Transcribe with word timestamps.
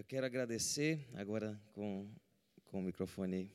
Eu 0.00 0.04
quero 0.04 0.24
agradecer, 0.24 1.06
agora 1.12 1.60
com, 1.74 2.08
com 2.64 2.78
o 2.78 2.82
microfone, 2.82 3.50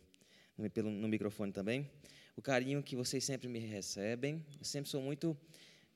pelo, 0.76 0.92
no 0.92 1.08
microfone 1.08 1.52
também, 1.52 1.90
o 2.38 2.42
carinho 2.42 2.84
que 2.84 2.96
vocês 2.96 3.24
sempre 3.24 3.48
me 3.48 3.58
recebem. 3.58 4.46
Eu 4.60 4.64
sempre 4.64 4.88
sou 4.88 5.02
muito 5.02 5.36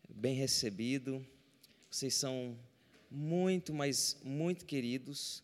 bem 0.09 0.34
recebido. 0.34 1.23
Vocês 1.88 2.16
são 2.16 2.57
muito, 3.12 3.75
mas 3.75 4.20
muito 4.23 4.66
queridos. 4.66 5.43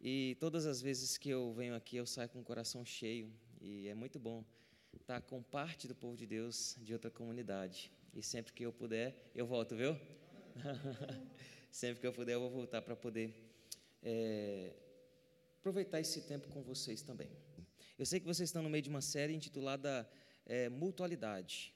E 0.00 0.36
todas 0.40 0.66
as 0.66 0.82
vezes 0.82 1.16
que 1.16 1.30
eu 1.30 1.52
venho 1.52 1.76
aqui, 1.76 1.96
eu 1.96 2.04
saio 2.04 2.28
com 2.28 2.40
o 2.40 2.44
coração 2.44 2.84
cheio. 2.84 3.32
E 3.60 3.86
é 3.86 3.94
muito 3.94 4.18
bom 4.18 4.44
estar 4.92 5.20
com 5.20 5.40
parte 5.40 5.86
do 5.86 5.94
povo 5.94 6.16
de 6.16 6.26
Deus 6.26 6.76
de 6.80 6.92
outra 6.92 7.12
comunidade. 7.12 7.92
E 8.12 8.20
sempre 8.20 8.52
que 8.52 8.66
eu 8.66 8.72
puder, 8.72 9.30
eu 9.36 9.46
volto, 9.46 9.76
viu? 9.76 9.96
sempre 11.70 12.00
que 12.00 12.06
eu 12.08 12.12
puder, 12.12 12.32
eu 12.32 12.40
vou 12.40 12.50
voltar 12.50 12.82
para 12.82 12.96
poder 12.96 13.51
é, 14.02 14.74
aproveitar 15.58 16.00
esse 16.00 16.22
tempo 16.22 16.48
com 16.48 16.62
vocês 16.62 17.02
também. 17.02 17.30
Eu 17.98 18.04
sei 18.04 18.18
que 18.18 18.26
vocês 18.26 18.48
estão 18.48 18.62
no 18.62 18.70
meio 18.70 18.82
de 18.82 18.90
uma 18.90 19.00
série 19.00 19.34
intitulada 19.34 20.08
é, 20.44 20.68
Mutualidade. 20.68 21.74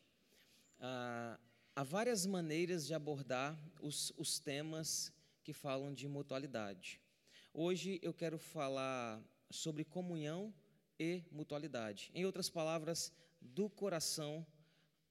Ah, 0.81 1.39
há 1.75 1.84
várias 1.84 2.27
maneiras 2.27 2.87
de 2.87 2.95
abordar 2.95 3.57
os, 3.81 4.12
os 4.17 4.39
temas 4.39 5.12
que 5.45 5.53
falam 5.53 5.95
de 5.95 6.09
mutualidade. 6.09 7.01
Hoje 7.55 8.01
eu 8.03 8.12
quero 8.12 8.39
falar 8.39 9.23
sobre 9.51 9.84
comunhão 9.84 10.53
e 10.98 11.23
mutualidade. 11.31 12.11
Em 12.15 12.27
outras 12.27 12.51
palavras, 12.51 13.12
do 13.41 13.70
coração 13.70 14.45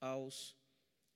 aos 0.01 0.55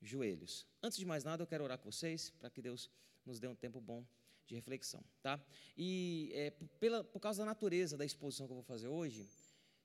joelhos. 0.02 0.66
Antes 0.82 0.98
de 0.98 1.06
mais 1.06 1.24
nada, 1.24 1.44
eu 1.44 1.48
quero 1.48 1.64
orar 1.64 1.78
com 1.78 1.92
vocês 1.92 2.30
para 2.30 2.50
que 2.50 2.62
Deus 2.62 2.90
nos 3.26 3.40
dê 3.40 3.48
um 3.48 3.56
tempo 3.56 3.82
bom 3.82 4.06
de 4.50 4.56
reflexão, 4.56 5.04
tá? 5.22 5.40
E 5.78 6.32
é, 6.34 6.50
pela, 6.80 7.04
por 7.04 7.20
causa 7.20 7.40
da 7.44 7.46
natureza 7.46 7.96
da 7.96 8.04
exposição 8.04 8.48
que 8.48 8.52
eu 8.52 8.56
vou 8.56 8.64
fazer 8.64 8.88
hoje, 8.88 9.30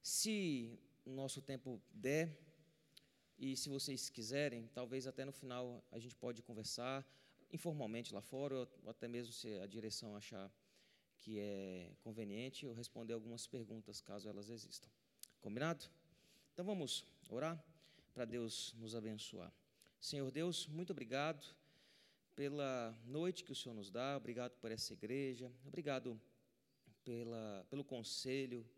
se 0.02 0.78
o 1.04 1.10
nosso 1.10 1.42
tempo 1.42 1.80
der 1.92 2.34
e 3.38 3.56
se 3.56 3.68
vocês 3.68 4.08
quiserem, 4.08 4.66
talvez 4.72 5.06
até 5.06 5.24
no 5.24 5.32
final 5.32 5.84
a 5.92 5.98
gente 5.98 6.16
pode 6.16 6.42
conversar 6.42 7.06
informalmente 7.52 8.14
lá 8.14 8.22
fora, 8.22 8.56
ou 8.56 8.90
até 8.90 9.06
mesmo 9.06 9.32
se 9.32 9.48
a 9.60 9.66
direção 9.66 10.16
achar 10.16 10.50
que 11.18 11.38
é 11.38 11.92
conveniente, 12.00 12.64
eu 12.64 12.72
responder 12.72 13.12
algumas 13.12 13.46
perguntas 13.46 14.00
caso 14.00 14.28
elas 14.28 14.48
existam. 14.48 14.88
Combinado? 15.42 15.84
Então 16.52 16.64
vamos 16.64 17.04
orar 17.28 17.62
para 18.14 18.24
Deus 18.24 18.74
nos 18.78 18.94
abençoar. 18.94 19.52
Senhor 20.00 20.30
Deus, 20.30 20.66
muito 20.66 20.90
obrigado 20.90 21.44
pela 22.34 22.96
noite 23.06 23.44
que 23.44 23.52
o 23.52 23.54
Senhor 23.54 23.74
nos 23.74 23.90
dá, 23.90 24.16
obrigado 24.16 24.52
por 24.56 24.70
essa 24.70 24.92
igreja, 24.92 25.52
obrigado 25.64 26.20
pela, 27.04 27.66
pelo 27.70 27.84
conselho, 27.84 28.68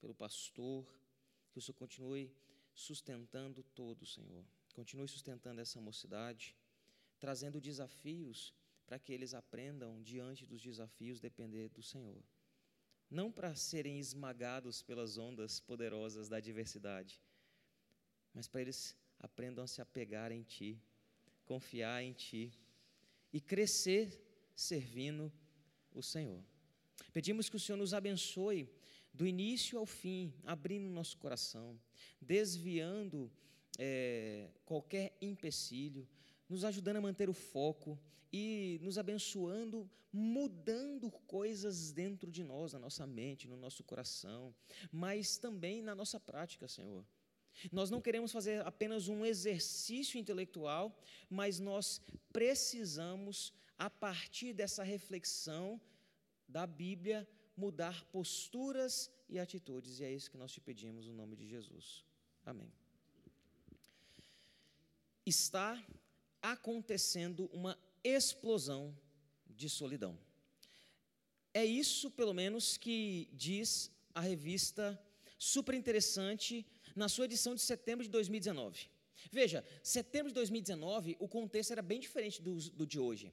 pelo 0.00 0.14
pastor, 0.14 0.86
que 1.50 1.58
o 1.58 1.62
Senhor 1.62 1.76
continue 1.76 2.30
sustentando 2.74 3.62
todo, 3.74 4.06
Senhor. 4.06 4.44
Continue 4.74 5.08
sustentando 5.08 5.60
essa 5.60 5.80
mocidade, 5.80 6.54
trazendo 7.18 7.60
desafios 7.60 8.54
para 8.86 8.98
que 8.98 9.12
eles 9.12 9.34
aprendam 9.34 10.00
diante 10.02 10.46
dos 10.46 10.62
desafios 10.62 11.18
depender 11.18 11.68
do 11.70 11.82
Senhor. 11.82 12.22
Não 13.10 13.32
para 13.32 13.54
serem 13.54 13.98
esmagados 13.98 14.82
pelas 14.82 15.16
ondas 15.16 15.60
poderosas 15.60 16.28
da 16.28 16.36
adversidade, 16.36 17.22
mas 18.34 18.46
para 18.46 18.60
eles 18.60 18.94
aprendam 19.18 19.64
a 19.64 19.66
se 19.66 19.80
apegar 19.80 20.30
em 20.30 20.42
Ti, 20.42 20.80
confiar 21.44 22.02
em 22.02 22.12
Ti 22.12 22.52
e 23.32 23.40
crescer 23.40 24.20
servindo 24.54 25.32
o 25.94 26.02
Senhor. 26.02 26.42
Pedimos 27.12 27.48
que 27.48 27.56
o 27.56 27.60
Senhor 27.60 27.78
nos 27.78 27.94
abençoe 27.94 28.68
do 29.12 29.26
início 29.26 29.78
ao 29.78 29.86
fim, 29.86 30.32
abrindo 30.44 30.88
nosso 30.88 31.16
coração, 31.18 31.78
desviando 32.20 33.30
é, 33.78 34.50
qualquer 34.64 35.16
empecilho, 35.20 36.08
nos 36.48 36.64
ajudando 36.64 36.96
a 36.96 37.00
manter 37.00 37.28
o 37.28 37.34
foco 37.34 37.98
e 38.32 38.78
nos 38.82 38.98
abençoando, 38.98 39.88
mudando 40.12 41.10
coisas 41.26 41.92
dentro 41.92 42.30
de 42.30 42.42
nós, 42.42 42.72
na 42.72 42.78
nossa 42.78 43.06
mente, 43.06 43.48
no 43.48 43.56
nosso 43.56 43.82
coração, 43.84 44.54
mas 44.90 45.36
também 45.36 45.82
na 45.82 45.94
nossa 45.94 46.18
prática, 46.18 46.66
Senhor. 46.68 47.04
Nós 47.72 47.90
não 47.90 48.00
queremos 48.00 48.32
fazer 48.32 48.66
apenas 48.66 49.08
um 49.08 49.24
exercício 49.24 50.18
intelectual, 50.18 50.96
mas 51.28 51.58
nós 51.58 52.00
precisamos, 52.32 53.52
a 53.76 53.90
partir 53.90 54.52
dessa 54.52 54.82
reflexão 54.82 55.80
da 56.48 56.66
Bíblia, 56.66 57.28
mudar 57.56 58.04
posturas 58.06 59.10
e 59.28 59.38
atitudes, 59.38 60.00
e 60.00 60.04
é 60.04 60.12
isso 60.12 60.30
que 60.30 60.36
nós 60.36 60.52
te 60.52 60.60
pedimos 60.60 61.06
no 61.06 61.12
nome 61.12 61.36
de 61.36 61.46
Jesus. 61.46 62.04
Amém. 62.44 62.72
Está 65.26 65.84
acontecendo 66.40 67.50
uma 67.52 67.78
explosão 68.02 68.96
de 69.48 69.68
solidão. 69.68 70.18
É 71.52 71.64
isso, 71.64 72.10
pelo 72.10 72.32
menos, 72.32 72.76
que 72.76 73.28
diz 73.32 73.90
a 74.14 74.20
revista 74.20 74.98
super 75.38 75.74
interessante 75.74 76.64
na 76.98 77.08
sua 77.08 77.24
edição 77.24 77.54
de 77.54 77.62
setembro 77.62 78.04
de 78.04 78.10
2019. 78.10 78.90
Veja, 79.30 79.64
setembro 79.82 80.28
de 80.28 80.34
2019, 80.34 81.16
o 81.18 81.28
contexto 81.28 81.72
era 81.72 81.82
bem 81.82 82.00
diferente 82.00 82.42
do, 82.42 82.54
do 82.70 82.86
de 82.86 82.98
hoje. 82.98 83.32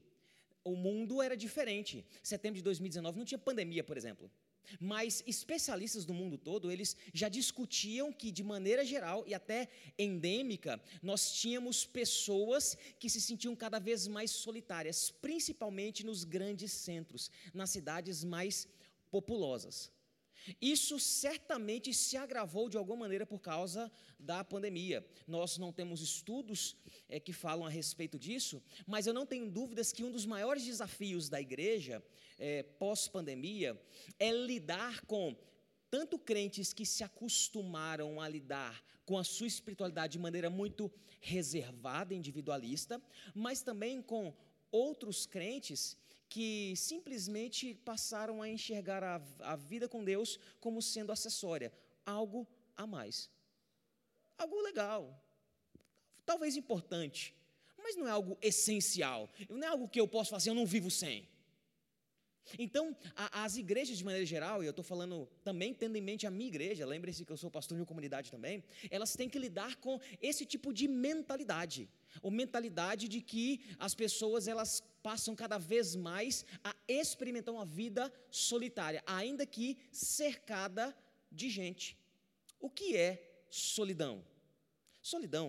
O 0.64 0.76
mundo 0.76 1.22
era 1.22 1.36
diferente. 1.36 2.06
Setembro 2.24 2.58
de 2.58 2.64
2019 2.64 3.18
não 3.18 3.26
tinha 3.26 3.38
pandemia, 3.38 3.84
por 3.84 3.98
exemplo. 3.98 4.32
Mas 4.80 5.24
especialistas 5.28 6.06
do 6.06 6.14
mundo 6.14 6.38
todo, 6.38 6.72
eles 6.72 6.98
já 7.14 7.30
discutiam 7.30 8.12
que, 8.12 8.32
de 8.32 8.44
maneira 8.44 8.84
geral 8.84 9.24
e 9.28 9.34
até 9.34 9.70
endêmica, 9.98 10.82
nós 11.04 11.34
tínhamos 11.34 11.86
pessoas 11.86 12.76
que 13.00 13.10
se 13.10 13.22
sentiam 13.22 13.56
cada 13.56 13.80
vez 13.80 14.08
mais 14.08 14.32
solitárias, 14.32 15.12
principalmente 15.12 16.04
nos 16.04 16.24
grandes 16.24 16.72
centros, 16.72 17.30
nas 17.54 17.70
cidades 17.70 18.24
mais 18.24 18.68
populosas. 19.12 19.92
Isso 20.62 21.00
certamente 21.00 21.94
se 21.94 22.18
agravou 22.18 22.70
de 22.70 22.78
alguma 22.78 23.00
maneira 23.00 23.26
por 23.26 23.40
causa 23.40 23.92
da 24.20 24.44
pandemia. 24.44 25.06
Nós 25.28 25.58
não 25.58 25.72
temos 25.72 26.02
estudos 26.02 26.76
é, 27.10 27.20
que 27.20 27.34
falam 27.34 27.66
a 27.66 27.70
respeito 27.70 28.18
disso, 28.18 28.62
mas 28.86 29.08
eu 29.08 29.14
não 29.14 29.26
tenho 29.26 29.50
dúvidas 29.50 29.92
que 29.92 30.04
um 30.04 30.12
dos 30.12 30.26
maiores 30.26 30.64
desafios 30.64 31.30
da 31.30 31.42
igreja 31.42 32.04
é, 32.38 32.64
pós-pandemia 32.64 33.80
é 34.20 34.32
lidar 34.32 35.02
com 35.06 35.36
tanto 35.90 36.20
crentes 36.20 36.74
que 36.74 36.86
se 36.86 37.04
acostumaram 37.04 38.20
a 38.20 38.28
lidar 38.28 38.84
com 39.06 39.18
a 39.18 39.24
sua 39.24 39.48
espiritualidade 39.48 40.14
de 40.14 40.20
maneira 40.20 40.50
muito 40.50 40.92
reservada, 41.22 42.14
individualista, 42.14 43.02
mas 43.34 43.62
também 43.62 44.02
com 44.02 44.36
outros 44.72 45.26
crentes 45.26 45.98
que 46.28 46.76
simplesmente 46.76 47.74
passaram 47.74 48.42
a 48.42 48.50
enxergar 48.50 49.04
a, 49.04 49.22
a 49.40 49.56
vida 49.56 49.88
com 49.88 50.04
Deus 50.04 50.40
como 50.60 50.82
sendo 50.82 51.12
acessória, 51.12 51.72
algo 52.06 52.48
a 52.76 52.86
mais. 52.86 53.30
Algo 54.38 54.62
legal, 54.62 55.24
talvez 56.26 56.58
importante, 56.58 57.34
mas 57.78 57.96
não 57.96 58.08
é 58.08 58.12
algo 58.12 58.38
essencial, 58.42 59.30
não 59.50 59.64
é 59.64 59.68
algo 59.68 59.88
que 59.88 60.00
eu 60.00 60.08
posso 60.08 60.32
fazer, 60.32 60.50
eu 60.50 60.56
não 60.56 60.66
vivo 60.66 60.92
sem. 60.92 61.28
Então, 62.60 62.96
a, 63.16 63.44
as 63.44 63.58
igrejas, 63.58 63.98
de 63.98 64.04
maneira 64.04 64.26
geral, 64.26 64.62
e 64.62 64.68
eu 64.68 64.72
estou 64.72 64.84
falando 64.84 65.28
também 65.44 65.74
tendo 65.74 65.96
em 65.96 66.02
mente 66.02 66.28
a 66.28 66.32
minha 66.32 66.48
igreja, 66.48 66.86
lembre-se 66.86 67.26
que 67.26 67.32
eu 67.32 67.38
sou 67.38 67.50
pastor 67.50 67.76
de 67.76 67.82
uma 67.82 67.88
comunidade 67.88 68.30
também, 68.30 68.64
elas 68.92 69.16
têm 69.16 69.30
que 69.30 69.40
lidar 69.40 69.78
com 69.78 70.00
esse 70.22 70.46
tipo 70.46 70.74
de 70.74 70.88
mentalidade, 70.88 71.90
ou 72.22 72.30
mentalidade 72.30 73.08
de 73.08 73.22
que 73.22 73.62
as 73.80 73.96
pessoas 73.96 74.48
elas 74.48 74.84
passam 75.08 75.36
cada 75.36 75.60
vez 75.72 75.96
mais 75.96 76.44
a 76.64 76.74
experimentar 76.88 77.54
uma 77.54 77.66
vida 77.82 78.12
solitária, 78.32 79.04
ainda 79.06 79.46
que 79.46 79.78
cercada 79.92 80.86
de 81.32 81.48
gente. 81.58 81.96
O 82.60 82.70
que 82.78 82.98
é 82.98 83.12
solidão? 83.50 84.26
Solidão 85.02 85.48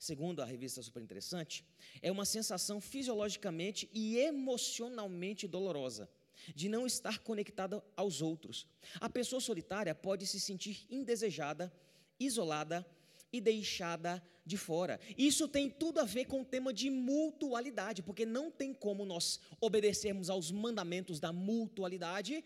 segundo 0.00 0.40
a 0.40 0.46
revista 0.46 0.82
Super 0.82 1.02
Interessante, 1.02 1.62
é 2.00 2.10
uma 2.10 2.24
sensação 2.24 2.80
fisiologicamente 2.80 3.88
e 3.92 4.16
emocionalmente 4.16 5.46
dolorosa 5.46 6.08
de 6.54 6.70
não 6.70 6.86
estar 6.86 7.18
conectada 7.18 7.84
aos 7.94 8.22
outros. 8.22 8.66
A 8.98 9.10
pessoa 9.10 9.40
solitária 9.40 9.94
pode 9.94 10.26
se 10.26 10.40
sentir 10.40 10.86
indesejada, 10.88 11.70
isolada 12.18 12.84
e 13.30 13.42
deixada 13.42 14.26
de 14.50 14.58
fora. 14.58 15.00
Isso 15.16 15.48
tem 15.48 15.70
tudo 15.70 16.00
a 16.00 16.04
ver 16.04 16.26
com 16.26 16.42
o 16.42 16.44
tema 16.44 16.72
de 16.72 16.90
mutualidade, 16.90 18.02
porque 18.02 18.26
não 18.26 18.50
tem 18.50 18.74
como 18.74 19.06
nós 19.06 19.40
obedecermos 19.60 20.28
aos 20.28 20.50
mandamentos 20.50 21.18
da 21.18 21.32
mutualidade 21.32 22.44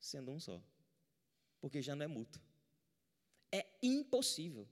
sendo 0.00 0.30
um 0.30 0.40
só, 0.40 0.62
porque 1.60 1.82
já 1.82 1.94
não 1.94 2.04
é 2.04 2.08
mútuo. 2.08 2.40
É 3.52 3.66
impossível. 3.82 4.68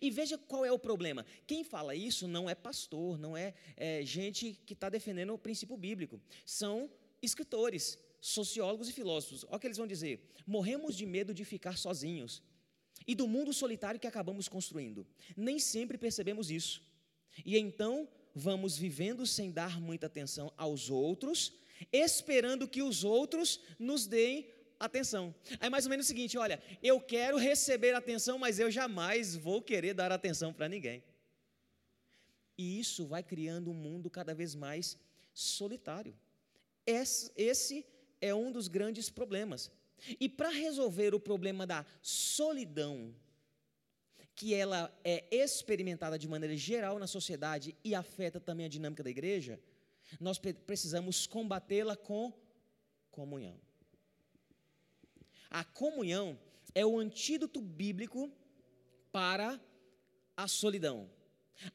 E 0.00 0.10
veja 0.10 0.38
qual 0.38 0.64
é 0.64 0.70
o 0.70 0.78
problema. 0.78 1.26
Quem 1.46 1.64
fala 1.64 1.94
isso 1.94 2.28
não 2.28 2.48
é 2.48 2.54
pastor, 2.54 3.18
não 3.18 3.36
é, 3.36 3.54
é 3.76 4.04
gente 4.04 4.54
que 4.64 4.74
está 4.74 4.88
defendendo 4.88 5.34
o 5.34 5.38
princípio 5.38 5.76
bíblico. 5.76 6.20
São 6.44 6.90
escritores, 7.20 7.98
sociólogos 8.20 8.88
e 8.88 8.92
filósofos. 8.92 9.44
Olha 9.44 9.56
o 9.56 9.60
que 9.60 9.66
eles 9.66 9.76
vão 9.76 9.86
dizer: 9.86 10.30
morremos 10.46 10.96
de 10.96 11.04
medo 11.04 11.34
de 11.34 11.44
ficar 11.44 11.76
sozinhos 11.76 12.42
e 13.06 13.14
do 13.14 13.26
mundo 13.26 13.52
solitário 13.52 14.00
que 14.00 14.06
acabamos 14.06 14.48
construindo. 14.48 15.06
Nem 15.36 15.58
sempre 15.58 15.98
percebemos 15.98 16.50
isso. 16.50 16.82
E 17.44 17.56
então 17.58 18.08
vamos 18.34 18.76
vivendo 18.76 19.26
sem 19.26 19.50
dar 19.50 19.80
muita 19.80 20.06
atenção 20.06 20.52
aos 20.56 20.90
outros, 20.90 21.52
esperando 21.92 22.68
que 22.68 22.82
os 22.82 23.04
outros 23.04 23.60
nos 23.78 24.06
deem 24.06 24.48
atenção. 24.78 25.34
É 25.60 25.70
mais 25.70 25.84
ou 25.86 25.90
menos 25.90 26.06
o 26.06 26.08
seguinte: 26.08 26.36
olha, 26.38 26.62
eu 26.82 27.00
quero 27.00 27.36
receber 27.36 27.94
atenção, 27.94 28.38
mas 28.38 28.58
eu 28.58 28.70
jamais 28.70 29.34
vou 29.36 29.62
querer 29.62 29.94
dar 29.94 30.12
atenção 30.12 30.52
para 30.52 30.68
ninguém. 30.68 31.02
E 32.56 32.78
isso 32.78 33.06
vai 33.06 33.22
criando 33.22 33.70
um 33.70 33.74
mundo 33.74 34.10
cada 34.10 34.34
vez 34.34 34.54
mais 34.54 34.98
solitário. 35.32 36.14
Esse 36.86 37.86
é 38.20 38.34
um 38.34 38.52
dos 38.52 38.68
grandes 38.68 39.08
problemas. 39.08 39.70
E 40.18 40.28
para 40.28 40.50
resolver 40.50 41.14
o 41.14 41.20
problema 41.20 41.66
da 41.66 41.84
solidão, 42.00 43.14
que 44.34 44.54
ela 44.54 44.92
é 45.04 45.24
experimentada 45.30 46.18
de 46.18 46.28
maneira 46.28 46.56
geral 46.56 46.98
na 46.98 47.06
sociedade 47.06 47.76
e 47.84 47.94
afeta 47.94 48.40
também 48.40 48.66
a 48.66 48.68
dinâmica 48.68 49.02
da 49.02 49.10
igreja, 49.10 49.60
nós 50.20 50.38
precisamos 50.38 51.26
combatê-la 51.26 51.96
com 51.96 52.32
comunhão. 53.10 53.58
A 55.50 55.64
comunhão 55.64 56.38
é 56.74 56.84
o 56.84 56.98
antídoto 56.98 57.60
bíblico 57.60 58.32
para 59.10 59.60
a 60.36 60.48
solidão. 60.48 61.10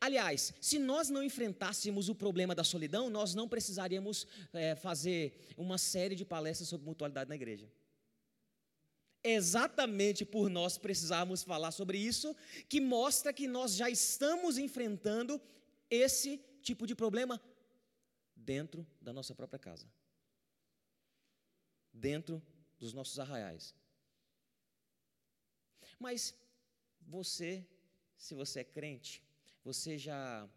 Aliás, 0.01 0.53
se 0.59 0.79
nós 0.79 1.09
não 1.09 1.23
enfrentássemos 1.23 2.09
o 2.09 2.15
problema 2.15 2.53
da 2.53 2.63
solidão, 2.63 3.09
nós 3.09 3.33
não 3.33 3.47
precisaríamos 3.47 4.27
é, 4.51 4.75
fazer 4.75 5.39
uma 5.55 5.77
série 5.77 6.15
de 6.15 6.25
palestras 6.25 6.67
sobre 6.67 6.87
mutualidade 6.87 7.29
na 7.29 7.35
igreja. 7.35 7.71
Exatamente 9.29 10.23
por 10.23 10.49
nós 10.49 10.77
precisarmos 10.77 11.43
falar 11.43 11.71
sobre 11.71 11.97
isso, 11.97 12.33
que 12.69 12.79
mostra 12.79 13.33
que 13.33 13.45
nós 13.45 13.75
já 13.75 13.89
estamos 13.89 14.57
enfrentando 14.57 15.41
esse 15.89 16.37
tipo 16.61 16.87
de 16.87 16.95
problema 16.95 17.41
dentro 18.33 18.87
da 19.01 19.11
nossa 19.11 19.35
própria 19.35 19.59
casa, 19.59 19.85
dentro 21.91 22.41
dos 22.79 22.93
nossos 22.93 23.19
arraiais. 23.19 23.75
Mas 25.99 26.33
você, 27.01 27.67
se 28.15 28.33
você 28.33 28.61
é 28.61 28.63
crente, 28.63 29.21
você 29.61 29.97
já, 29.97 30.49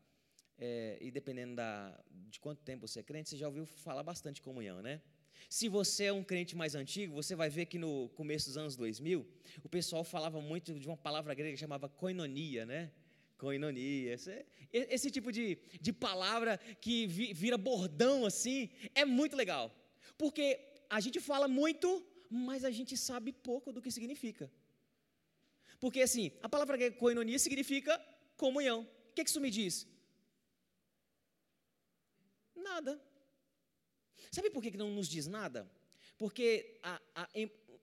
é, 0.56 0.96
e 1.00 1.10
dependendo 1.10 1.56
da, 1.56 2.00
de 2.08 2.38
quanto 2.38 2.62
tempo 2.62 2.86
você 2.86 3.00
é 3.00 3.02
crente, 3.02 3.30
você 3.30 3.36
já 3.36 3.48
ouviu 3.48 3.66
falar 3.66 4.04
bastante 4.04 4.36
de 4.36 4.42
comunhão, 4.42 4.80
né? 4.80 5.02
Se 5.48 5.68
você 5.68 6.04
é 6.04 6.12
um 6.12 6.22
crente 6.22 6.54
mais 6.56 6.74
antigo, 6.74 7.14
você 7.14 7.34
vai 7.34 7.48
ver 7.48 7.66
que 7.66 7.78
no 7.78 8.08
começo 8.10 8.46
dos 8.48 8.56
anos 8.56 8.76
2000, 8.76 9.26
o 9.64 9.68
pessoal 9.68 10.04
falava 10.04 10.40
muito 10.40 10.72
de 10.74 10.86
uma 10.86 10.96
palavra 10.96 11.34
grega 11.34 11.52
que 11.52 11.56
chamava 11.56 11.88
koinonia, 11.88 12.64
né? 12.66 12.90
Koinonia. 13.38 14.14
Esse, 14.14 14.46
esse 14.72 15.10
tipo 15.10 15.32
de, 15.32 15.58
de 15.80 15.92
palavra 15.92 16.58
que 16.80 17.06
vira 17.06 17.56
bordão 17.56 18.26
assim, 18.26 18.70
é 18.94 19.04
muito 19.04 19.34
legal. 19.34 19.74
Porque 20.16 20.60
a 20.88 21.00
gente 21.00 21.20
fala 21.20 21.48
muito, 21.48 22.04
mas 22.28 22.64
a 22.64 22.70
gente 22.70 22.96
sabe 22.96 23.32
pouco 23.32 23.72
do 23.72 23.82
que 23.82 23.90
significa. 23.90 24.50
Porque 25.78 26.02
assim, 26.02 26.30
a 26.42 26.48
palavra 26.48 26.76
grega 26.76 26.96
koinonia 26.96 27.38
significa 27.38 27.98
comunhão. 28.36 28.80
O 28.82 29.12
que, 29.14 29.24
que 29.24 29.30
isso 29.30 29.40
me 29.40 29.50
diz? 29.50 29.86
Nada. 32.54 33.09
Sabe 34.30 34.50
por 34.50 34.62
que 34.62 34.76
não 34.76 34.90
nos 34.90 35.08
diz 35.08 35.26
nada? 35.26 35.70
Porque 36.16 36.78
a, 36.82 37.00
a, 37.14 37.28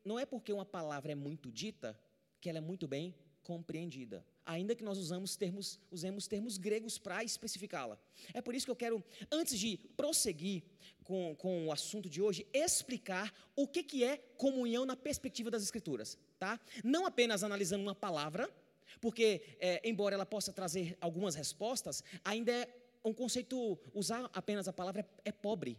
não 0.04 0.18
é 0.18 0.26
porque 0.26 0.54
uma 0.54 0.66
palavra 0.66 1.12
é 1.12 1.16
muito 1.16 1.52
dita 1.52 2.00
que 2.40 2.50
ela 2.50 2.60
é 2.60 2.62
muito 2.62 2.88
bem 2.88 3.14
compreendida, 3.44 4.26
ainda 4.46 4.76
que 4.76 4.84
nós 4.84 4.98
usamos 4.98 5.38
termos, 5.38 5.80
usemos 5.90 6.28
termos 6.28 6.58
gregos 6.58 6.98
para 6.98 7.24
especificá-la. 7.24 7.98
É 8.34 8.42
por 8.42 8.54
isso 8.54 8.66
que 8.66 8.72
eu 8.72 8.76
quero, 8.76 9.04
antes 9.32 9.58
de 9.58 9.78
prosseguir 9.96 10.64
com, 11.04 11.34
com 11.36 11.68
o 11.68 11.72
assunto 11.72 12.10
de 12.10 12.22
hoje, 12.22 12.46
explicar 12.54 13.34
o 13.56 13.66
que, 13.66 13.84
que 13.84 14.04
é 14.04 14.18
comunhão 14.36 14.86
na 14.86 14.98
perspectiva 14.98 15.50
das 15.50 15.64
Escrituras. 15.64 16.18
Tá? 16.38 16.60
Não 16.84 17.06
apenas 17.06 17.42
analisando 17.42 17.84
uma 17.84 17.96
palavra, 17.96 18.54
porque, 19.00 19.42
é, 19.60 19.82
embora 19.88 20.16
ela 20.16 20.26
possa 20.26 20.52
trazer 20.52 20.98
algumas 21.00 21.34
respostas, 21.34 22.04
ainda 22.24 22.52
é 22.52 22.68
um 23.04 23.14
conceito, 23.14 23.80
usar 23.94 24.30
apenas 24.34 24.68
a 24.68 24.74
palavra 24.74 25.02
é, 25.24 25.30
é 25.30 25.32
pobre. 25.32 25.78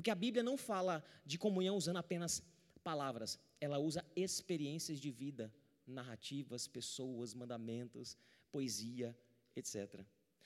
Porque 0.00 0.10
a 0.10 0.14
Bíblia 0.14 0.42
não 0.42 0.56
fala 0.56 1.04
de 1.26 1.36
comunhão 1.36 1.76
usando 1.76 1.98
apenas 1.98 2.42
palavras, 2.82 3.38
ela 3.60 3.78
usa 3.78 4.02
experiências 4.16 4.98
de 4.98 5.10
vida, 5.10 5.52
narrativas, 5.86 6.66
pessoas, 6.66 7.34
mandamentos, 7.34 8.16
poesia, 8.50 9.14
etc. 9.54 10.00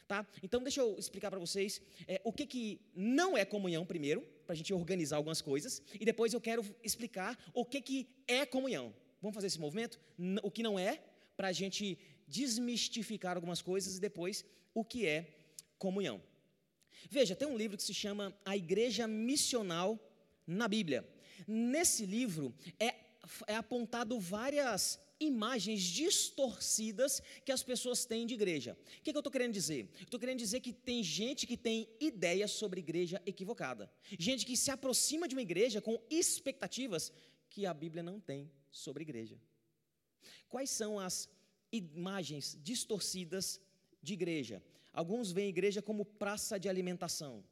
Tá? 0.09 0.27
Então, 0.43 0.61
deixa 0.61 0.81
eu 0.81 0.99
explicar 0.99 1.31
para 1.31 1.39
vocês 1.39 1.81
é, 2.09 2.21
o 2.25 2.33
que, 2.33 2.47
que 2.47 2.81
não 2.97 3.39
é 3.39 3.45
comunhão, 3.45 3.87
primeiro, 3.87 4.23
para 4.45 4.55
a 4.55 4.57
gente 4.57 4.75
organizar 4.75 5.19
algumas 5.19 5.41
coisas, 5.41 5.81
e 6.01 6.05
depois 6.05 6.35
eu 6.35 6.41
quero 6.41 6.65
explicar 6.83 7.39
o 7.55 7.65
que, 7.65 7.81
que 7.81 8.09
é 8.27 8.45
comunhão. 8.45 8.93
Vamos 9.23 9.37
fazer 9.37 9.47
esse 9.47 9.61
movimento? 9.61 10.01
O 10.43 10.51
que 10.51 10.65
não 10.65 10.77
é, 10.77 11.01
para 11.37 11.47
a 11.47 11.53
gente 11.53 11.97
desmistificar 12.27 13.37
algumas 13.37 13.63
coisas 13.63 13.99
e 13.99 14.01
depois 14.01 14.45
o 14.75 14.85
que 14.85 15.07
é 15.07 15.33
comunhão. 15.79 16.21
Veja, 17.11 17.37
tem 17.37 17.49
um 17.49 17.57
livro 17.57 17.77
que 17.77 17.83
se 17.83 17.95
chama 17.95 18.37
A 18.45 18.57
Igreja 18.57 19.07
Missional 19.07 19.99
na 20.47 20.69
Bíblia. 20.69 21.09
Nesse 21.47 22.07
livro 22.07 22.55
é, 22.79 22.95
é 23.47 23.57
apontado 23.57 24.19
várias 24.19 24.99
imagens 25.19 25.83
distorcidas 25.83 27.23
que 27.45 27.53
as 27.53 27.63
pessoas 27.63 28.05
têm 28.05 28.27
de 28.27 28.35
igreja. 28.35 28.77
O 28.99 29.03
que, 29.03 29.13
que 29.13 29.17
eu 29.17 29.21
estou 29.21 29.33
querendo 29.33 29.53
dizer? 29.53 29.89
Estou 30.01 30.21
querendo 30.21 30.39
dizer 30.39 30.61
que 30.61 30.73
tem 30.73 31.03
gente 31.03 31.47
que 31.47 31.57
tem 31.57 31.89
ideias 32.01 32.51
sobre 32.53 32.81
igreja 32.81 33.23
equivocada. 33.27 33.91
Gente 34.19 34.45
que 34.45 34.57
se 34.57 34.71
aproxima 34.71 35.29
de 35.29 35.35
uma 35.35 35.43
igreja 35.43 35.81
com 35.81 36.01
expectativas 36.11 37.13
que 37.49 37.67
a 37.67 37.75
Bíblia 37.75 38.03
não 38.03 38.19
tem 38.21 38.51
sobre 38.71 39.03
igreja. 39.03 39.41
Quais 40.49 40.71
são 40.71 40.99
as 40.99 41.29
imagens 41.73 42.59
distorcidas 42.63 43.61
de 44.03 44.13
igreja? 44.15 44.63
Alguns 44.95 45.33
veem 45.33 45.49
a 45.49 45.51
igreja 45.51 45.83
como 45.83 46.05
praça 46.05 46.59
de 46.59 46.69
alimentação, 46.69 47.45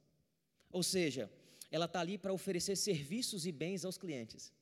ou 0.71 0.83
seja, 0.83 1.29
ela 1.73 1.87
está 1.87 2.01
ali 2.01 2.17
para 2.17 2.33
oferecer 2.33 2.77
serviços 2.77 3.45
e 3.47 3.53
bens 3.53 3.85
aos 3.85 3.99
clientes. 3.99 4.53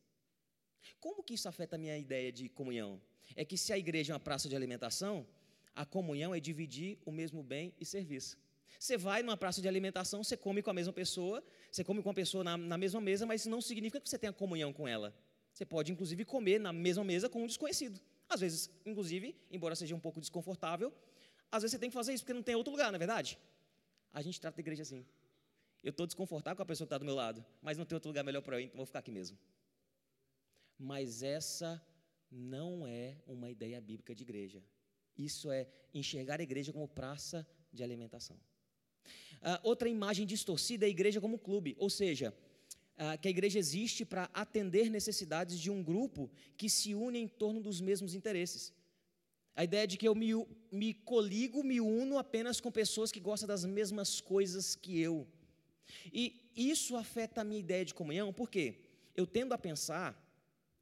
Como 0.99 1.22
que 1.22 1.34
isso 1.34 1.49
afeta 1.49 1.76
a 1.76 1.78
minha 1.78 1.96
ideia 1.99 2.32
de 2.32 2.49
comunhão? 2.49 3.00
É 3.37 3.44
que 3.44 3.58
se 3.58 3.72
a 3.72 3.78
igreja 3.78 4.12
é 4.12 4.14
uma 4.14 4.20
praça 4.20 4.49
de 4.49 4.56
alimentação, 4.56 5.26
a 5.75 5.84
comunhão 5.84 6.34
é 6.34 6.40
dividir 6.40 6.99
o 7.04 7.12
mesmo 7.12 7.42
bem 7.42 7.75
e 7.78 7.84
serviço. 7.84 8.38
Você 8.78 8.96
vai 8.96 9.22
numa 9.22 9.37
praça 9.37 9.60
de 9.60 9.68
alimentação, 9.68 10.25
você 10.25 10.37
come 10.37 10.62
com 10.62 10.70
a 10.70 10.72
mesma 10.72 10.92
pessoa, 10.92 11.44
você 11.70 11.84
come 11.84 12.02
com 12.02 12.08
uma 12.08 12.14
pessoa 12.14 12.42
na, 12.42 12.56
na 12.56 12.78
mesma 12.78 13.00
mesa, 13.00 13.26
mas 13.26 13.42
isso 13.42 13.50
não 13.50 13.60
significa 13.60 14.00
que 14.00 14.08
você 14.08 14.18
tenha 14.18 14.32
comunhão 14.32 14.72
com 14.72 14.88
ela. 14.88 15.14
Você 15.52 15.66
pode, 15.66 15.92
inclusive, 15.92 16.25
comer 16.25 16.58
na 16.58 16.72
mesma 16.72 17.04
mesa 17.04 17.28
com 17.28 17.42
um 17.42 17.46
desconhecido. 17.46 18.00
Às 18.28 18.40
vezes, 18.40 18.70
inclusive, 18.87 19.37
embora 19.50 19.76
seja 19.76 19.94
um 19.94 20.00
pouco 20.00 20.20
desconfortável, 20.20 20.92
às 21.50 21.62
vezes 21.62 21.73
você 21.73 21.78
tem 21.78 21.90
que 21.90 21.95
fazer 21.95 22.12
isso 22.12 22.23
porque 22.25 22.35
não 22.35 22.42
tem 22.42 22.54
outro 22.54 22.71
lugar, 22.71 22.90
não 22.90 22.97
é 22.97 22.99
verdade? 22.99 23.38
A 24.12 24.23
gente 24.23 24.40
trata 24.40 24.61
a 24.61 24.62
igreja 24.62 24.83
assim. 24.83 25.04
Eu 25.83 25.90
estou 25.90 26.07
desconfortável 26.07 26.57
com 26.57 26.62
a 26.62 26.66
pessoa 26.66 26.87
que 26.87 26.88
está 26.88 26.99
do 26.99 27.04
meu 27.04 27.14
lado, 27.14 27.45
mas 27.62 27.78
não 27.78 27.85
tem 27.85 27.97
outro 27.97 28.09
lugar 28.09 28.23
melhor 28.23 28.42
para 28.42 28.57
eu 28.57 28.61
então 28.61 28.76
vou 28.76 28.87
ficar 28.87 28.99
aqui 28.99 29.11
mesmo. 29.11 29.38
Mas 30.78 31.23
essa 31.23 31.83
não 32.30 32.87
é 32.87 33.16
uma 33.26 33.50
ideia 33.50 33.80
bíblica 33.80 34.14
de 34.14 34.23
igreja. 34.23 34.62
Isso 35.16 35.50
é 35.50 35.66
enxergar 35.92 36.40
a 36.40 36.42
igreja 36.42 36.73
como 36.73 36.87
praça 36.87 37.47
de 37.73 37.83
alimentação. 37.83 38.37
Uh, 39.42 39.59
outra 39.62 39.88
imagem 39.88 40.26
distorcida 40.26 40.85
é 40.85 40.88
a 40.88 40.90
igreja 40.90 41.21
como 41.21 41.38
clube, 41.38 41.75
ou 41.78 41.88
seja, 41.88 42.35
ah, 43.02 43.16
que 43.16 43.28
a 43.28 43.30
igreja 43.30 43.59
existe 43.59 44.04
para 44.04 44.28
atender 44.35 44.90
necessidades 44.90 45.59
de 45.59 45.71
um 45.71 45.83
grupo 45.83 46.30
que 46.59 46.69
se 46.69 46.95
une 46.95 47.19
em 47.19 47.26
torno 47.26 47.59
dos 47.59 47.80
mesmos 47.80 48.14
interesses. 48.14 48.75
A 49.54 49.64
ideia 49.64 49.87
de 49.87 49.97
que 49.97 50.07
eu 50.07 50.14
me, 50.14 50.33
me 50.71 50.95
coligo, 50.95 51.62
me 51.62 51.80
uno 51.80 52.19
apenas 52.19 52.61
com 52.61 52.71
pessoas 52.71 53.11
que 53.12 53.21
gostam 53.21 53.47
das 53.49 53.64
mesmas 53.64 54.21
coisas 54.21 54.75
que 54.75 55.00
eu. 55.00 55.26
E 56.12 56.50
isso 56.57 56.97
afeta 56.97 57.40
a 57.40 57.45
minha 57.45 57.61
ideia 57.61 57.85
de 57.85 57.95
comunhão, 57.95 58.33
porque 58.33 58.80
eu 59.16 59.26
tendo 59.26 59.52
a 59.52 59.59
pensar 59.59 60.16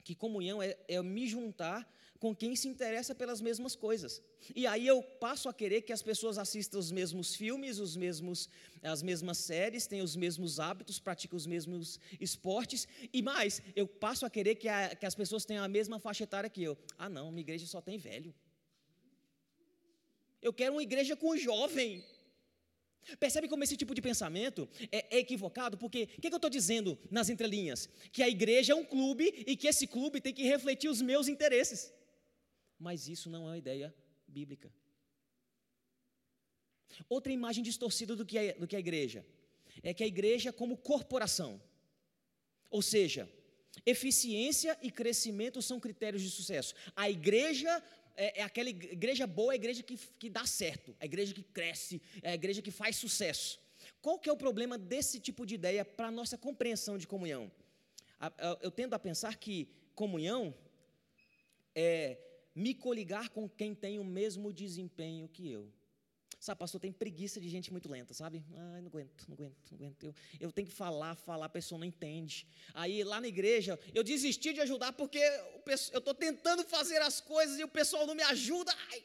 que 0.05 0.15
comunhão 0.15 0.63
é, 0.63 0.77
é 0.87 1.03
me 1.03 1.27
juntar 1.27 1.91
com 2.19 2.35
quem 2.35 2.57
se 2.57 2.67
interessa 2.67 3.15
pelas 3.15 3.41
mesmas 3.41 3.77
coisas. 3.77 4.21
E 4.55 4.67
aí 4.67 4.87
eu 4.87 5.03
passo 5.03 5.49
a 5.49 5.55
querer 5.55 5.83
que 5.83 5.93
as 5.93 6.03
pessoas 6.03 6.37
assistam 6.37 6.79
os 6.79 6.91
mesmos 6.91 7.35
filmes, 7.35 7.79
os 7.79 7.97
mesmos, 7.97 8.49
as 8.83 9.03
mesmas 9.03 9.39
séries, 9.39 9.87
tenham 9.87 10.05
os 10.05 10.17
mesmos 10.17 10.59
hábitos, 10.59 10.99
pratiquem 10.99 11.37
os 11.37 11.47
mesmos 11.47 12.01
esportes. 12.21 12.89
E 13.13 13.23
mais, 13.23 13.63
eu 13.77 13.87
passo 13.87 14.27
a 14.27 14.31
querer 14.31 14.57
que, 14.57 14.69
a, 14.69 14.95
que 14.97 15.07
as 15.07 15.15
pessoas 15.15 15.45
tenham 15.45 15.65
a 15.65 15.69
mesma 15.69 15.99
faixa 16.01 16.25
etária 16.25 16.51
que 16.51 16.63
eu. 16.63 16.77
Ah, 16.99 17.09
não, 17.09 17.31
minha 17.31 17.43
igreja 17.43 17.67
só 17.67 17.81
tem 17.81 17.99
velho. 17.99 18.35
Eu 20.40 20.52
quero 20.52 20.75
uma 20.75 20.83
igreja 20.83 21.16
com 21.16 21.37
jovem. 21.37 22.04
Percebe 23.18 23.49
como 23.49 23.64
esse 23.64 23.76
tipo 23.76 23.95
de 23.95 24.02
pensamento 24.02 24.68
é, 24.92 25.16
é 25.16 25.18
equivocado? 25.18 25.78
Porque 25.78 26.04
o 26.04 26.07
que, 26.21 26.28
que, 26.28 26.35
eu 26.35 26.37
estou 26.37 26.50
dizendo 26.50 26.99
nas 27.11 27.28
entrelinhas? 27.28 27.88
Que 28.12 28.23
a 28.23 28.28
igreja 28.28 28.73
é 28.73 28.76
um 28.76 28.85
clube 28.85 29.45
e 29.47 29.57
que 29.57 29.66
esse 29.66 29.87
clube 29.87 30.21
tem 30.21 30.35
que 30.35 30.42
refletir 30.42 30.88
os 30.88 31.00
meus 31.00 31.28
interesses. 31.28 31.92
Mas 32.78 33.09
isso 33.09 33.30
não 33.30 33.45
é 33.47 33.50
uma 33.52 33.59
ideia 33.59 33.95
bíblica. 34.26 34.73
Outra 37.09 37.33
imagem 37.33 37.62
distorcida 37.62 38.14
do 38.14 38.25
que, 38.25 38.38
é, 38.38 38.52
do 38.54 38.66
que 38.66 38.76
a 38.76 38.80
igreja 38.80 39.25
é 39.83 39.95
que 39.95 40.02
a 40.02 40.07
igreja, 40.07 40.52
como 40.52 40.76
corporação, 40.76 41.61
ou 42.71 42.83
seja, 42.83 43.28
eficiência 43.87 44.76
e 44.83 44.90
crescimento 44.90 45.62
são 45.62 45.80
critérios 45.80 46.23
de 46.23 46.30
sucesso. 46.30 46.75
A 46.97 47.09
igreja 47.09 47.83
é, 48.19 48.41
é 48.41 48.43
aquela 48.43 48.69
igreja 48.69 49.27
boa, 49.27 49.53
é 49.53 49.55
a 49.55 49.57
igreja 49.63 49.83
que, 49.83 49.97
que 50.19 50.29
dá 50.29 50.45
certo, 50.45 50.95
a 50.99 51.07
igreja 51.07 51.33
que 51.33 51.43
cresce, 51.43 52.03
é 52.21 52.33
a 52.33 52.35
igreja 52.35 52.61
que 52.61 52.73
faz 52.73 52.97
sucesso. 52.97 53.61
Qual 54.03 54.19
que 54.19 54.29
é 54.29 54.33
o 54.33 54.37
problema 54.37 54.77
desse 54.77 55.21
tipo 55.21 55.47
de 55.47 55.55
ideia 55.55 55.85
para 55.85 56.09
a 56.09 56.11
nossa 56.11 56.37
compreensão 56.37 56.99
de 56.99 57.07
comunhão? 57.07 57.51
Eu 58.61 58.73
tendo 58.73 58.95
a 58.95 58.99
pensar 58.99 59.37
que 59.37 59.69
comunhão 59.95 60.53
é 61.75 62.19
me 62.55 62.75
coligar 62.75 63.31
com 63.31 63.49
quem 63.49 63.73
tem 63.73 64.01
o 64.01 64.05
mesmo 64.05 64.53
desempenho 64.53 65.29
que 65.29 65.49
eu. 65.49 65.73
Sabe, 66.40 66.61
pastor, 66.61 66.80
tem 66.80 66.92
preguiça 66.92 67.40
de 67.40 67.49
gente 67.49 67.73
muito 67.73 67.88
lenta, 67.88 68.14
sabe? 68.14 68.45
Ai, 68.54 68.80
não 68.80 68.88
aguento, 68.88 69.26
não 69.28 69.35
aguento, 69.35 69.73
não 69.73 69.78
aguento. 69.78 70.04
Eu, 70.04 70.14
eu 70.38 70.52
tenho 70.52 70.68
que 70.68 70.73
falar, 70.75 71.16
falar, 71.16 71.47
a 71.47 71.49
pessoa 71.49 71.78
não 71.80 71.85
entende. 71.85 72.47
Aí 72.73 73.02
lá 73.02 73.21
na 73.21 73.26
igreja, 73.26 73.78
eu 73.92 74.04
desisti 74.04 74.52
de 74.52 74.61
ajudar 74.61 74.92
porque 74.92 75.18
eu 75.18 75.99
estou 75.99 76.14
tentando 76.14 76.62
fazer 76.64 77.02
as 77.02 77.21
coisas 77.21 77.59
e 77.59 77.64
o 77.64 77.68
pessoal 77.68 78.07
não 78.07 78.14
me 78.14 78.23
ajuda. 78.23 78.73
Ai. 78.92 79.04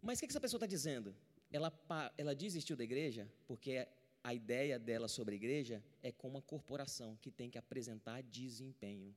Mas 0.00 0.18
o 0.18 0.20
que, 0.20 0.28
que 0.28 0.32
essa 0.32 0.40
pessoa 0.40 0.58
está 0.58 0.66
dizendo? 0.66 1.16
Ela, 1.50 1.72
ela 2.16 2.32
desistiu 2.32 2.76
da 2.76 2.84
igreja 2.84 3.28
porque 3.44 3.88
a 4.22 4.32
ideia 4.32 4.78
dela 4.78 5.08
sobre 5.08 5.34
a 5.34 5.36
igreja 5.36 5.82
é 6.00 6.12
como 6.12 6.34
uma 6.34 6.42
corporação 6.42 7.16
que 7.16 7.30
tem 7.30 7.50
que 7.50 7.58
apresentar 7.58 8.22
desempenho. 8.22 9.16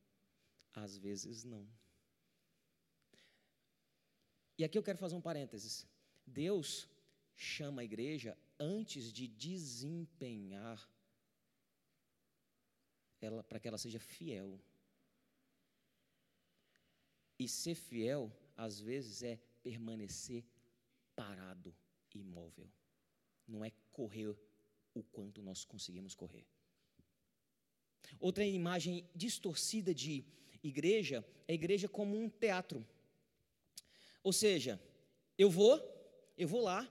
Às 0.73 0.97
vezes 0.97 1.43
não. 1.43 1.67
E 4.57 4.63
aqui 4.63 4.77
eu 4.77 4.83
quero 4.83 4.97
fazer 4.97 5.15
um 5.15 5.21
parênteses. 5.21 5.87
Deus 6.29 6.87
chama 7.35 7.81
a 7.81 7.85
igreja 7.85 8.37
antes 8.59 9.11
de 9.11 9.27
desempenhar 9.27 10.79
ela 13.21 13.43
para 13.43 13.59
que 13.59 13.67
ela 13.67 13.77
seja 13.77 13.99
fiel. 13.99 14.59
E 17.37 17.47
ser 17.47 17.75
fiel, 17.75 18.31
às 18.55 18.79
vezes, 18.79 19.23
é 19.23 19.37
permanecer 19.63 20.43
parado, 21.15 21.75
imóvel. 22.13 22.69
Não 23.47 23.63
é 23.63 23.71
correr 23.91 24.35
o 24.93 25.03
quanto 25.03 25.41
nós 25.41 25.63
conseguimos 25.63 26.15
correr. 26.15 26.45
Outra 28.19 28.45
imagem 28.45 29.07
distorcida 29.15 29.93
de 29.93 30.25
igreja 30.63 31.25
é 31.47 31.53
a 31.53 31.55
igreja 31.55 31.87
como 31.87 32.17
um 32.17 32.29
teatro. 32.29 32.85
Ou 34.23 34.33
seja, 34.33 34.81
eu 35.37 35.49
vou, 35.49 35.77
eu 36.39 36.47
vou 36.47 36.61
lá, 36.61 36.87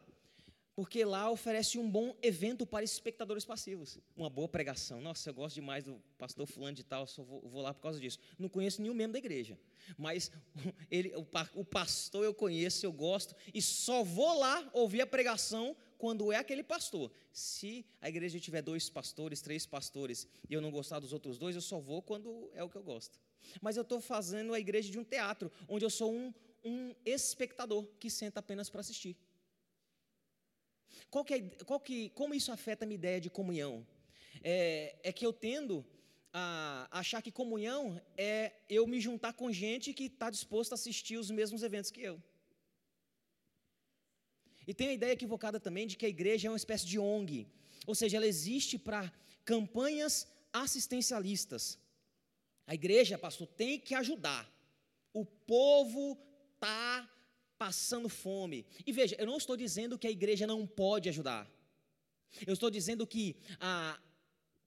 porque 0.74 1.04
lá 1.04 1.30
oferece 1.30 1.78
um 1.78 1.90
bom 1.90 2.14
evento 2.22 2.66
para 2.66 2.84
espectadores 2.84 3.46
passivos. 3.46 3.98
Uma 4.14 4.28
boa 4.28 4.46
pregação. 4.46 5.00
Nossa, 5.00 5.30
eu 5.30 5.34
gosto 5.34 5.54
demais 5.54 5.84
do 5.84 6.00
pastor 6.18 6.46
fulano 6.46 6.76
de 6.76 6.84
tal, 6.84 7.06
só 7.06 7.22
vou, 7.22 7.40
vou 7.48 7.62
lá 7.62 7.72
por 7.72 7.80
causa 7.80 7.98
disso. 7.98 8.18
Não 8.38 8.48
conheço 8.48 8.82
nenhum 8.82 8.92
membro 8.92 9.14
da 9.14 9.18
igreja, 9.18 9.58
mas 9.96 10.30
ele, 10.90 11.16
o, 11.16 11.26
o 11.54 11.64
pastor 11.64 12.24
eu 12.24 12.34
conheço, 12.34 12.84
eu 12.84 12.92
gosto, 12.92 13.34
e 13.54 13.62
só 13.62 14.04
vou 14.04 14.38
lá 14.38 14.68
ouvir 14.74 15.00
a 15.00 15.06
pregação 15.06 15.74
quando 15.96 16.30
é 16.30 16.36
aquele 16.36 16.62
pastor. 16.62 17.10
Se 17.32 17.86
a 18.02 18.08
igreja 18.10 18.38
tiver 18.38 18.60
dois 18.60 18.90
pastores, 18.90 19.40
três 19.40 19.64
pastores, 19.64 20.28
e 20.48 20.52
eu 20.52 20.60
não 20.60 20.70
gostar 20.70 21.00
dos 21.00 21.14
outros 21.14 21.38
dois, 21.38 21.56
eu 21.56 21.62
só 21.62 21.80
vou 21.80 22.02
quando 22.02 22.50
é 22.52 22.62
o 22.62 22.68
que 22.68 22.76
eu 22.76 22.84
gosto. 22.84 23.18
Mas 23.62 23.76
eu 23.76 23.82
estou 23.82 23.98
fazendo 23.98 24.52
a 24.52 24.60
igreja 24.60 24.92
de 24.92 24.98
um 24.98 25.04
teatro, 25.04 25.50
onde 25.66 25.86
eu 25.86 25.90
sou 25.90 26.14
um, 26.14 26.32
um 26.62 26.94
espectador 27.04 27.84
que 27.98 28.10
senta 28.10 28.40
apenas 28.40 28.68
para 28.68 28.80
assistir. 28.80 29.16
Qual 31.10 31.24
que 31.24 31.34
é, 31.34 31.40
qual 31.64 31.80
que, 31.80 32.10
como 32.10 32.34
isso 32.34 32.50
afeta 32.52 32.84
a 32.84 32.86
minha 32.86 32.96
ideia 32.96 33.20
de 33.20 33.30
comunhão? 33.30 33.86
É, 34.42 34.96
é 35.02 35.12
que 35.12 35.24
eu 35.26 35.32
tendo 35.32 35.84
a 36.32 36.88
achar 36.90 37.22
que 37.22 37.32
comunhão 37.32 38.00
é 38.16 38.52
eu 38.68 38.86
me 38.86 39.00
juntar 39.00 39.32
com 39.32 39.52
gente 39.52 39.92
que 39.92 40.04
está 40.04 40.30
disposto 40.30 40.72
a 40.72 40.74
assistir 40.74 41.16
os 41.16 41.30
mesmos 41.30 41.62
eventos 41.62 41.90
que 41.90 42.02
eu. 42.02 42.22
E 44.66 44.74
tem 44.74 44.88
a 44.88 44.92
ideia 44.92 45.12
equivocada 45.12 45.58
também 45.58 45.86
de 45.86 45.96
que 45.96 46.04
a 46.04 46.08
igreja 46.08 46.48
é 46.48 46.50
uma 46.50 46.56
espécie 46.56 46.86
de 46.86 46.98
ONG, 46.98 47.46
ou 47.86 47.94
seja, 47.94 48.18
ela 48.18 48.26
existe 48.26 48.78
para 48.78 49.10
campanhas 49.44 50.28
assistencialistas. 50.52 51.78
A 52.66 52.74
igreja, 52.74 53.16
pastor, 53.16 53.46
tem 53.46 53.80
que 53.80 53.94
ajudar. 53.94 54.46
O 55.14 55.24
povo 55.24 56.18
está 56.54 57.08
passando 57.58 58.08
fome. 58.08 58.64
E 58.86 58.92
veja, 58.92 59.16
eu 59.18 59.26
não 59.26 59.36
estou 59.36 59.56
dizendo 59.56 59.98
que 59.98 60.06
a 60.06 60.10
igreja 60.10 60.46
não 60.46 60.66
pode 60.66 61.08
ajudar. 61.08 61.50
Eu 62.46 62.52
estou 62.54 62.70
dizendo 62.70 63.06
que 63.06 63.36
a 63.58 64.00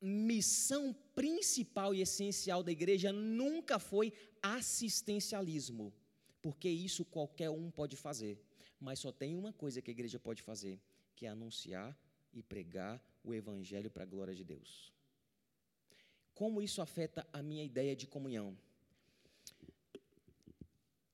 missão 0.02 0.94
principal 1.16 1.94
e 1.94 2.02
essencial 2.02 2.64
da 2.64 2.72
igreja 2.72 3.14
nunca 3.14 3.80
foi 3.80 4.12
assistencialismo, 4.42 5.94
porque 6.42 6.68
isso 6.68 7.06
qualquer 7.06 7.50
um 7.50 7.70
pode 7.70 7.96
fazer. 7.96 8.40
Mas 8.80 9.00
só 9.00 9.12
tem 9.12 9.36
uma 9.36 9.54
coisa 9.54 9.82
que 9.82 9.92
a 9.92 9.94
igreja 9.94 10.20
pode 10.20 10.42
fazer, 10.42 10.82
que 11.16 11.26
é 11.26 11.30
anunciar 11.30 11.96
e 12.34 12.42
pregar 12.42 13.02
o 13.24 13.34
evangelho 13.34 13.92
para 13.92 14.04
a 14.04 14.08
glória 14.08 14.34
de 14.34 14.44
Deus. 14.44 14.92
Como 16.34 16.62
isso 16.62 16.82
afeta 16.82 17.28
a 17.32 17.44
minha 17.44 17.64
ideia 17.64 17.96
de 17.96 18.08
comunhão? 18.08 18.58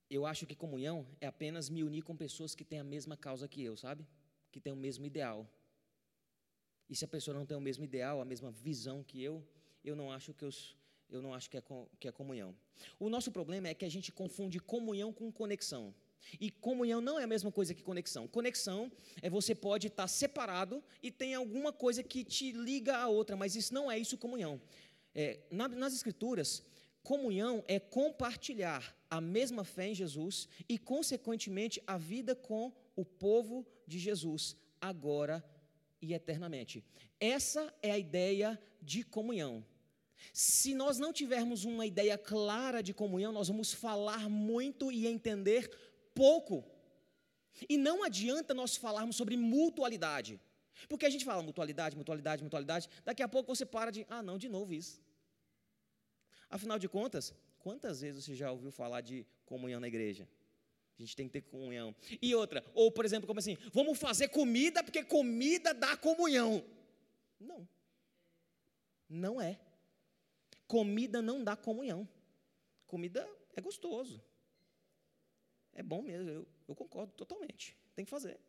Eu 0.09 0.25
acho 0.25 0.45
que 0.45 0.55
comunhão 0.55 1.05
é 1.19 1.27
apenas 1.27 1.69
me 1.69 1.83
unir 1.83 2.03
com 2.03 2.15
pessoas 2.15 2.55
que 2.55 2.63
têm 2.63 2.79
a 2.79 2.83
mesma 2.83 3.17
causa 3.17 3.47
que 3.47 3.61
eu, 3.61 3.75
sabe? 3.75 4.05
Que 4.51 4.59
têm 4.59 4.71
o 4.71 4.75
mesmo 4.75 5.05
ideal. 5.05 5.47
E 6.89 6.95
se 6.95 7.03
a 7.03 7.07
pessoa 7.07 7.35
não 7.37 7.45
tem 7.45 7.57
o 7.57 7.61
mesmo 7.61 7.83
ideal, 7.83 8.21
a 8.21 8.25
mesma 8.25 8.49
visão 8.49 9.03
que 9.03 9.21
eu, 9.21 9.45
eu 9.83 9.95
não 9.95 10.11
acho 10.11 10.33
que, 10.33 10.45
os, 10.45 10.77
eu 11.09 11.21
não 11.21 11.33
acho 11.33 11.49
que, 11.49 11.57
é, 11.57 11.63
que 11.99 12.07
é 12.07 12.11
comunhão. 12.11 12.55
O 12.99 13.09
nosso 13.09 13.31
problema 13.31 13.67
é 13.67 13.73
que 13.73 13.83
a 13.83 13.89
gente 13.89 14.11
confunde 14.11 14.59
comunhão 14.59 15.11
com 15.11 15.31
conexão. 15.31 15.93
E 16.39 16.49
comunhão 16.49 16.99
não 16.99 17.19
é 17.19 17.23
a 17.23 17.27
mesma 17.27 17.51
coisa 17.51 17.73
que 17.73 17.83
conexão. 17.83 18.27
Conexão 18.27 18.91
é 19.21 19.29
você 19.29 19.53
pode 19.53 19.87
estar 19.87 20.07
separado 20.07 20.83
e 21.01 21.11
tem 21.11 21.35
alguma 21.35 21.71
coisa 21.71 22.01
que 22.01 22.23
te 22.23 22.51
liga 22.51 22.97
a 22.97 23.07
outra, 23.07 23.35
mas 23.35 23.55
isso 23.55 23.73
não 23.73 23.91
é 23.91 23.97
isso 23.99 24.17
comunhão. 24.17 24.59
É, 25.13 25.39
na, 25.49 25.67
nas 25.67 25.93
escrituras, 25.93 26.63
comunhão 27.11 27.63
é 27.69 27.79
compartilhar 27.79 28.83
a 29.09 29.21
mesma 29.21 29.63
fé 29.63 29.85
em 29.87 29.95
Jesus 29.95 30.35
e, 30.67 30.77
consequentemente, 30.77 31.81
a 31.87 31.97
vida 31.97 32.35
com 32.35 32.63
o 32.97 33.05
povo 33.05 33.65
de 33.91 33.97
Jesus, 33.97 34.57
agora 34.81 35.41
e 36.01 36.13
eternamente. 36.13 36.83
Essa 37.17 37.73
é 37.81 37.91
a 37.91 37.97
ideia 37.97 38.59
de 38.81 39.05
comunhão. 39.05 39.65
Se 40.33 40.75
nós 40.75 40.99
não 40.99 41.13
tivermos 41.13 41.63
uma 41.63 41.85
ideia 41.85 42.17
clara 42.17 42.83
de 42.83 42.93
comunhão, 42.93 43.31
nós 43.31 43.47
vamos 43.47 43.71
falar 43.71 44.27
muito 44.27 44.91
e 44.91 45.07
entender 45.07 45.71
pouco. 46.13 46.65
E 47.69 47.77
não 47.77 48.03
adianta 48.03 48.53
nós 48.53 48.75
falarmos 48.75 49.15
sobre 49.15 49.37
mutualidade. 49.37 50.41
Porque 50.89 51.05
a 51.05 51.09
gente 51.09 51.23
fala 51.23 51.41
mutualidade, 51.41 51.95
mutualidade, 51.95 52.43
mutualidade, 52.43 52.89
daqui 53.05 53.23
a 53.23 53.29
pouco 53.29 53.55
você 53.55 53.65
para 53.65 53.91
de, 53.91 54.05
ah, 54.09 54.21
não, 54.21 54.37
de 54.37 54.49
novo 54.49 54.73
isso. 54.73 55.06
Afinal 56.49 56.79
de 56.79 56.87
contas, 56.87 57.33
Quantas 57.67 57.99
vezes 57.99 58.23
você 58.23 58.33
já 58.33 58.49
ouviu 58.49 58.71
falar 58.71 59.01
de 59.01 59.25
comunhão 59.45 59.81
na 59.81 59.89
igreja? 59.89 60.25
A 60.97 61.01
gente 61.01 61.17
tem 61.17 61.27
que 61.27 61.33
ter 61.33 61.41
comunhão. 61.41 61.93
E 62.21 62.33
outra, 62.33 62.63
ou 62.73 62.89
por 62.89 63.03
exemplo, 63.03 63.27
como 63.27 63.39
assim, 63.39 63.57
vamos 63.73 63.99
fazer 63.99 64.29
comida 64.29 64.81
porque 64.81 65.03
comida 65.03 65.73
dá 65.73 65.97
comunhão. 65.97 66.63
Não. 67.37 67.67
Não 69.09 69.41
é. 69.41 69.59
Comida 70.65 71.21
não 71.21 71.43
dá 71.43 71.57
comunhão. 71.57 72.07
Comida 72.85 73.29
é 73.53 73.59
gostoso. 73.59 74.23
É 75.73 75.83
bom 75.83 76.01
mesmo, 76.01 76.29
eu, 76.29 76.47
eu 76.69 76.73
concordo 76.73 77.11
totalmente. 77.15 77.75
Tem 77.95 78.05
que 78.05 78.11
fazer. 78.11 78.39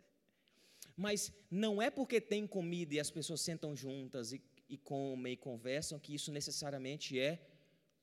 Mas 0.97 1.33
não 1.51 1.83
é 1.83 1.91
porque 1.91 2.21
tem 2.21 2.47
comida 2.47 2.95
e 2.95 3.01
as 3.01 3.11
pessoas 3.11 3.41
sentam 3.41 3.75
juntas 3.75 4.33
e, 4.33 4.41
e 4.69 4.79
comem 4.79 5.33
e 5.33 5.37
conversam 5.37 5.99
que 5.99 6.15
isso 6.15 6.31
necessariamente 6.31 7.19
é 7.19 7.58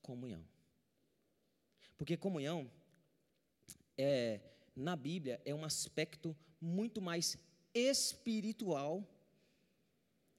comunhão. 0.06 0.44
Porque 1.98 2.16
comunhão, 2.16 2.60
é, 3.98 4.40
na 4.76 4.96
Bíblia, 4.96 5.42
é 5.44 5.54
um 5.56 5.66
aspecto 5.66 6.38
muito 6.62 7.02
mais 7.02 7.38
espiritual 7.74 8.94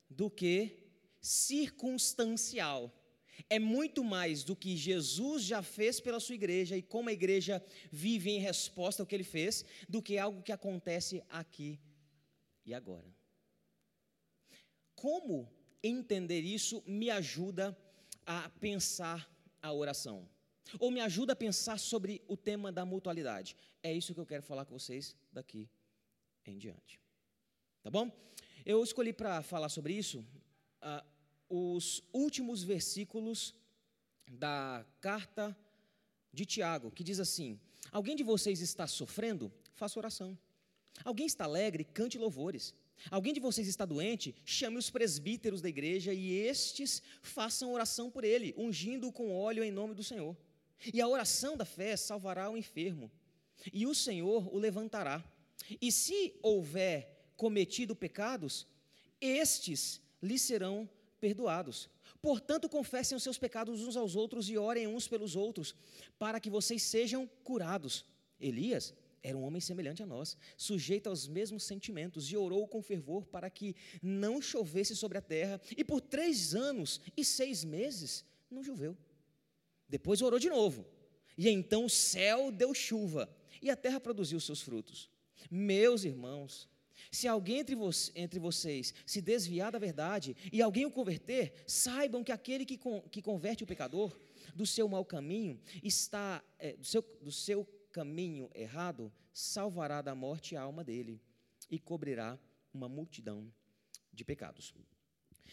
do 0.08 0.30
que 0.30 0.56
circunstancial. 1.20 2.92
É 3.50 3.58
muito 3.58 4.04
mais 4.04 4.44
do 4.44 4.54
que 4.54 4.76
Jesus 4.76 5.42
já 5.42 5.62
fez 5.62 6.00
pela 6.00 6.20
sua 6.20 6.36
igreja 6.36 6.76
e 6.76 6.82
como 6.82 7.08
a 7.08 7.12
igreja 7.20 7.62
vive 7.90 8.30
em 8.30 8.38
resposta 8.38 9.02
ao 9.02 9.06
que 9.06 9.16
ele 9.16 9.24
fez, 9.36 9.64
do 9.88 10.00
que 10.00 10.16
algo 10.16 10.42
que 10.42 10.52
acontece 10.52 11.22
aqui 11.28 11.80
e 12.64 12.72
agora. 12.72 13.10
como 14.94 15.52
entender 15.82 16.40
isso 16.40 16.82
me 16.86 17.10
ajuda 17.10 17.76
a 18.24 18.48
pensar 18.66 19.35
a 19.66 19.72
oração? 19.72 20.28
Ou 20.78 20.90
me 20.90 21.00
ajuda 21.00 21.32
a 21.32 21.36
pensar 21.36 21.78
sobre 21.78 22.22
o 22.26 22.36
tema 22.36 22.72
da 22.72 22.84
mutualidade? 22.84 23.56
É 23.82 23.92
isso 23.92 24.14
que 24.14 24.20
eu 24.20 24.26
quero 24.26 24.42
falar 24.42 24.64
com 24.64 24.78
vocês 24.78 25.16
daqui 25.32 25.68
em 26.44 26.58
diante. 26.58 27.00
Tá 27.82 27.90
bom? 27.90 28.10
Eu 28.64 28.82
escolhi 28.82 29.12
para 29.12 29.42
falar 29.42 29.68
sobre 29.68 29.92
isso 29.92 30.24
uh, 30.82 31.04
os 31.48 32.02
últimos 32.12 32.62
versículos 32.62 33.54
da 34.28 34.84
carta 35.00 35.56
de 36.32 36.44
Tiago, 36.44 36.90
que 36.90 37.04
diz 37.04 37.20
assim: 37.20 37.60
Alguém 37.92 38.16
de 38.16 38.24
vocês 38.24 38.60
está 38.60 38.86
sofrendo? 38.86 39.52
Faça 39.74 39.98
oração. 39.98 40.36
Alguém 41.04 41.26
está 41.26 41.44
alegre? 41.44 41.84
Cante 41.84 42.18
louvores. 42.18 42.74
Alguém 43.10 43.32
de 43.32 43.40
vocês 43.40 43.68
está 43.68 43.84
doente? 43.84 44.34
Chame 44.44 44.78
os 44.78 44.90
presbíteros 44.90 45.60
da 45.60 45.68
igreja 45.68 46.12
e 46.12 46.32
estes 46.32 47.02
façam 47.22 47.72
oração 47.72 48.10
por 48.10 48.24
ele, 48.24 48.54
ungindo-o 48.56 49.12
com 49.12 49.34
óleo 49.34 49.62
em 49.62 49.70
nome 49.70 49.94
do 49.94 50.02
Senhor. 50.02 50.36
E 50.92 51.00
a 51.00 51.08
oração 51.08 51.56
da 51.56 51.64
fé 51.64 51.96
salvará 51.96 52.50
o 52.50 52.56
enfermo, 52.56 53.10
e 53.72 53.86
o 53.86 53.94
Senhor 53.94 54.54
o 54.54 54.58
levantará. 54.58 55.24
E 55.80 55.90
se 55.90 56.34
houver 56.42 57.30
cometido 57.36 57.94
pecados, 57.94 58.66
estes 59.20 60.00
lhe 60.22 60.38
serão 60.38 60.88
perdoados. 61.20 61.88
Portanto, 62.20 62.68
confessem 62.68 63.16
os 63.16 63.22
seus 63.22 63.38
pecados 63.38 63.82
uns 63.82 63.96
aos 63.96 64.16
outros 64.16 64.48
e 64.50 64.58
orem 64.58 64.86
uns 64.86 65.08
pelos 65.08 65.36
outros, 65.36 65.74
para 66.18 66.40
que 66.40 66.50
vocês 66.50 66.82
sejam 66.82 67.28
curados. 67.42 68.04
Elias 68.38 68.92
era 69.26 69.36
um 69.36 69.42
homem 69.42 69.60
semelhante 69.60 70.04
a 70.04 70.06
nós, 70.06 70.36
sujeito 70.56 71.08
aos 71.08 71.26
mesmos 71.26 71.64
sentimentos, 71.64 72.30
e 72.30 72.36
orou 72.36 72.68
com 72.68 72.80
fervor 72.80 73.26
para 73.26 73.50
que 73.50 73.74
não 74.00 74.40
chovesse 74.40 74.94
sobre 74.94 75.18
a 75.18 75.20
terra, 75.20 75.60
e 75.76 75.82
por 75.82 76.00
três 76.00 76.54
anos 76.54 77.00
e 77.16 77.24
seis 77.24 77.64
meses 77.64 78.24
não 78.48 78.62
choveu. 78.62 78.96
Depois 79.88 80.22
orou 80.22 80.38
de 80.38 80.48
novo, 80.48 80.86
e 81.36 81.48
então 81.48 81.86
o 81.86 81.90
céu 81.90 82.52
deu 82.52 82.72
chuva, 82.72 83.28
e 83.60 83.68
a 83.68 83.74
terra 83.74 83.98
produziu 83.98 84.38
seus 84.38 84.62
frutos. 84.62 85.10
Meus 85.50 86.04
irmãos, 86.04 86.68
se 87.10 87.26
alguém 87.26 87.58
entre, 87.58 87.74
vo 87.74 87.90
entre, 88.14 88.38
vocês 88.38 88.94
se 89.04 89.20
desviar 89.20 89.72
da 89.72 89.78
verdade 89.78 90.36
e 90.52 90.62
alguém 90.62 90.86
o 90.86 90.90
converter, 90.90 91.52
saibam 91.66 92.22
que 92.22 92.30
aquele 92.30 92.64
que, 92.64 92.78
con 92.78 93.00
que 93.10 93.20
converte 93.20 93.64
o 93.64 93.66
pecador 93.66 94.16
do 94.54 94.64
seu 94.64 94.88
mau 94.88 95.04
caminho 95.04 95.60
está 95.82 96.44
é, 96.60 96.74
do, 96.74 96.84
seu, 96.84 97.02
do 97.20 97.32
seu 97.32 97.66
caminho 97.96 98.50
errado, 98.54 99.10
salvará 99.32 100.02
da 100.02 100.14
morte 100.14 100.54
a 100.54 100.60
alma 100.60 100.84
dele 100.84 101.18
e 101.70 101.78
cobrirá 101.78 102.38
uma 102.74 102.90
multidão 102.90 103.50
de 104.12 104.22
pecados. 104.22 104.74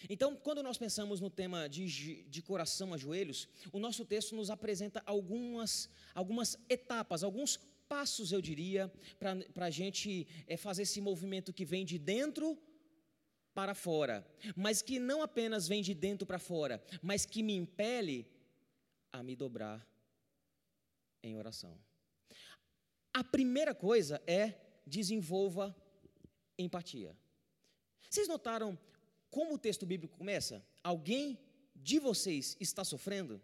Então, 0.09 0.35
quando 0.35 0.61
nós 0.61 0.77
pensamos 0.77 1.21
no 1.21 1.29
tema 1.29 1.69
de, 1.69 2.23
de 2.23 2.41
coração 2.41 2.93
a 2.93 2.97
joelhos, 2.97 3.47
o 3.71 3.79
nosso 3.79 4.03
texto 4.03 4.35
nos 4.35 4.49
apresenta 4.49 5.01
algumas, 5.05 5.89
algumas 6.13 6.57
etapas, 6.67 7.23
alguns 7.23 7.55
passos, 7.87 8.33
eu 8.33 8.41
diria, 8.41 8.91
para 9.53 9.67
a 9.67 9.69
gente 9.69 10.27
é, 10.45 10.57
fazer 10.57 10.81
esse 10.81 10.99
movimento 10.99 11.53
que 11.53 11.63
vem 11.63 11.85
de 11.85 11.97
dentro 11.97 12.57
para 13.53 13.73
fora, 13.73 14.27
mas 14.53 14.81
que 14.81 14.99
não 14.99 15.21
apenas 15.21 15.65
vem 15.65 15.81
de 15.81 15.93
dentro 15.93 16.27
para 16.27 16.39
fora, 16.39 16.83
mas 17.01 17.25
que 17.25 17.41
me 17.41 17.55
impele 17.55 18.27
a 19.13 19.23
me 19.23 19.33
dobrar 19.33 19.87
em 21.23 21.37
oração. 21.37 21.79
A 23.13 23.23
primeira 23.23 23.75
coisa 23.75 24.21
é 24.25 24.55
desenvolva 24.85 25.75
empatia. 26.57 27.15
Vocês 28.09 28.27
notaram 28.27 28.77
como 29.29 29.55
o 29.55 29.57
texto 29.57 29.85
bíblico 29.85 30.17
começa? 30.17 30.65
Alguém 30.83 31.39
de 31.75 31.99
vocês 31.99 32.57
está 32.59 32.83
sofrendo? 32.83 33.41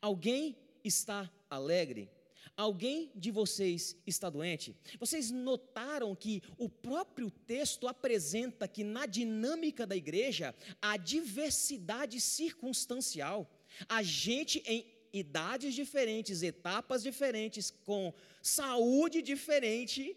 Alguém 0.00 0.56
está 0.82 1.30
alegre? 1.48 2.10
Alguém 2.56 3.10
de 3.16 3.30
vocês 3.30 3.96
está 4.06 4.30
doente? 4.30 4.76
Vocês 5.00 5.30
notaram 5.30 6.14
que 6.14 6.42
o 6.56 6.68
próprio 6.68 7.30
texto 7.30 7.88
apresenta 7.88 8.68
que 8.68 8.84
na 8.84 9.06
dinâmica 9.06 9.86
da 9.86 9.96
igreja 9.96 10.54
há 10.80 10.96
diversidade 10.96 12.20
circunstancial. 12.20 13.50
A 13.88 14.02
gente 14.02 14.62
em 14.66 14.93
idades 15.14 15.74
diferentes, 15.74 16.42
etapas 16.42 17.02
diferentes, 17.02 17.70
com 17.70 18.12
saúde 18.42 19.22
diferente, 19.22 20.16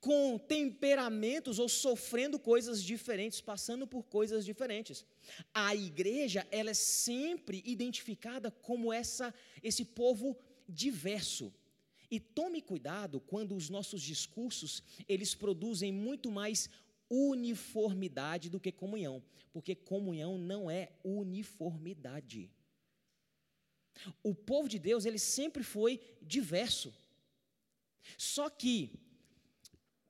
com 0.00 0.38
temperamentos 0.38 1.58
ou 1.58 1.68
sofrendo 1.68 2.38
coisas 2.38 2.82
diferentes, 2.82 3.40
passando 3.40 3.86
por 3.86 4.02
coisas 4.04 4.44
diferentes. 4.44 5.04
A 5.52 5.76
igreja, 5.76 6.46
ela 6.50 6.70
é 6.70 6.74
sempre 6.74 7.62
identificada 7.66 8.50
como 8.50 8.92
essa 8.92 9.32
esse 9.62 9.84
povo 9.84 10.36
diverso. 10.68 11.52
E 12.10 12.18
tome 12.18 12.60
cuidado 12.60 13.20
quando 13.20 13.54
os 13.54 13.68
nossos 13.68 14.02
discursos, 14.02 14.82
eles 15.08 15.34
produzem 15.34 15.92
muito 15.92 16.30
mais 16.30 16.68
uniformidade 17.08 18.48
do 18.48 18.60
que 18.60 18.72
comunhão, 18.72 19.22
porque 19.52 19.74
comunhão 19.74 20.38
não 20.38 20.70
é 20.70 20.92
uniformidade. 21.04 22.50
O 24.22 24.34
povo 24.34 24.68
de 24.68 24.78
Deus, 24.78 25.04
ele 25.04 25.18
sempre 25.18 25.62
foi 25.62 26.00
diverso. 26.20 26.94
Só 28.16 28.48
que 28.50 28.98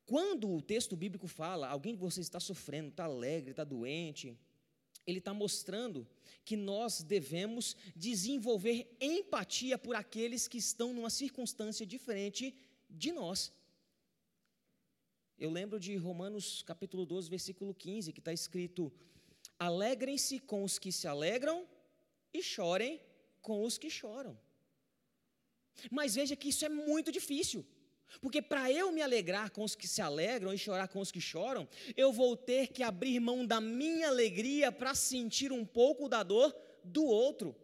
quando 0.05 0.50
o 0.50 0.62
texto 0.62 0.96
bíblico 0.96 1.26
fala, 1.26 1.68
alguém 1.68 1.94
que 1.94 2.00
você 2.00 2.20
está 2.20 2.40
sofrendo, 2.40 2.88
está 2.88 3.05
alegre, 3.05 3.50
está 3.50 3.64
doente, 3.64 4.37
ele 5.07 5.18
está 5.18 5.33
mostrando 5.33 6.07
que 6.44 6.57
nós 6.57 7.02
devemos 7.02 7.76
desenvolver 7.94 8.94
empatia 9.00 9.78
por 9.78 9.94
aqueles 9.94 10.48
que 10.48 10.59
estão 10.59 10.92
numa 10.92 11.11
circunstância 11.11 11.87
diferente 11.87 12.55
de 12.90 13.12
nós. 13.12 13.52
Eu 15.38 15.50
lembro 15.50 15.81
de 15.81 15.96
Romanos 15.96 16.62
capítulo 16.62 17.05
12, 17.05 17.31
versículo 17.31 17.74
15, 17.74 18.12
que 18.12 18.20
está 18.20 18.33
escrito: 18.33 18.92
Alegrem-se 19.59 20.38
com 20.38 20.62
os 20.62 20.78
que 20.78 20.92
se 20.92 21.09
alegram 21.09 21.66
e 22.33 22.42
chorem 22.42 23.00
com 23.42 23.62
os 23.64 23.76
que 23.76 23.90
choram. 23.90 24.38
Mas 25.90 26.14
veja 26.14 26.37
que 26.37 26.48
isso 26.48 26.64
é 26.64 26.68
muito 26.68 27.11
difícil. 27.11 27.66
Porque 28.20 28.42
para 28.42 28.70
eu 28.70 28.92
me 28.92 29.00
alegrar 29.00 29.50
com 29.50 29.64
os 29.64 29.74
que 29.74 29.88
se 29.88 30.02
alegram 30.02 30.52
e 30.52 30.59
chorar 30.59 30.88
com 30.88 31.00
os 31.00 31.11
que 31.11 31.20
choram, 31.20 31.66
eu 31.96 32.12
vou 32.12 32.37
ter 32.37 32.68
que 32.68 32.83
abrir 32.83 33.18
mão 33.20 33.46
da 33.46 33.61
minha 33.61 34.09
alegria 34.09 34.70
para 34.70 34.94
sentir 34.94 35.50
um 35.50 35.64
pouco 35.64 36.09
da 36.09 36.22
dor 36.22 36.55
do 36.85 37.05
outro. 37.05 37.57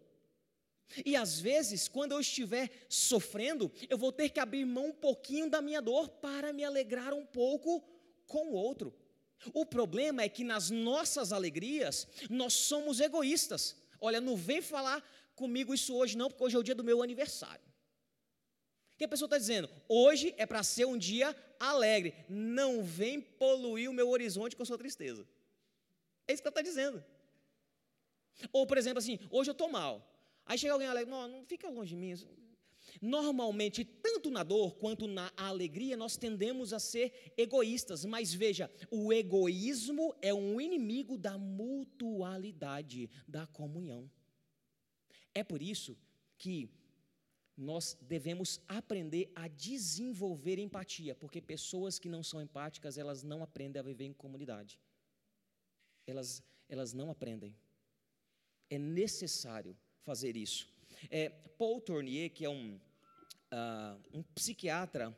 E 1.05 1.15
às 1.15 1.39
vezes, 1.39 1.87
quando 1.87 2.13
eu 2.13 2.21
estiver 2.21 2.71
sofrendo, 2.89 3.71
eu 3.91 3.99
vou 3.99 4.11
ter 4.11 4.31
que 4.31 4.41
abrir 4.41 4.65
mão 4.65 4.87
um 4.87 4.93
pouquinho 4.93 5.51
da 5.51 5.61
minha 5.61 5.83
dor 5.83 6.09
para 6.09 6.53
me 6.53 6.65
alegrar 6.65 7.13
um 7.13 7.27
pouco 7.27 7.85
com 8.27 8.49
o 8.49 8.55
outro. 8.55 8.95
O 9.53 9.67
problema 9.67 10.23
é 10.23 10.29
que 10.29 10.43
nas 10.43 10.71
nossas 10.71 11.33
alegrias, 11.33 12.09
nós 12.31 12.55
somos 12.55 13.01
egoístas. 13.01 13.77
Olha, 14.01 14.21
não 14.21 14.35
vem 14.35 14.63
falar 14.63 15.05
comigo 15.43 15.73
isso 15.79 15.93
hoje, 16.01 16.17
não, 16.21 16.29
porque 16.29 16.45
hoje 16.45 16.57
é 16.57 16.59
o 16.59 16.69
dia 16.69 16.75
do 16.81 16.89
meu 16.91 17.03
aniversário 17.03 17.69
que 18.99 19.05
a 19.05 19.09
pessoa 19.09 19.27
está 19.27 19.39
dizendo? 19.39 19.71
Hoje 19.89 20.35
é 20.37 20.45
para 20.45 20.63
ser 20.65 20.85
um 20.85 20.99
dia 20.99 21.35
alegre. 21.59 22.13
Não 22.29 22.83
vem 22.83 23.21
poluir 23.21 23.89
o 23.89 23.95
meu 23.95 24.09
horizonte 24.11 24.57
com 24.57 24.65
a 24.65 24.67
sua 24.67 24.77
tristeza. 24.77 25.27
É 26.27 26.33
isso 26.33 26.43
que 26.43 26.49
ela 26.49 26.53
está 26.53 26.63
dizendo. 26.63 27.03
Ou, 28.53 28.67
por 28.67 28.77
exemplo, 28.77 28.99
assim, 28.99 29.19
hoje 29.31 29.51
eu 29.51 29.53
estou 29.53 29.71
mal. 29.71 30.05
Aí 30.45 30.59
chega 30.59 30.73
alguém 30.73 30.89
alegre, 30.89 31.11
não, 31.11 31.29
não 31.29 31.45
fica 31.45 31.71
longe 31.71 31.91
de 31.91 31.97
mim. 31.97 32.15
Normalmente, 33.01 33.85
tanto 33.85 34.31
na 34.31 34.43
dor 34.43 34.75
quanto 34.77 35.07
na 35.07 35.33
alegria, 35.37 35.97
nós 35.97 36.17
tendemos 36.17 36.73
a 36.73 36.81
ser 36.81 37.33
egoístas. 37.37 38.05
Mas 38.05 38.35
veja, 38.35 38.69
o 38.91 39.13
egoísmo 39.13 40.13
é 40.21 40.35
um 40.35 40.61
inimigo 40.61 41.17
da 41.17 41.39
mutualidade, 41.39 43.09
da 43.29 43.47
comunhão. 43.47 44.11
É 45.35 45.45
por 45.45 45.63
isso 45.63 45.97
que 46.37 46.71
nós 47.57 47.99
devemos 48.01 48.61
aprender 48.69 49.33
a 49.35 49.49
desenvolver 49.49 50.59
empatia, 50.59 51.15
porque 51.15 51.41
pessoas 51.41 51.99
que 51.99 52.09
não 52.09 52.23
são 52.23 52.41
empáticas, 52.41 52.97
elas 52.97 53.25
não 53.25 53.43
aprendem 53.43 53.81
a 53.81 53.83
viver 53.83 54.05
em 54.05 54.13
comunidade. 54.13 54.79
Elas, 56.07 56.43
elas 56.69 56.93
não 56.93 57.11
aprendem. 57.11 57.57
É 58.71 58.79
necessário 58.79 59.77
fazer 60.03 60.37
isso. 60.37 60.69
É, 61.11 61.29
Paul 61.29 61.81
Tournier, 61.81 62.31
que 62.31 62.45
é 62.45 62.49
um, 62.49 62.77
uh, 62.77 64.01
um 64.13 64.23
psiquiatra, 64.23 65.17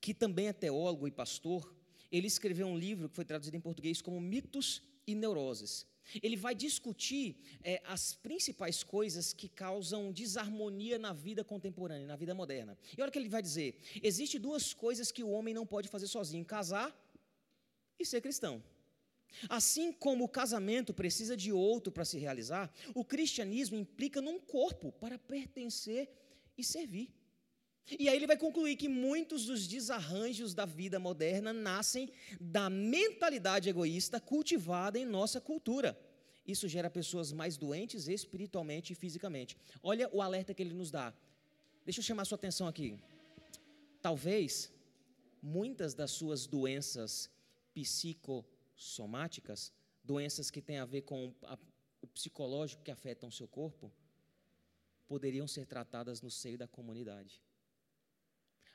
que 0.00 0.14
também 0.14 0.48
é 0.48 0.52
teólogo 0.52 1.06
e 1.06 1.10
pastor, 1.10 1.74
ele 2.10 2.26
escreveu 2.26 2.66
um 2.66 2.78
livro 2.78 3.08
que 3.08 3.16
foi 3.16 3.24
traduzido 3.24 3.56
em 3.56 3.60
português 3.60 4.00
como 4.00 4.20
Mitos 4.20 4.82
e 5.06 5.14
Neuroses. 5.14 5.86
Ele 6.22 6.36
vai 6.36 6.54
discutir 6.54 7.36
é, 7.62 7.80
as 7.84 8.14
principais 8.14 8.82
coisas 8.82 9.32
que 9.32 9.48
causam 9.48 10.12
desarmonia 10.12 10.98
na 10.98 11.12
vida 11.12 11.42
contemporânea, 11.42 12.06
na 12.06 12.16
vida 12.16 12.34
moderna. 12.34 12.76
E 12.96 13.00
olha 13.00 13.08
o 13.08 13.12
que 13.12 13.18
ele 13.18 13.28
vai 13.28 13.42
dizer: 13.42 13.78
existe 14.02 14.38
duas 14.38 14.72
coisas 14.72 15.10
que 15.10 15.22
o 15.22 15.30
homem 15.30 15.54
não 15.54 15.66
pode 15.66 15.88
fazer 15.88 16.06
sozinho: 16.06 16.44
casar 16.44 16.94
e 17.98 18.04
ser 18.04 18.20
cristão. 18.20 18.62
Assim 19.48 19.92
como 19.92 20.24
o 20.24 20.28
casamento 20.28 20.94
precisa 20.94 21.36
de 21.36 21.52
outro 21.52 21.92
para 21.92 22.04
se 22.04 22.18
realizar, 22.18 22.72
o 22.94 23.04
cristianismo 23.04 23.76
implica 23.76 24.20
num 24.20 24.38
corpo 24.38 24.92
para 24.92 25.18
pertencer 25.18 26.08
e 26.56 26.62
servir. 26.62 27.12
E 27.90 28.08
aí 28.08 28.16
ele 28.16 28.26
vai 28.26 28.36
concluir 28.36 28.76
que 28.76 28.88
muitos 28.88 29.44
dos 29.44 29.66
desarranjos 29.66 30.54
da 30.54 30.64
vida 30.64 30.98
moderna 30.98 31.52
nascem 31.52 32.10
da 32.40 32.70
mentalidade 32.70 33.68
egoísta 33.68 34.18
cultivada 34.18 34.98
em 34.98 35.04
nossa 35.04 35.40
cultura. 35.40 35.98
Isso 36.46 36.68
gera 36.68 36.88
pessoas 36.90 37.32
mais 37.32 37.56
doentes 37.56 38.08
espiritualmente 38.08 38.92
e 38.92 38.96
fisicamente. 38.96 39.56
Olha 39.82 40.08
o 40.12 40.22
alerta 40.22 40.54
que 40.54 40.62
ele 40.62 40.74
nos 40.74 40.90
dá. 40.90 41.12
Deixa 41.84 42.00
eu 42.00 42.04
chamar 42.04 42.24
sua 42.24 42.36
atenção 42.36 42.66
aqui. 42.66 42.98
Talvez 44.00 44.72
muitas 45.42 45.92
das 45.92 46.10
suas 46.10 46.46
doenças 46.46 47.30
psicossomáticas, 47.74 49.72
doenças 50.02 50.50
que 50.50 50.62
têm 50.62 50.78
a 50.78 50.86
ver 50.86 51.02
com 51.02 51.34
a, 51.42 51.58
o 52.00 52.06
psicológico 52.06 52.82
que 52.82 52.90
afetam 52.90 53.28
o 53.28 53.32
seu 53.32 53.46
corpo, 53.46 53.92
poderiam 55.06 55.46
ser 55.46 55.66
tratadas 55.66 56.22
no 56.22 56.30
seio 56.30 56.56
da 56.56 56.66
comunidade. 56.66 57.43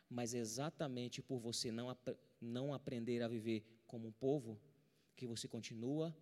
Mas 0.10 0.34
exatamente 0.34 1.22
por 1.22 1.40
você 1.40 1.72
não, 1.72 1.96
não 2.42 2.74
aprender 2.74 3.22
a 3.22 3.28
viver 3.28 3.64
como 3.86 4.08
um 4.08 4.12
povo, 4.12 4.60
que 5.16 5.28
você 5.28 5.48
continua 5.48 6.16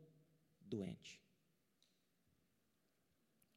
doente. 0.59 1.21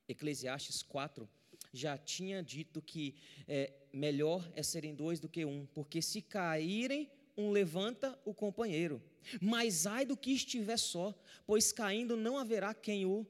Eclesiastes 0.07 0.83
4 0.83 1.29
já 1.73 1.97
tinha 1.97 2.43
dito 2.43 2.83
que 2.83 3.15
é, 3.47 3.73
melhor 3.93 4.51
é 4.55 4.63
serem 4.63 4.95
dois 4.95 5.21
do 5.21 5.29
que 5.29 5.45
um, 5.45 5.67
porque 5.67 6.03
se 6.03 6.21
caírem, 6.21 7.11
um 7.37 7.51
levanta 7.51 8.19
o 8.25 8.35
companheiro. 8.35 9.03
Mas 9.41 9.87
ai 9.87 10.05
do 10.05 10.17
que 10.17 10.33
estiver 10.33 10.77
só, 10.77 11.15
pois 11.47 11.73
caindo 11.73 12.17
não 12.17 12.37
haverá 12.39 12.75
quem 12.75 13.07
o 13.07 13.27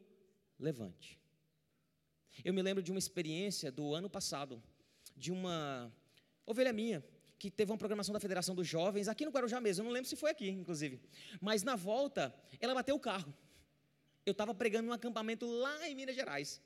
levante. 0.59 1.19
Eu 2.45 2.55
me 2.55 2.63
lembro 2.63 2.83
de 2.83 2.91
uma 2.91 2.99
experiência 2.99 3.71
do 3.71 3.95
ano 3.95 4.09
passado, 4.09 4.63
de 5.17 5.31
uma 5.31 5.93
ovelha 6.51 6.73
minha, 6.73 7.05
que 7.39 7.51
teve 7.51 7.71
uma 7.73 7.79
programação 7.79 8.13
da 8.13 8.21
Federação 8.21 8.55
dos 8.55 8.67
Jovens, 8.67 9.09
aqui 9.09 9.25
no 9.25 9.31
Guarujá 9.31 9.61
mesmo, 9.61 9.83
eu 9.83 9.87
não 9.87 9.93
lembro 9.93 10.09
se 10.09 10.17
foi 10.17 10.31
aqui, 10.31 10.49
inclusive. 10.49 11.01
Mas 11.41 11.63
na 11.63 11.77
volta, 11.77 12.35
ela 12.61 12.75
bateu 12.75 12.95
o 12.95 13.01
carro. 13.01 13.35
Eu 14.27 14.33
estava 14.33 14.55
pregando 14.55 14.87
num 14.87 14.93
acampamento 14.93 15.47
lá 15.47 15.89
em 15.89 15.95
Minas 15.95 16.15
Gerais. 16.15 16.61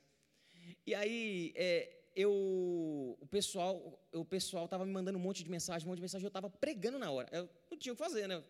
E 0.87 0.95
aí, 0.95 1.53
é, 1.55 2.05
eu, 2.15 2.33
o 3.21 3.27
pessoal 3.31 4.01
o 4.13 4.25
pessoal 4.25 4.65
estava 4.65 4.85
me 4.85 4.93
mandando 4.93 5.19
um 5.19 5.21
monte 5.21 5.43
de 5.43 5.51
mensagem, 5.51 5.87
um 5.87 5.91
monte 5.91 5.99
de 5.99 6.03
mensagem, 6.03 6.25
eu 6.25 6.29
estava 6.29 6.49
pregando 6.49 6.99
na 6.99 7.11
hora. 7.11 7.29
Eu 7.33 7.49
não 7.71 7.79
tinha 7.79 7.93
o 7.93 7.97
que 7.97 8.03
fazer, 8.03 8.29
né? 8.29 8.37
Eu 8.37 8.45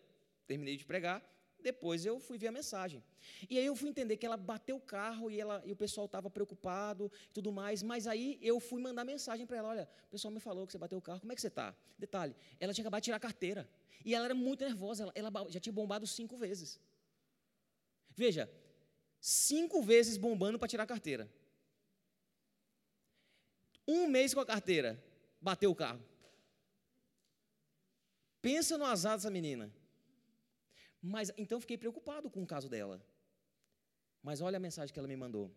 terminei 0.47 0.77
de 0.77 0.85
pregar, 0.85 1.23
depois 1.65 2.05
eu 2.05 2.19
fui 2.19 2.37
ver 2.37 2.49
a 2.49 2.51
mensagem. 2.51 3.03
E 3.49 3.57
aí 3.57 3.65
eu 3.65 3.75
fui 3.75 3.89
entender 3.89 4.17
que 4.17 4.25
ela 4.25 4.37
bateu 4.37 4.75
o 4.75 4.79
carro 4.79 5.31
e, 5.31 5.41
ela, 5.43 5.63
e 5.65 5.71
o 5.71 5.75
pessoal 5.75 6.05
estava 6.05 6.29
preocupado 6.29 7.11
e 7.29 7.33
tudo 7.33 7.51
mais, 7.51 7.81
mas 7.81 8.05
aí 8.05 8.37
eu 8.39 8.59
fui 8.59 8.79
mandar 8.79 9.03
mensagem 9.03 9.47
para 9.47 9.57
ela, 9.57 9.69
olha, 9.69 9.89
o 10.07 10.11
pessoal 10.11 10.31
me 10.31 10.39
falou 10.39 10.67
que 10.67 10.71
você 10.71 10.77
bateu 10.77 10.99
o 10.99 11.01
carro, 11.01 11.19
como 11.21 11.31
é 11.31 11.35
que 11.35 11.41
você 11.41 11.47
está? 11.47 11.75
Detalhe, 11.97 12.35
ela 12.59 12.71
tinha 12.71 12.83
acabado 12.83 13.01
de 13.01 13.05
tirar 13.05 13.17
a 13.17 13.19
carteira. 13.19 13.67
E 14.07 14.13
ela 14.13 14.25
era 14.25 14.35
muito 14.35 14.63
nervosa, 14.63 15.03
ela, 15.03 15.11
ela 15.15 15.31
já 15.49 15.59
tinha 15.59 15.73
bombado 15.73 16.05
cinco 16.05 16.37
vezes. 16.37 16.79
Veja, 18.11 18.47
cinco 19.19 19.81
vezes 19.81 20.17
bombando 20.17 20.59
para 20.59 20.67
tirar 20.67 20.83
a 20.83 20.87
carteira. 20.93 21.27
Um 23.87 24.07
mês 24.07 24.35
com 24.35 24.39
a 24.39 24.45
carteira, 24.45 25.03
bateu 25.41 25.71
o 25.71 25.75
carro. 25.75 26.03
Pensa 28.39 28.77
no 28.77 28.85
azar 28.85 29.15
dessa 29.17 29.31
menina. 29.31 29.73
Mas 31.07 31.31
então 31.37 31.61
fiquei 31.61 31.77
preocupado 31.77 32.31
com 32.31 32.41
o 32.41 32.47
caso 32.47 32.67
dela. 32.67 32.99
Mas 34.23 34.41
olha 34.41 34.57
a 34.57 34.59
mensagem 34.59 34.91
que 34.91 34.97
ela 34.97 35.07
me 35.07 35.15
mandou. 35.15 35.51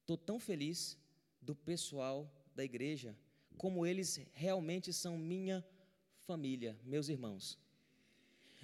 Estou 0.00 0.16
tão 0.16 0.40
feliz 0.40 0.98
do 1.40 1.54
pessoal 1.54 2.32
da 2.54 2.64
igreja, 2.64 3.14
como 3.58 3.84
eles 3.84 4.20
realmente 4.32 4.90
são 4.90 5.18
minha 5.18 5.62
família, 6.22 6.78
meus 6.82 7.10
irmãos. 7.10 7.58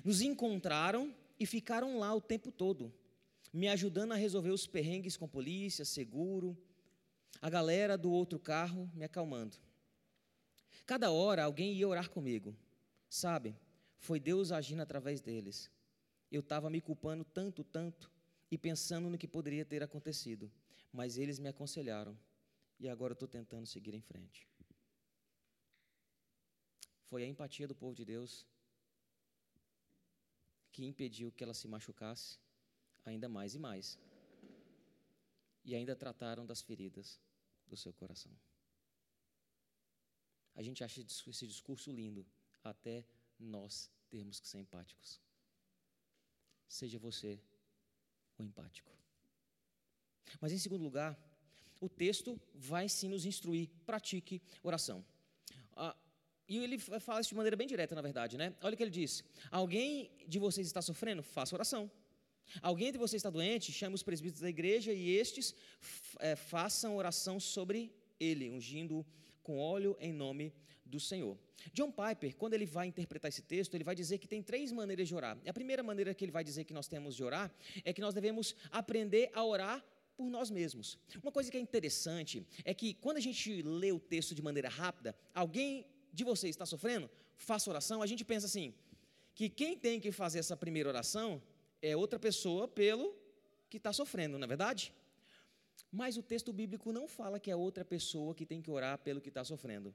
Nos 0.03 0.23
encontraram 0.23 1.15
e 1.39 1.45
ficaram 1.45 1.99
lá 1.99 2.15
o 2.15 2.21
tempo 2.21 2.51
todo, 2.51 2.91
me 3.53 3.69
ajudando 3.69 4.13
a 4.13 4.17
resolver 4.17 4.51
os 4.51 4.67
perrengues 4.67 5.19
com 5.19 5.29
polícia, 5.29 5.85
seguro, 5.85 6.57
a 7.43 7.51
galera 7.51 7.99
do 7.99 8.11
outro 8.11 8.39
carro 8.39 8.91
me 8.95 9.05
acalmando. 9.05 9.59
Cada 10.87 11.11
hora 11.11 11.45
alguém 11.45 11.75
ia 11.75 11.87
orar 11.87 12.09
comigo. 12.09 12.57
Sabe, 13.11 13.55
foi 13.99 14.19
Deus 14.21 14.53
agindo 14.53 14.81
através 14.81 15.21
deles. 15.21 15.71
Eu 16.31 16.41
estava 16.41 16.71
me 16.71 16.81
culpando 16.81 17.25
tanto, 17.25 17.65
tanto, 17.65 18.11
e 18.51 18.57
pensando 18.57 19.09
no 19.11 19.19
que 19.19 19.29
poderia 19.29 19.65
ter 19.65 19.83
acontecido. 19.83 20.51
Mas 20.93 21.17
eles 21.17 21.39
me 21.39 21.49
aconselharam, 21.49 22.19
e 22.79 22.89
agora 22.89 23.13
estou 23.13 23.29
tentando 23.29 23.67
seguir 23.67 23.95
em 23.95 24.01
frente. 24.01 24.49
Foi 27.07 27.23
a 27.23 27.27
empatia 27.27 27.67
do 27.67 27.75
povo 27.75 27.95
de 27.95 28.05
Deus 28.05 28.47
que 30.71 30.85
impediu 30.85 31.33
que 31.33 31.43
ela 31.43 31.55
se 31.55 31.67
machucasse 31.67 32.39
ainda 33.05 33.29
mais 33.29 33.55
e 33.55 33.59
mais 33.59 33.99
e 35.65 35.75
ainda 35.75 35.95
trataram 35.95 36.47
das 36.47 36.63
feridas 36.63 37.21
do 37.67 37.77
seu 37.77 37.93
coração. 37.93 38.33
A 40.55 40.63
gente 40.63 40.83
acha 40.83 41.01
esse 41.03 41.47
discurso 41.47 41.93
lindo, 41.93 42.27
até 42.65 43.05
nós 43.39 43.91
termos 44.11 44.41
que 44.41 44.49
ser 44.49 44.59
empáticos. 44.59 45.21
Seja 46.69 46.99
você 46.99 47.41
o 48.39 48.43
empático. 48.43 48.93
Mas, 50.41 50.53
em 50.53 50.59
segundo 50.59 50.83
lugar, 50.83 51.19
o 51.81 51.89
texto 51.89 52.41
vai 52.55 52.89
sim 52.89 53.09
nos 53.09 53.25
instruir, 53.25 53.69
pratique 53.87 54.43
oração. 54.63 55.05
Ah, 55.75 55.97
e 56.49 56.59
ele 56.59 56.79
fala 56.79 57.21
isso 57.21 57.31
de 57.31 57.35
maneira 57.35 57.57
bem 57.57 57.67
direta, 57.67 57.95
na 57.95 58.03
verdade, 58.03 58.37
né? 58.37 58.55
Olha 58.63 58.75
o 58.75 58.77
que 58.77 58.83
ele 58.83 58.91
diz: 58.91 59.25
Alguém 59.51 60.11
de 60.27 60.39
vocês 60.39 60.67
está 60.67 60.83
sofrendo? 60.83 61.23
Faça 61.23 61.55
oração. 61.55 61.91
Alguém 62.63 62.91
de 62.91 62.99
vocês 62.99 63.21
está 63.21 63.31
doente? 63.31 63.73
Chame 63.73 63.95
os 63.95 64.03
presbíteros 64.03 64.41
da 64.41 64.49
igreja 64.49 64.93
e 64.93 65.11
estes 65.11 65.55
é, 66.19 66.35
façam 66.35 66.97
oração 66.97 67.39
sobre 67.39 67.95
ele, 68.19 68.51
ungindo 68.51 69.05
com 69.49 69.59
óleo 69.59 69.97
em 69.99 70.13
nome 70.13 70.53
do 70.85 71.01
Senhor. 71.01 71.35
John 71.73 71.91
Piper, 71.91 72.37
quando 72.37 72.53
ele 72.53 72.67
vai 72.67 72.87
interpretar 72.87 73.31
esse 73.31 73.41
texto, 73.41 73.75
ele 73.75 73.83
vai 73.83 73.95
dizer 73.95 74.19
que 74.19 74.29
tem 74.29 74.43
três 74.43 74.71
maneiras 74.71 75.09
de 75.09 75.15
orar. 75.15 75.39
A 75.47 75.55
primeira 75.55 75.83
maneira 75.83 76.13
que 76.13 76.23
ele 76.23 76.31
vai 76.31 76.45
dizer 76.45 76.65
que 76.65 76.75
nós 76.75 76.87
temos 76.87 77.17
de 77.17 77.25
orar 77.25 77.51
é 77.83 77.91
que 77.95 78.03
nós 78.03 78.13
devemos 78.13 78.55
aprender 78.71 79.31
a 79.33 79.43
orar 79.43 79.83
por 80.19 80.29
nós 80.29 80.51
mesmos. 80.51 80.99
Uma 81.23 81.33
coisa 81.33 81.51
que 81.51 81.57
é 81.57 81.61
interessante 81.61 82.47
é 82.63 82.75
que 82.75 82.93
quando 82.93 83.17
a 83.17 83.21
gente 83.21 83.63
lê 83.63 83.91
o 83.91 83.99
texto 83.99 84.35
de 84.35 84.43
maneira 84.43 84.69
rápida, 84.69 85.17
alguém 85.35 85.87
de 86.13 86.25
vocês 86.25 86.51
está 86.51 86.67
sofrendo, 86.67 87.09
faça 87.39 87.71
oração, 87.71 88.03
a 88.03 88.07
gente 88.07 88.27
pensa 88.27 88.45
assim, 88.45 88.75
que 89.35 89.49
quem 89.49 89.79
tem 89.79 89.99
que 89.99 90.13
fazer 90.13 90.41
essa 90.41 90.59
primeira 90.59 90.91
oração 90.91 91.41
é 91.81 91.97
outra 91.97 92.19
pessoa 92.19 92.69
pelo 92.69 93.17
que 93.71 93.79
está 93.79 93.95
sofrendo, 93.95 94.39
não 94.39 94.45
é 94.45 94.49
verdade? 94.49 94.93
Mas 95.91 96.17
o 96.17 96.23
texto 96.23 96.53
bíblico 96.53 96.93
não 96.93 97.07
fala 97.09 97.41
que 97.41 97.51
é 97.51 97.57
outra 97.57 97.85
pessoa 97.85 98.35
que 98.35 98.47
tem 98.47 98.61
que 98.61 98.71
orar 98.71 98.99
pelo 98.99 99.21
que 99.21 99.29
está 99.29 99.45
sofrendo. 99.45 99.95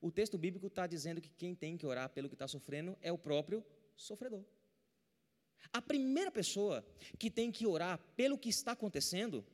O 0.00 0.10
texto 0.10 0.38
bíblico 0.38 0.66
está 0.66 0.86
dizendo 0.86 1.20
que 1.20 1.28
quem 1.30 1.54
tem 1.54 1.76
que 1.76 1.86
orar 1.86 2.08
pelo 2.08 2.28
que 2.28 2.34
está 2.34 2.48
sofrendo 2.48 2.96
é 3.02 3.12
o 3.12 3.18
próprio 3.18 3.64
sofredor. 3.96 4.42
A 5.72 5.82
primeira 5.82 6.30
pessoa 6.30 6.84
que 7.18 7.30
tem 7.30 7.52
que 7.52 7.66
orar 7.66 7.98
pelo 8.16 8.38
que 8.38 8.48
está 8.48 8.72
acontecendo 8.72 9.44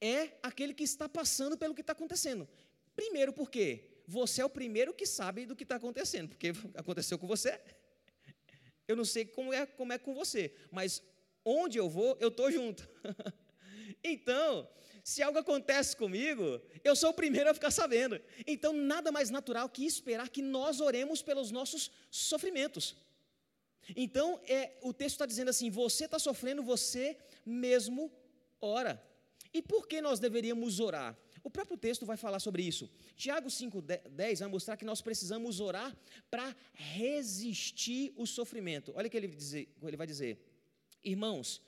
é 0.00 0.38
aquele 0.42 0.72
que 0.74 0.82
está 0.82 1.08
passando 1.08 1.56
pelo 1.56 1.74
que 1.74 1.82
está 1.82 1.92
acontecendo. 1.92 2.48
Primeiro, 2.96 3.32
porque 3.32 4.02
você 4.06 4.40
é 4.40 4.44
o 4.44 4.50
primeiro 4.50 4.94
que 4.94 5.06
sabe 5.06 5.46
do 5.46 5.56
que 5.56 5.62
está 5.62 5.76
acontecendo, 5.76 6.28
porque 6.30 6.52
aconteceu 6.74 7.18
com 7.18 7.26
você. 7.26 7.60
Eu 8.86 8.96
não 8.96 9.04
sei 9.04 9.24
como 9.24 9.52
é, 9.52 9.66
como 9.66 9.92
é 9.92 9.98
com 9.98 10.14
você, 10.14 10.54
mas 10.70 11.02
onde 11.44 11.78
eu 11.78 11.88
vou, 11.88 12.16
eu 12.20 12.28
estou 12.28 12.50
junto. 12.50 12.88
então, 14.02 14.68
se 15.04 15.22
algo 15.22 15.38
acontece 15.38 15.94
comigo, 15.94 16.62
eu 16.82 16.96
sou 16.96 17.10
o 17.10 17.14
primeiro 17.14 17.50
a 17.50 17.52
ficar 17.52 17.70
sabendo. 17.70 18.18
Então, 18.46 18.72
nada 18.72 19.12
mais 19.12 19.28
natural 19.28 19.68
que 19.68 19.84
esperar 19.84 20.30
que 20.30 20.40
nós 20.40 20.80
oremos 20.80 21.20
pelos 21.20 21.50
nossos 21.50 21.90
sofrimentos. 22.10 22.96
Então, 23.94 24.40
é, 24.48 24.78
o 24.80 24.94
texto 24.94 25.16
está 25.16 25.26
dizendo 25.26 25.50
assim: 25.50 25.68
você 25.68 26.06
está 26.06 26.18
sofrendo, 26.18 26.62
você 26.62 27.18
mesmo 27.44 28.10
ora. 28.58 28.98
E 29.52 29.60
por 29.60 29.86
que 29.86 30.00
nós 30.00 30.18
deveríamos 30.18 30.80
orar? 30.80 31.14
O 31.42 31.50
próprio 31.50 31.76
texto 31.76 32.06
vai 32.06 32.16
falar 32.16 32.40
sobre 32.40 32.62
isso. 32.62 32.90
Tiago 33.14 33.48
5,10 33.50 34.38
vai 34.38 34.48
mostrar 34.48 34.78
que 34.78 34.86
nós 34.86 35.02
precisamos 35.02 35.60
orar 35.60 35.94
para 36.30 36.56
resistir 36.72 38.14
o 38.16 38.26
sofrimento. 38.26 38.90
Olha 38.96 39.08
o 39.08 39.10
que 39.10 39.18
ele, 39.18 39.28
dizer, 39.28 39.68
ele 39.82 39.98
vai 39.98 40.06
dizer. 40.06 40.42
Irmãos, 41.04 41.60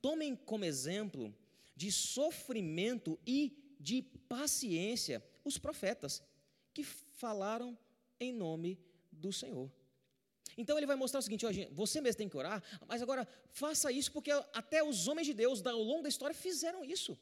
tomem 0.00 0.36
como 0.36 0.64
exemplo 0.64 1.34
de 1.76 1.90
sofrimento 1.90 3.18
e 3.26 3.56
de 3.80 4.02
paciência 4.02 5.22
os 5.44 5.58
profetas 5.58 6.22
que 6.72 6.82
falaram 6.82 7.78
em 8.18 8.32
nome 8.32 8.78
do 9.12 9.32
Senhor. 9.32 9.70
Então 10.56 10.76
ele 10.76 10.86
vai 10.86 10.96
mostrar 10.96 11.20
o 11.20 11.22
seguinte: 11.22 11.50
gente, 11.52 11.72
você 11.72 12.00
mesmo 12.00 12.18
tem 12.18 12.28
que 12.28 12.36
orar, 12.36 12.62
mas 12.86 13.02
agora 13.02 13.26
faça 13.50 13.90
isso 13.90 14.10
porque 14.12 14.30
até 14.52 14.82
os 14.82 15.08
homens 15.08 15.26
de 15.26 15.34
Deus 15.34 15.64
ao 15.64 15.82
longo 15.82 16.02
da 16.02 16.08
história 16.08 16.34
fizeram 16.34 16.84
isso. 16.84 17.18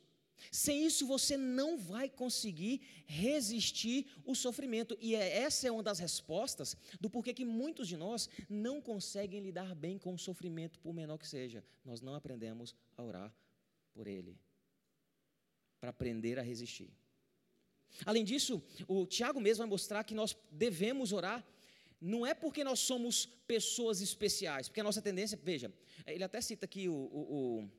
Sem 0.51 0.85
isso 0.85 1.07
você 1.07 1.37
não 1.37 1.79
vai 1.79 2.09
conseguir 2.09 2.81
resistir 3.07 4.07
o 4.25 4.35
sofrimento. 4.35 4.97
E 5.01 5.15
é, 5.15 5.39
essa 5.39 5.69
é 5.69 5.71
uma 5.71 5.83
das 5.83 6.01
respostas 6.01 6.77
do 7.01 7.09
porquê 7.09 7.33
que 7.33 7.45
muitos 7.45 7.87
de 7.87 7.97
nós 7.97 8.29
não 8.49 8.81
conseguem 8.81 9.41
lidar 9.41 9.75
bem 9.75 9.99
com 9.99 10.15
o 10.15 10.19
sofrimento, 10.19 10.81
por 10.81 10.93
menor 10.93 11.19
que 11.19 11.29
seja. 11.29 11.63
Nós 11.85 12.01
não 12.01 12.15
aprendemos 12.15 12.75
a 12.97 13.03
orar 13.05 13.33
por 13.93 14.07
ele. 14.07 14.39
Para 15.81 15.91
aprender 15.91 16.39
a 16.39 16.43
resistir. 16.43 16.91
Além 18.07 18.25
disso, 18.25 18.63
o 18.89 19.07
Tiago 19.07 19.41
mesmo 19.41 19.59
vai 19.59 19.69
mostrar 19.69 20.03
que 20.05 20.15
nós 20.15 20.37
devemos 20.51 21.13
orar 21.13 21.45
não 22.03 22.27
é 22.27 22.35
porque 22.35 22.65
nós 22.65 22.81
somos 22.81 23.27
pessoas 23.47 24.01
especiais, 24.01 24.67
porque 24.69 24.81
a 24.81 24.85
nossa 24.85 25.01
tendência, 25.01 25.39
veja, 25.41 25.73
ele 26.05 26.25
até 26.25 26.41
cita 26.41 26.65
aqui 26.65 26.89
o, 26.89 26.95
o, 26.95 27.61
o, 27.61 27.71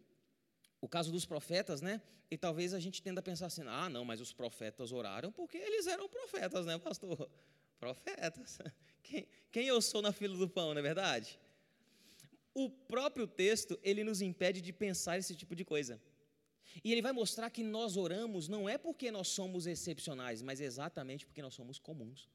o, 0.80 0.88
caso 0.88 1.12
dos 1.12 1.26
profetas, 1.26 1.82
né? 1.82 2.02
E 2.32 2.38
talvez 2.38 2.74
a 2.74 2.80
gente 2.80 3.02
tenda 3.02 3.20
a 3.20 3.24
pensar 3.24 3.48
assim: 3.48 3.64
ah, 3.68 3.90
não, 3.90 4.06
mas 4.06 4.22
os 4.22 4.32
profetas 4.32 4.94
oraram 4.94 5.30
porque 5.30 5.58
eles 5.58 5.88
eram 5.88 6.08
profetas, 6.08 6.66
né, 6.66 6.80
pastor? 6.80 7.30
Profetas. 7.78 8.60
Quem, 9.04 9.28
quem 9.52 9.68
eu 9.68 9.82
sou 9.82 10.02
na 10.02 10.14
fila 10.14 10.38
do 10.38 10.48
pão, 10.48 10.74
não 10.74 10.80
é 10.80 10.82
verdade? 10.82 11.38
O 12.54 12.70
próprio 12.70 13.26
texto, 13.26 13.80
ele 13.84 14.04
nos 14.04 14.22
impede 14.22 14.62
de 14.62 14.72
pensar 14.72 15.18
esse 15.18 15.36
tipo 15.36 15.56
de 15.56 15.66
coisa. 15.66 16.00
E 16.84 16.92
ele 16.92 17.02
vai 17.02 17.12
mostrar 17.12 17.50
que 17.50 17.64
nós 17.64 17.98
oramos 17.98 18.48
não 18.48 18.68
é 18.68 18.78
porque 18.78 19.12
nós 19.12 19.28
somos 19.28 19.68
excepcionais, 19.68 20.42
mas 20.42 20.60
exatamente 20.60 21.26
porque 21.26 21.42
nós 21.42 21.54
somos 21.54 21.80
comuns. 21.80 22.30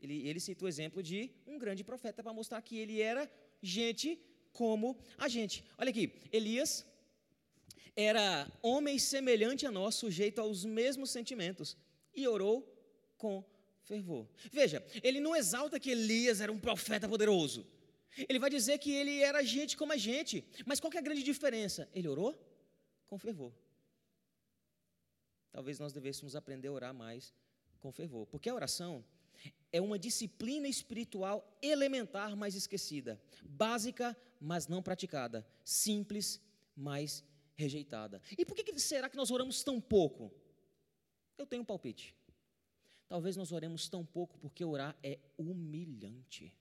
Ele, 0.00 0.26
ele 0.28 0.40
cita 0.40 0.64
o 0.64 0.68
exemplo 0.68 1.02
de 1.02 1.30
um 1.46 1.58
grande 1.58 1.84
profeta 1.84 2.22
para 2.22 2.32
mostrar 2.32 2.60
que 2.62 2.78
ele 2.78 3.00
era 3.00 3.30
gente 3.62 4.18
como 4.52 4.98
a 5.16 5.28
gente. 5.28 5.64
Olha 5.78 5.90
aqui, 5.90 6.12
Elias 6.32 6.84
era 7.94 8.50
homem 8.62 8.98
semelhante 8.98 9.66
a 9.66 9.70
nós, 9.70 9.94
sujeito 9.94 10.40
aos 10.40 10.64
mesmos 10.64 11.10
sentimentos, 11.10 11.76
e 12.14 12.26
orou 12.26 12.66
com 13.16 13.44
fervor. 13.82 14.26
Veja, 14.50 14.84
ele 15.02 15.20
não 15.20 15.36
exalta 15.36 15.78
que 15.78 15.90
Elias 15.90 16.40
era 16.40 16.50
um 16.50 16.58
profeta 16.58 17.08
poderoso. 17.08 17.66
Ele 18.16 18.38
vai 18.38 18.50
dizer 18.50 18.78
que 18.78 18.92
ele 18.92 19.20
era 19.20 19.42
gente 19.42 19.76
como 19.76 19.92
a 19.92 19.96
gente. 19.96 20.44
Mas 20.66 20.80
qual 20.80 20.92
é 20.92 20.98
a 20.98 21.02
grande 21.02 21.22
diferença? 21.22 21.88
Ele 21.94 22.08
orou 22.08 22.38
com 23.06 23.18
fervor. 23.18 23.52
Talvez 25.50 25.78
nós 25.78 25.92
devêssemos 25.92 26.34
aprender 26.34 26.68
a 26.68 26.72
orar 26.72 26.94
mais 26.94 27.34
com 27.78 27.92
fervor. 27.92 28.26
Porque 28.26 28.48
a 28.48 28.54
oração 28.54 29.04
é 29.72 29.80
uma 29.80 29.98
disciplina 29.98 30.68
espiritual 30.68 31.58
elementar, 31.60 32.36
mas 32.36 32.54
esquecida, 32.54 33.20
básica, 33.42 34.16
mas 34.40 34.66
não 34.66 34.82
praticada, 34.82 35.46
simples, 35.64 36.40
mas 36.76 37.24
rejeitada. 37.54 38.20
E 38.36 38.44
por 38.44 38.54
que 38.56 38.78
será 38.78 39.08
que 39.08 39.16
nós 39.16 39.30
oramos 39.30 39.62
tão 39.62 39.80
pouco? 39.80 40.32
Eu 41.38 41.46
tenho 41.46 41.62
um 41.62 41.66
palpite. 41.66 42.14
Talvez 43.08 43.36
nós 43.36 43.52
oremos 43.52 43.88
tão 43.88 44.04
pouco 44.04 44.38
porque 44.38 44.64
orar 44.64 44.96
é 45.02 45.18
humilhante. 45.36 46.52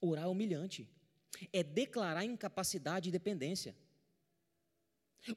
Orar 0.00 0.24
é 0.24 0.28
humilhante. 0.28 0.88
É 1.52 1.62
declarar 1.62 2.24
incapacidade 2.24 3.08
e 3.08 3.12
dependência. 3.12 3.74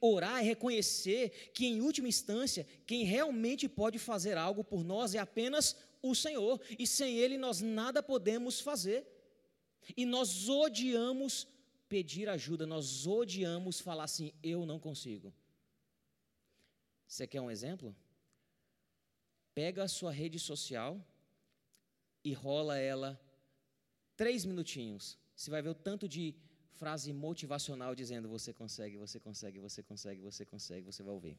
Orar 0.01 0.39
é 0.39 0.43
reconhecer 0.43 1.51
que, 1.53 1.65
em 1.65 1.81
última 1.81 2.07
instância, 2.07 2.65
quem 2.85 3.03
realmente 3.03 3.69
pode 3.69 3.99
fazer 3.99 4.37
algo 4.37 4.63
por 4.63 4.83
nós 4.83 5.13
é 5.13 5.19
apenas 5.19 5.75
o 6.01 6.15
Senhor, 6.15 6.59
e 6.77 6.85
sem 6.87 7.17
Ele 7.17 7.37
nós 7.37 7.61
nada 7.61 8.01
podemos 8.01 8.59
fazer. 8.59 9.05
E 9.95 10.05
nós 10.05 10.49
odiamos 10.49 11.47
pedir 11.87 12.27
ajuda, 12.27 12.65
nós 12.65 13.05
odiamos 13.05 13.79
falar 13.79 14.05
assim: 14.05 14.33
eu 14.41 14.65
não 14.65 14.79
consigo. 14.79 15.33
Você 17.07 17.27
quer 17.27 17.41
um 17.41 17.51
exemplo? 17.51 17.95
Pega 19.53 19.83
a 19.83 19.87
sua 19.87 20.11
rede 20.11 20.39
social 20.39 20.99
e 22.23 22.33
rola 22.33 22.77
ela 22.77 23.19
três 24.15 24.45
minutinhos. 24.45 25.17
Você 25.35 25.49
vai 25.51 25.61
ver 25.61 25.69
o 25.69 25.75
tanto 25.75 26.07
de 26.07 26.35
frase 26.73 27.11
motivacional 27.13 27.93
dizendo: 27.95 28.27
você 28.29 28.53
consegue, 28.53 28.97
você 28.97 29.19
consegue, 29.19 29.59
você 29.59 29.83
consegue, 29.83 30.21
você 30.21 30.45
consegue, 30.45 30.85
você 30.85 31.03
vai 31.03 31.13
ouvir. 31.13 31.37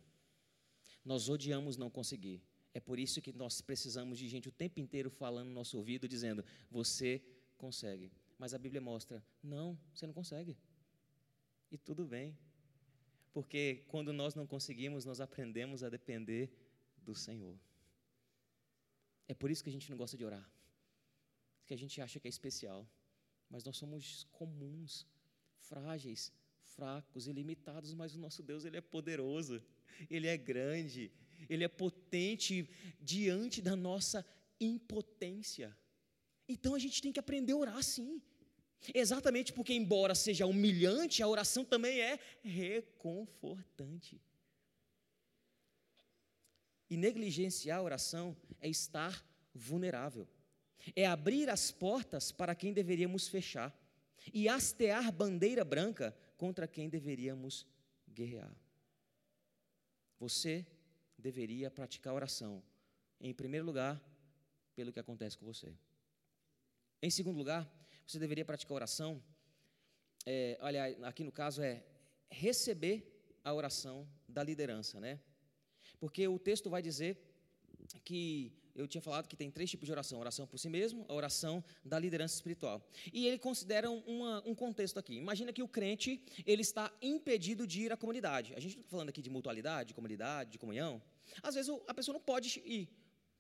Nós 1.05 1.29
odiamos 1.29 1.77
não 1.77 1.91
conseguir. 1.91 2.43
É 2.75 2.81
por 2.81 2.99
isso 2.99 3.23
que 3.23 3.33
nós 3.33 3.61
precisamos 3.61 4.19
de 4.19 4.29
gente 4.29 4.49
o 4.49 4.53
tempo 4.53 4.81
inteiro 4.81 5.09
falando 5.09 5.49
no 5.49 5.55
nosso 5.55 5.77
ouvido, 5.79 6.09
dizendo: 6.09 6.45
você 6.71 7.23
consegue. 7.57 8.13
Mas 8.39 8.53
a 8.55 8.59
Bíblia 8.59 8.81
mostra: 8.81 9.25
não, 9.43 9.79
você 9.95 10.07
não 10.07 10.15
consegue. 10.15 10.57
E 11.71 11.79
tudo 11.79 12.05
bem. 12.05 12.37
Porque 13.33 13.85
quando 13.89 14.13
nós 14.13 14.35
não 14.35 14.47
conseguimos, 14.47 15.05
nós 15.05 15.21
aprendemos 15.21 15.83
a 15.83 15.91
depender 15.91 16.51
do 17.03 17.15
Senhor. 17.15 17.59
É 19.29 19.35
por 19.35 19.51
isso 19.51 19.63
que 19.63 19.69
a 19.69 19.73
gente 19.73 19.91
não 19.91 19.97
gosta 19.97 20.17
de 20.17 20.25
orar. 20.25 20.49
Que 21.67 21.75
a 21.75 21.79
gente 21.79 22.01
acha 22.01 22.19
que 22.21 22.29
é 22.29 22.31
especial. 22.37 22.89
Mas 23.51 23.65
nós 23.65 23.77
somos 23.77 24.27
comuns 24.33 25.07
frágeis, 25.59 26.33
fracos 26.63 27.27
e 27.27 27.33
limitados, 27.33 27.93
mas 27.95 28.15
o 28.15 28.19
nosso 28.19 28.43
Deus 28.43 28.65
ele 28.65 28.77
é 28.77 28.81
poderoso, 28.81 29.63
ele 30.11 30.27
é 30.27 30.37
grande, 30.37 31.13
ele 31.49 31.65
é 31.65 31.69
potente 31.69 32.69
diante 33.01 33.61
da 33.61 33.77
nossa 33.77 34.25
impotência. 34.61 35.77
Então 36.49 36.75
a 36.75 36.79
gente 36.79 37.03
tem 37.03 37.13
que 37.13 37.21
aprender 37.21 37.53
a 37.53 37.57
orar 37.57 37.83
sim. 37.83 38.23
Exatamente 38.95 39.53
porque, 39.53 39.73
embora 39.73 40.15
seja 40.15 40.47
humilhante, 40.47 41.23
a 41.23 41.29
oração 41.29 41.65
também 41.65 42.01
é 42.01 42.19
reconfortante. 42.43 44.21
E 46.89 46.97
negligenciar 46.97 47.79
a 47.79 47.83
oração 47.83 48.37
é 48.61 48.69
estar 48.69 49.25
vulnerável, 49.53 50.29
é 50.95 51.07
abrir 51.07 51.49
as 51.49 51.71
portas 51.71 52.31
para 52.31 52.55
quem 52.55 52.73
deveríamos 52.73 53.29
fechar 53.29 53.75
e 54.33 54.49
hastear 54.49 55.13
bandeira 55.13 55.65
branca 55.65 56.17
contra 56.37 56.67
quem 56.67 56.89
deveríamos 56.89 57.67
guerrear. 58.09 58.55
Você 60.19 60.67
deveria 61.19 61.71
praticar 61.71 62.15
oração, 62.15 62.63
em 63.21 63.33
primeiro 63.35 63.67
lugar, 63.67 64.01
pelo 64.75 64.93
que 64.93 65.01
acontece 65.01 65.37
com 65.37 65.47
você. 65.47 65.75
Em 67.03 67.11
segundo 67.11 67.37
lugar, 67.37 67.71
você 68.07 68.19
deveria 68.19 68.45
praticar 68.45 68.75
oração, 68.75 69.23
é, 70.25 70.59
olha, 70.61 70.87
aqui 71.07 71.23
no 71.23 71.33
caso 71.33 71.63
é 71.63 71.85
receber 72.31 73.39
a 73.45 73.53
oração 73.53 74.09
da 74.29 74.43
liderança, 74.43 74.99
né? 74.99 75.21
Porque 75.99 76.27
o 76.27 76.39
texto 76.39 76.69
vai 76.69 76.83
dizer 76.83 77.19
que 78.05 78.53
eu 78.77 78.87
tinha 78.87 79.01
falado 79.01 79.27
que 79.27 79.37
tem 79.37 79.51
três 79.51 79.71
tipos 79.71 79.87
de 79.87 79.93
oração: 79.93 80.19
a 80.19 80.21
oração 80.21 80.47
por 80.47 80.59
si 80.59 80.69
mesmo, 80.69 81.05
a 81.09 81.15
oração 81.15 81.65
da 81.85 81.99
liderança 81.99 82.35
espiritual. 82.35 82.83
E 83.13 83.27
ele 83.27 83.39
considera 83.39 83.91
uma, 83.91 84.43
um 84.47 84.55
contexto 84.55 84.99
aqui. 84.99 85.15
Imagina 85.15 85.53
que 85.53 85.63
o 85.63 85.69
crente 85.69 86.23
ele 86.45 86.63
está 86.63 86.93
impedido 87.01 87.67
de 87.67 87.83
ir 87.83 87.93
à 87.93 87.97
comunidade. 87.97 88.55
A 88.55 88.61
gente 88.61 88.77
está 88.77 88.89
falando 88.89 89.09
aqui 89.09 89.23
de 89.23 89.31
mutualidade, 89.31 89.89
de 89.89 89.95
comunidade, 89.95 90.51
de 90.53 90.59
comunhão. 90.59 91.03
Às 91.43 91.55
vezes 91.55 91.75
a 91.87 91.95
pessoa 91.95 92.13
não 92.13 92.21
pode 92.21 92.63
ir 92.65 92.89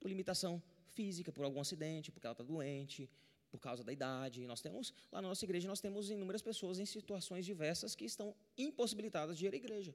por 0.00 0.08
limitação 0.08 0.62
física, 0.92 1.30
por 1.30 1.44
algum 1.44 1.60
acidente, 1.60 2.10
porque 2.10 2.26
ela 2.26 2.32
está 2.32 2.44
doente, 2.44 3.08
por 3.50 3.60
causa 3.60 3.84
da 3.84 3.92
idade. 3.92 4.46
Nós 4.46 4.60
temos 4.60 4.92
lá 5.12 5.20
na 5.22 5.28
nossa 5.28 5.44
igreja 5.44 5.68
nós 5.68 5.80
temos 5.80 6.10
inúmeras 6.10 6.42
pessoas 6.42 6.78
em 6.78 6.86
situações 6.86 7.44
diversas 7.44 7.94
que 7.94 8.04
estão 8.04 8.34
impossibilitadas 8.56 9.36
de 9.38 9.46
ir 9.46 9.52
à 9.52 9.56
igreja. 9.56 9.94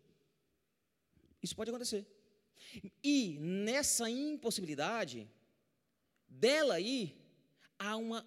Isso 1.42 1.56
pode 1.56 1.70
acontecer. 1.72 2.06
E 3.04 3.38
nessa 3.40 4.10
impossibilidade 4.10 5.28
dela 6.28 6.80
ir, 6.80 7.16
há 7.78 7.96
uma 7.98 8.26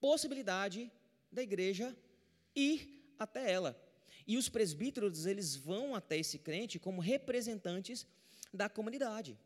possibilidade 0.00 0.90
da 1.30 1.42
igreja 1.42 1.96
ir 2.54 3.14
até 3.18 3.50
ela. 3.50 3.80
E 4.26 4.36
os 4.36 4.48
presbíteros, 4.48 5.26
eles 5.26 5.56
vão 5.56 5.94
até 5.94 6.18
esse 6.18 6.38
crente 6.38 6.78
como 6.78 7.00
representantes 7.00 8.06
da 8.52 8.68
comunidade. 8.68 9.38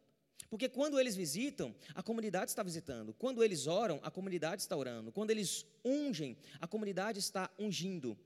Porque 0.50 0.68
quando 0.68 1.00
eles 1.00 1.16
visitam, 1.16 1.74
a 1.94 2.02
comunidade 2.02 2.50
está 2.50 2.62
visitando. 2.62 3.12
Quando 3.14 3.42
eles 3.42 3.66
oram, 3.66 3.98
a 4.02 4.10
comunidade 4.10 4.62
está 4.62 4.76
orando. 4.76 5.10
Quando 5.10 5.30
eles 5.30 5.66
ungem, 5.84 6.37
a 6.60 6.66
comunidade 6.66 7.18
está 7.18 7.50
ungindo. 7.58 8.16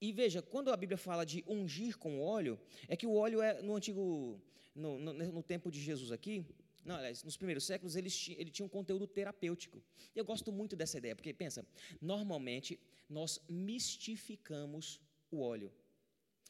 E 0.00 0.12
veja, 0.12 0.40
quando 0.40 0.72
a 0.72 0.76
Bíblia 0.76 0.96
fala 0.96 1.24
de 1.26 1.44
ungir 1.46 1.98
com 1.98 2.22
óleo, 2.22 2.58
é 2.88 2.96
que 2.96 3.06
o 3.06 3.14
óleo 3.14 3.42
é 3.42 3.60
no 3.60 3.74
antigo 3.74 4.40
no, 4.80 4.98
no, 4.98 5.12
no 5.12 5.42
tempo 5.42 5.70
de 5.70 5.80
Jesus 5.80 6.10
aqui, 6.10 6.44
não, 6.84 6.96
aliás, 6.96 7.22
nos 7.22 7.36
primeiros 7.36 7.64
séculos, 7.64 7.94
ele, 7.94 8.08
ele 8.36 8.50
tinha 8.50 8.64
um 8.64 8.68
conteúdo 8.68 9.06
terapêutico. 9.06 9.82
Eu 10.14 10.24
gosto 10.24 10.50
muito 10.50 10.74
dessa 10.74 10.98
ideia, 10.98 11.14
porque, 11.14 11.32
pensa, 11.32 11.64
normalmente 12.00 12.80
nós 13.08 13.40
mistificamos 13.48 15.00
o 15.30 15.42
óleo. 15.42 15.72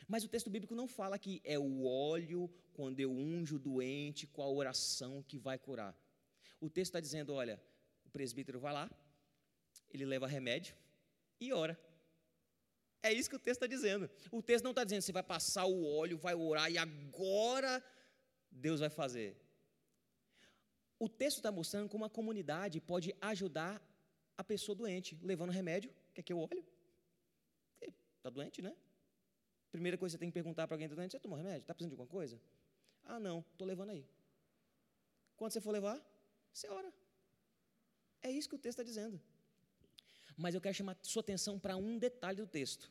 Mas 0.06 0.24
o 0.24 0.28
texto 0.28 0.48
bíblico 0.48 0.74
não 0.74 0.86
fala 0.86 1.18
que 1.18 1.40
é 1.44 1.58
o 1.58 1.84
óleo, 1.84 2.50
quando 2.72 3.00
eu 3.00 3.10
unjo 3.10 3.56
o 3.56 3.58
doente, 3.58 4.26
com 4.26 4.42
a 4.42 4.48
oração 4.48 5.22
que 5.22 5.38
vai 5.38 5.58
curar. 5.58 5.96
O 6.60 6.70
texto 6.70 6.90
está 6.90 7.00
dizendo: 7.00 7.34
olha, 7.34 7.60
o 8.04 8.10
presbítero 8.10 8.60
vai 8.60 8.72
lá, 8.72 8.90
ele 9.90 10.04
leva 10.04 10.26
remédio 10.26 10.74
e 11.40 11.52
ora. 11.52 11.78
É 13.02 13.12
isso 13.12 13.30
que 13.30 13.36
o 13.36 13.38
texto 13.38 13.62
está 13.62 13.66
dizendo. 13.66 14.10
O 14.30 14.42
texto 14.42 14.64
não 14.64 14.72
está 14.72 14.84
dizendo 14.84 15.02
você 15.02 15.12
vai 15.12 15.22
passar 15.22 15.64
o 15.64 15.86
óleo, 15.86 16.18
vai 16.18 16.34
orar 16.34 16.70
e 16.70 16.76
agora 16.76 17.82
Deus 18.50 18.80
vai 18.80 18.90
fazer. 18.90 19.36
O 20.98 21.08
texto 21.08 21.38
está 21.38 21.50
mostrando 21.50 21.88
como 21.88 22.04
a 22.04 22.10
comunidade 22.10 22.80
pode 22.80 23.14
ajudar 23.20 23.82
a 24.36 24.44
pessoa 24.44 24.74
doente, 24.74 25.18
levando 25.22 25.50
remédio. 25.50 25.90
Quer 26.14 26.22
que 26.22 26.32
eu 26.32 26.38
olhe? 26.38 26.64
Está 28.18 28.28
doente, 28.28 28.60
né? 28.60 28.76
Primeira 29.70 29.96
coisa 29.96 30.14
que 30.14 30.18
você 30.18 30.20
tem 30.20 30.30
que 30.30 30.34
perguntar 30.34 30.66
para 30.66 30.74
alguém 30.74 30.88
que 30.88 30.92
está 30.92 31.00
doente: 31.00 31.12
você 31.12 31.20
tomou 31.20 31.38
remédio? 31.38 31.62
Está 31.62 31.74
precisando 31.74 31.90
de 31.90 31.94
alguma 31.94 32.08
coisa? 32.08 32.40
Ah, 33.04 33.18
não, 33.18 33.44
estou 33.52 33.66
levando 33.66 33.90
aí. 33.90 34.04
Quando 35.36 35.52
você 35.52 35.60
for 35.60 35.70
levar, 35.70 35.98
você 36.52 36.68
ora. 36.68 36.92
É 38.22 38.30
isso 38.30 38.48
que 38.48 38.56
o 38.56 38.58
texto 38.58 38.80
está 38.80 38.82
dizendo. 38.82 39.18
Mas 40.36 40.54
eu 40.54 40.60
quero 40.60 40.74
chamar 40.74 40.98
sua 41.02 41.20
atenção 41.20 41.58
para 41.58 41.76
um 41.76 41.98
detalhe 41.98 42.36
do 42.36 42.46
texto. 42.46 42.90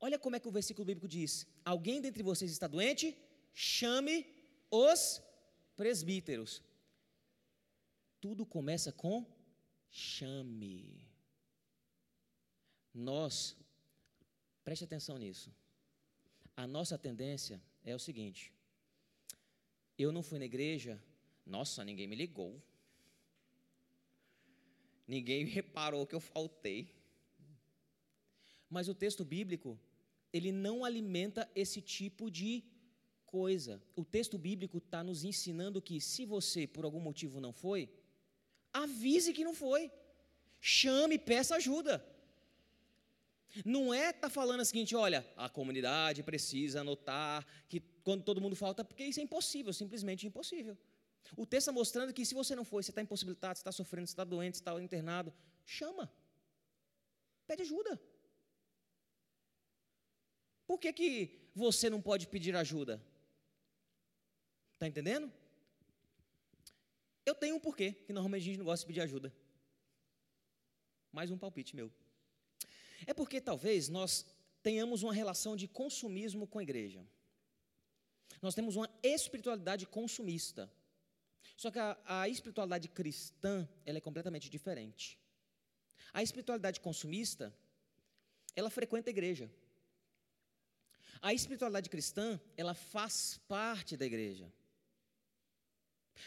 Olha 0.00 0.18
como 0.18 0.34
é 0.36 0.40
que 0.40 0.48
o 0.48 0.50
versículo 0.50 0.84
bíblico 0.84 1.06
diz: 1.06 1.46
Alguém 1.64 2.00
dentre 2.00 2.22
vocês 2.22 2.50
está 2.50 2.66
doente? 2.66 3.16
Chame 3.52 4.26
os 4.70 5.22
presbíteros. 5.76 6.62
Tudo 8.20 8.44
começa 8.44 8.92
com 8.92 9.24
chame. 9.90 11.06
Nós, 12.92 13.56
preste 14.64 14.84
atenção 14.84 15.18
nisso. 15.18 15.54
A 16.56 16.66
nossa 16.66 16.98
tendência 16.98 17.62
é 17.84 17.94
o 17.94 17.98
seguinte: 17.98 18.52
eu 19.96 20.12
não 20.12 20.22
fui 20.22 20.38
na 20.38 20.44
igreja, 20.44 21.02
nossa, 21.44 21.84
ninguém 21.84 22.06
me 22.06 22.16
ligou. 22.16 22.62
Ninguém 25.06 25.44
reparou 25.58 26.06
que 26.06 26.14
eu 26.14 26.20
faltei. 26.20 26.94
Mas 28.68 28.88
o 28.88 28.94
texto 28.94 29.24
bíblico, 29.24 29.78
ele 30.32 30.52
não 30.52 30.84
alimenta 30.84 31.50
esse 31.54 31.80
tipo 31.80 32.30
de 32.30 32.62
coisa. 33.36 33.80
O 33.94 34.04
texto 34.04 34.36
bíblico 34.38 34.78
está 34.78 35.00
nos 35.08 35.22
ensinando 35.30 35.82
que 35.88 36.00
se 36.00 36.24
você, 36.24 36.66
por 36.66 36.84
algum 36.84 37.02
motivo, 37.08 37.40
não 37.46 37.52
foi, 37.52 37.88
avise 38.72 39.32
que 39.36 39.44
não 39.48 39.54
foi. 39.54 39.82
Chame, 40.60 41.18
peça 41.18 41.56
ajuda. 41.56 41.94
Não 43.64 43.94
é 43.94 44.12
tá 44.12 44.28
falando 44.28 44.60
o 44.60 44.64
seguinte, 44.64 44.94
olha, 44.94 45.20
a 45.36 45.48
comunidade 45.48 46.22
precisa 46.22 46.80
anotar 46.80 47.46
que 47.68 47.80
quando 48.06 48.22
todo 48.22 48.40
mundo 48.40 48.56
falta, 48.56 48.84
porque 48.84 49.04
isso 49.04 49.20
é 49.20 49.22
impossível, 49.22 49.72
simplesmente 49.72 50.26
impossível. 50.26 50.76
O 51.36 51.46
texto 51.46 51.68
está 51.68 51.72
mostrando 51.72 52.12
que 52.12 52.24
se 52.24 52.34
você 52.34 52.54
não 52.54 52.64
for, 52.64 52.82
você 52.82 52.90
está 52.90 53.02
impossibilitado, 53.02 53.56
você 53.56 53.60
está 53.60 53.72
sofrendo, 53.72 54.06
você 54.06 54.12
está 54.12 54.24
doente, 54.24 54.56
você 54.56 54.62
está 54.62 54.82
internado, 54.82 55.32
chama. 55.64 56.10
Pede 57.46 57.62
ajuda. 57.62 58.00
Por 60.66 60.78
que, 60.78 60.92
que 60.92 61.50
você 61.54 61.88
não 61.88 62.00
pode 62.00 62.26
pedir 62.26 62.54
ajuda? 62.54 63.02
Está 64.78 64.86
entendendo? 64.86 65.32
Eu 67.26 67.34
tenho 67.34 67.56
um 67.56 67.60
porquê, 67.60 67.90
que 68.06 68.12
normalmente 68.12 68.42
a 68.42 68.44
gente 68.44 68.58
não 68.58 68.64
gosta 68.64 68.84
de 68.84 68.86
pedir 68.86 69.00
ajuda. 69.00 69.34
Mais 71.10 71.32
um 71.32 71.36
palpite 71.36 71.74
meu. 71.74 71.92
É 73.04 73.12
porque 73.12 73.40
talvez 73.40 73.88
nós 73.88 74.24
tenhamos 74.62 75.02
uma 75.02 75.12
relação 75.12 75.56
de 75.56 75.66
consumismo 75.66 76.46
com 76.46 76.60
a 76.60 76.62
igreja. 76.62 77.04
Nós 78.40 78.54
temos 78.54 78.76
uma 78.76 78.88
espiritualidade 79.02 79.84
consumista. 79.84 80.72
Só 81.56 81.72
que 81.72 81.80
a, 81.80 81.98
a 82.06 82.28
espiritualidade 82.28 82.88
cristã, 82.88 83.68
ela 83.84 83.98
é 83.98 84.00
completamente 84.00 84.48
diferente. 84.48 85.18
A 86.12 86.22
espiritualidade 86.22 86.78
consumista, 86.78 87.52
ela 88.54 88.70
frequenta 88.70 89.10
a 89.10 89.16
igreja. 89.16 89.50
A 91.20 91.34
espiritualidade 91.34 91.90
cristã, 91.90 92.40
ela 92.56 92.74
faz 92.74 93.40
parte 93.48 93.96
da 93.96 94.06
igreja. 94.06 94.52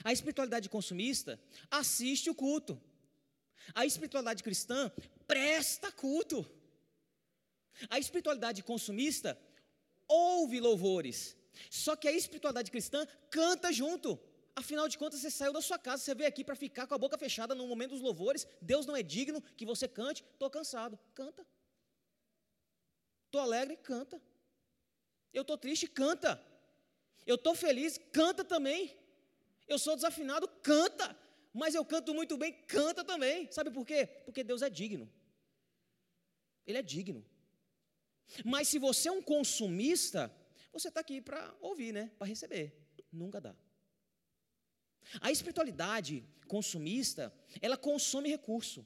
A 0.04 0.12
espiritualidade 0.12 0.70
consumista 0.70 1.40
assiste 1.70 2.30
o 2.30 2.36
culto. 2.36 2.82
A 3.74 3.86
espiritualidade 3.86 4.44
cristã 4.44 4.92
presta 5.28 5.92
culto. 5.92 6.46
A 7.90 8.00
espiritualidade 8.00 8.64
consumista 8.64 9.38
ouve 10.08 10.60
louvores. 10.60 11.36
Só 11.70 11.96
que 11.96 12.08
a 12.08 12.12
espiritualidade 12.12 12.72
cristã 12.72 13.06
canta 13.30 13.72
junto. 13.72 14.20
Afinal 14.56 14.88
de 14.88 14.98
contas, 14.98 15.22
você 15.22 15.32
saiu 15.32 15.54
da 15.54 15.62
sua 15.62 15.80
casa, 15.80 16.04
você 16.04 16.14
veio 16.14 16.28
aqui 16.28 16.44
para 16.44 16.56
ficar 16.56 16.86
com 16.86 16.94
a 16.94 16.98
boca 16.98 17.18
fechada 17.18 17.56
no 17.56 17.68
momento 17.68 17.92
dos 17.92 18.02
louvores. 18.02 18.46
Deus 18.62 18.86
não 18.86 18.96
é 18.96 19.04
digno 19.04 19.42
que 19.56 19.66
você 19.66 19.88
cante. 19.88 20.24
Estou 20.34 20.50
cansado, 20.50 21.00
canta. 21.14 21.46
Estou 23.28 23.40
alegre, 23.42 23.78
canta. 23.78 24.22
Eu 25.34 25.44
estou 25.44 25.58
triste, 25.58 25.88
canta. 25.88 26.42
Eu 27.26 27.36
estou 27.36 27.56
feliz, 27.56 27.98
canta 28.12 28.44
também. 28.44 28.98
Eu 29.72 29.80
sou 29.80 29.96
desafinado, 29.96 30.48
canta. 30.72 31.08
Mas 31.54 31.76
eu 31.76 31.84
canto 31.94 32.14
muito 32.14 32.36
bem, 32.42 32.52
canta 32.78 33.04
também. 33.12 33.50
Sabe 33.52 33.72
por 33.72 33.86
quê? 33.86 34.06
Porque 34.26 34.44
Deus 34.44 34.62
é 34.62 34.70
digno. 34.70 35.06
Ele 36.68 36.78
é 36.78 36.82
digno. 36.82 37.26
Mas 38.44 38.68
se 38.68 38.78
você 38.88 39.08
é 39.08 39.12
um 39.12 39.22
consumista, 39.22 40.22
você 40.74 40.90
está 40.90 41.00
aqui 41.00 41.22
para 41.22 41.42
ouvir, 41.62 41.92
né? 41.94 42.12
Para 42.18 42.28
receber. 42.28 42.66
Nunca 43.12 43.40
dá. 43.40 43.56
A 45.20 45.32
espiritualidade 45.32 46.24
consumista, 46.48 47.34
ela 47.62 47.78
consome 47.78 48.30
recurso. 48.30 48.86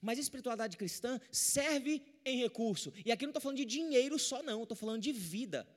Mas 0.00 0.18
a 0.18 0.22
espiritualidade 0.22 0.76
cristã 0.76 1.20
serve 1.30 2.02
em 2.24 2.38
recurso. 2.38 2.92
E 3.04 3.12
aqui 3.12 3.24
não 3.24 3.30
estou 3.30 3.42
falando 3.42 3.58
de 3.58 3.64
dinheiro 3.64 4.18
só, 4.18 4.42
não. 4.42 4.62
Estou 4.62 4.76
falando 4.76 5.02
de 5.02 5.12
vida. 5.12 5.68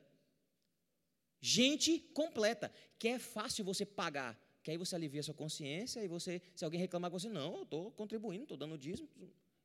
Gente 1.47 1.99
completa, 2.19 2.71
que 2.97 3.07
é 3.07 3.19
fácil 3.19 3.63
você 3.63 3.85
pagar, 3.85 4.31
que 4.63 4.71
aí 4.71 4.77
você 4.77 4.95
alivia 4.95 5.19
a 5.19 5.23
sua 5.23 5.35
consciência 5.35 6.03
e 6.03 6.07
você, 6.07 6.41
se 6.55 6.65
alguém 6.65 6.79
reclamar 6.79 7.11
com 7.11 7.19
você, 7.19 7.29
não, 7.29 7.57
eu 7.57 7.61
estou 7.61 7.91
contribuindo, 7.91 8.45
estou 8.45 8.57
dando 8.57 8.75
dízimo, 8.75 9.07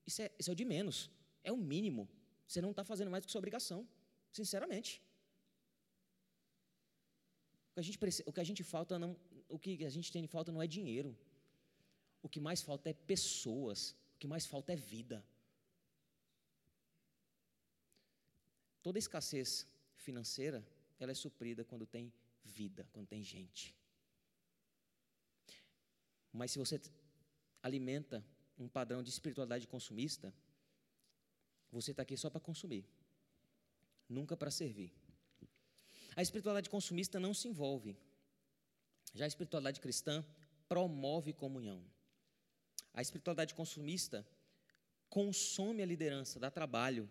isso 0.06 0.20
é, 0.20 0.30
isso 0.38 0.50
é 0.50 0.52
o 0.52 0.54
de 0.54 0.66
menos, 0.66 1.10
é 1.42 1.50
o 1.50 1.56
mínimo. 1.56 2.06
Você 2.46 2.60
não 2.60 2.72
está 2.72 2.84
fazendo 2.84 3.10
mais 3.10 3.22
do 3.22 3.26
que 3.26 3.32
sua 3.32 3.38
obrigação, 3.38 3.88
sinceramente. 4.30 5.02
O 7.70 7.74
que 7.76 7.80
a 7.80 7.82
gente, 7.82 7.98
o 8.26 8.32
que 8.34 8.40
a 8.40 8.44
gente 8.44 8.62
falta 8.62 8.98
não, 8.98 9.16
o 9.48 9.58
que 9.58 9.82
a 9.82 9.88
gente 9.96 10.12
tem 10.12 10.20
de 10.20 10.28
falta 10.28 10.52
não 10.52 10.60
é 10.60 10.66
dinheiro. 10.66 11.16
O 12.22 12.28
que 12.28 12.40
mais 12.40 12.60
falta 12.60 12.90
é 12.90 12.92
pessoas. 12.92 13.92
O 14.16 14.18
que 14.18 14.26
mais 14.26 14.44
falta 14.44 14.74
é 14.74 14.76
vida. 14.76 15.24
Toda 18.82 18.98
escassez 18.98 19.66
financeira 19.96 20.62
ela 21.02 21.12
é 21.12 21.14
suprida 21.14 21.64
quando 21.64 21.86
tem 21.86 22.12
vida, 22.44 22.86
quando 22.92 23.06
tem 23.06 23.22
gente. 23.22 23.74
Mas 26.32 26.52
se 26.52 26.58
você 26.58 26.80
alimenta 27.62 28.24
um 28.58 28.68
padrão 28.68 29.02
de 29.02 29.10
espiritualidade 29.10 29.66
consumista, 29.66 30.32
você 31.72 31.90
está 31.92 32.02
aqui 32.02 32.16
só 32.16 32.28
para 32.28 32.40
consumir, 32.40 32.84
nunca 34.08 34.36
para 34.36 34.50
servir. 34.50 34.92
A 36.16 36.22
espiritualidade 36.22 36.68
consumista 36.68 37.18
não 37.18 37.32
se 37.32 37.48
envolve. 37.48 37.96
Já 39.14 39.24
a 39.24 39.28
espiritualidade 39.28 39.80
cristã 39.80 40.24
promove 40.68 41.32
comunhão. 41.32 41.82
A 42.92 43.00
espiritualidade 43.00 43.54
consumista 43.54 44.26
consome 45.08 45.82
a 45.82 45.86
liderança, 45.86 46.38
dá 46.38 46.50
trabalho. 46.50 47.10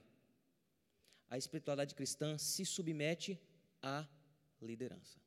A 1.29 1.37
espiritualidade 1.37 1.95
cristã 1.95 2.37
se 2.37 2.65
submete 2.65 3.39
a 3.81 4.07
liderança. 4.61 5.19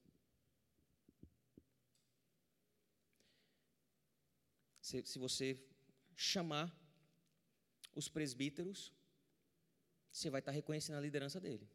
Se, 4.80 5.04
se 5.06 5.18
você 5.18 5.58
chamar 6.16 6.74
os 7.94 8.08
presbíteros, 8.08 8.92
você 10.12 10.28
vai 10.28 10.40
estar 10.40 10.52
reconhecendo 10.52 10.96
a 10.96 11.00
liderança 11.00 11.40
dele. 11.40 11.68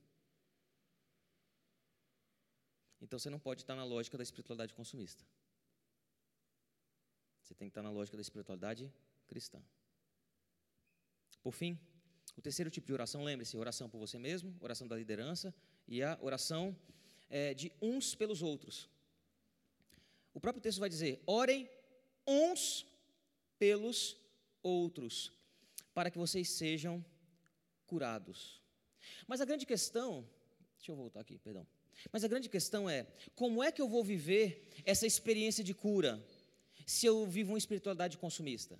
Então 3.02 3.18
você 3.18 3.30
não 3.30 3.40
pode 3.40 3.62
estar 3.62 3.76
na 3.76 3.84
lógica 3.84 4.18
da 4.18 4.24
espiritualidade 4.24 4.74
consumista. 4.74 5.24
Você 7.44 7.54
tem 7.56 7.68
que 7.68 7.72
estar 7.72 7.84
na 7.84 7.90
lógica 7.90 8.18
da 8.18 8.22
espiritualidade 8.22 8.92
cristã. 9.28 9.64
Por 11.42 11.54
fim, 11.54 11.80
o 12.36 12.42
terceiro 12.42 12.70
tipo 12.70 12.86
de 12.86 12.94
oração, 12.94 13.24
lembre-se, 13.24 13.56
oração 13.56 13.90
por 13.90 14.00
você 14.00 14.20
mesmo, 14.20 14.56
oração 14.60 14.88
da 14.88 14.96
liderança 14.96 15.54
e 15.88 16.04
a 16.04 16.18
oração 16.22 16.76
é, 17.30 17.54
de 17.54 17.72
uns 17.82 18.16
pelos 18.16 18.42
outros. 18.42 18.90
O 20.34 20.40
próprio 20.40 20.62
texto 20.62 20.80
vai 20.80 20.90
dizer: 20.90 21.22
orem 21.26 21.70
uns 22.26 22.86
pelos 23.58 24.18
outros, 24.62 25.32
para 25.94 26.12
que 26.12 26.18
vocês 26.18 26.50
sejam 26.50 27.04
curados. 27.86 28.62
Mas 29.28 29.42
a 29.42 29.46
grande 29.46 29.66
questão, 29.66 30.28
deixa 30.78 30.92
eu 30.92 30.96
voltar 30.96 31.22
aqui, 31.22 31.38
perdão. 31.40 31.66
Mas 32.12 32.24
a 32.24 32.28
grande 32.28 32.50
questão 32.50 32.90
é: 32.90 33.08
como 33.36 33.64
é 33.64 33.72
que 33.72 33.82
eu 33.82 33.88
vou 33.88 34.04
viver 34.04 34.70
essa 34.86 35.08
experiência 35.08 35.64
de 35.64 35.74
cura? 35.74 36.24
se 36.88 37.06
eu 37.06 37.26
vivo 37.26 37.52
uma 37.52 37.58
espiritualidade 37.58 38.18
consumista? 38.18 38.80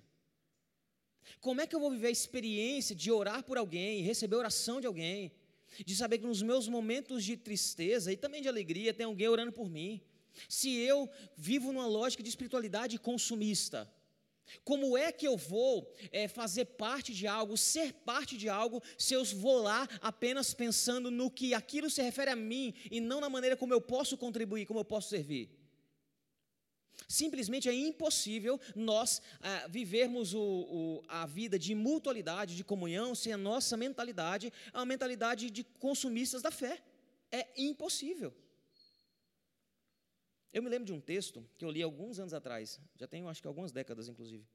Como 1.40 1.60
é 1.60 1.66
que 1.66 1.76
eu 1.76 1.80
vou 1.80 1.90
viver 1.90 2.08
a 2.08 2.10
experiência 2.10 2.96
de 2.96 3.12
orar 3.12 3.44
por 3.44 3.58
alguém, 3.58 4.02
receber 4.02 4.36
oração 4.36 4.80
de 4.80 4.86
alguém, 4.86 5.30
de 5.84 5.94
saber 5.94 6.18
que 6.18 6.26
nos 6.26 6.42
meus 6.42 6.68
momentos 6.68 7.24
de 7.24 7.36
tristeza 7.36 8.12
e 8.12 8.16
também 8.16 8.42
de 8.42 8.48
alegria 8.48 8.94
tem 8.94 9.06
alguém 9.06 9.28
orando 9.28 9.52
por 9.52 9.68
mim? 9.68 10.00
Se 10.48 10.74
eu 10.76 11.08
vivo 11.36 11.72
numa 11.72 11.86
lógica 11.86 12.22
de 12.22 12.28
espiritualidade 12.28 12.98
consumista, 12.98 13.90
como 14.64 14.96
é 14.96 15.12
que 15.12 15.26
eu 15.26 15.36
vou 15.36 15.92
é, 16.10 16.26
fazer 16.28 16.64
parte 16.64 17.12
de 17.12 17.26
algo, 17.26 17.56
ser 17.56 17.92
parte 17.92 18.36
de 18.36 18.48
algo, 18.48 18.82
se 18.96 19.14
eu 19.14 19.24
vou 19.24 19.62
lá 19.62 19.86
apenas 20.00 20.54
pensando 20.54 21.10
no 21.10 21.30
que 21.30 21.54
aquilo 21.54 21.90
se 21.90 22.02
refere 22.02 22.30
a 22.30 22.36
mim 22.36 22.74
e 22.90 23.00
não 23.00 23.20
na 23.20 23.28
maneira 23.28 23.56
como 23.56 23.74
eu 23.74 23.80
posso 23.80 24.16
contribuir, 24.16 24.66
como 24.66 24.80
eu 24.80 24.84
posso 24.84 25.10
servir? 25.10 25.57
Simplesmente 27.08 27.70
é 27.70 27.72
impossível 27.72 28.60
nós 28.76 29.22
ah, 29.40 29.66
vivermos 29.68 30.34
o, 30.34 30.42
o, 30.42 31.02
a 31.08 31.24
vida 31.24 31.58
de 31.58 31.74
mutualidade, 31.74 32.54
de 32.54 32.62
comunhão, 32.62 33.14
se 33.14 33.32
a 33.32 33.36
nossa 33.38 33.78
mentalidade 33.78 34.52
uma 34.74 34.84
mentalidade 34.84 35.50
de 35.50 35.64
consumistas 35.64 36.42
da 36.42 36.50
fé. 36.50 36.82
É 37.32 37.48
impossível. 37.56 38.34
Eu 40.52 40.62
me 40.62 40.68
lembro 40.68 40.84
de 40.84 40.92
um 40.92 41.00
texto 41.00 41.42
que 41.56 41.64
eu 41.64 41.70
li 41.70 41.82
alguns 41.82 42.18
anos 42.18 42.34
atrás, 42.34 42.78
já 42.96 43.06
tenho 43.06 43.28
acho 43.28 43.40
que 43.40 43.48
algumas 43.48 43.72
décadas, 43.72 44.08
inclusive, 44.08 44.46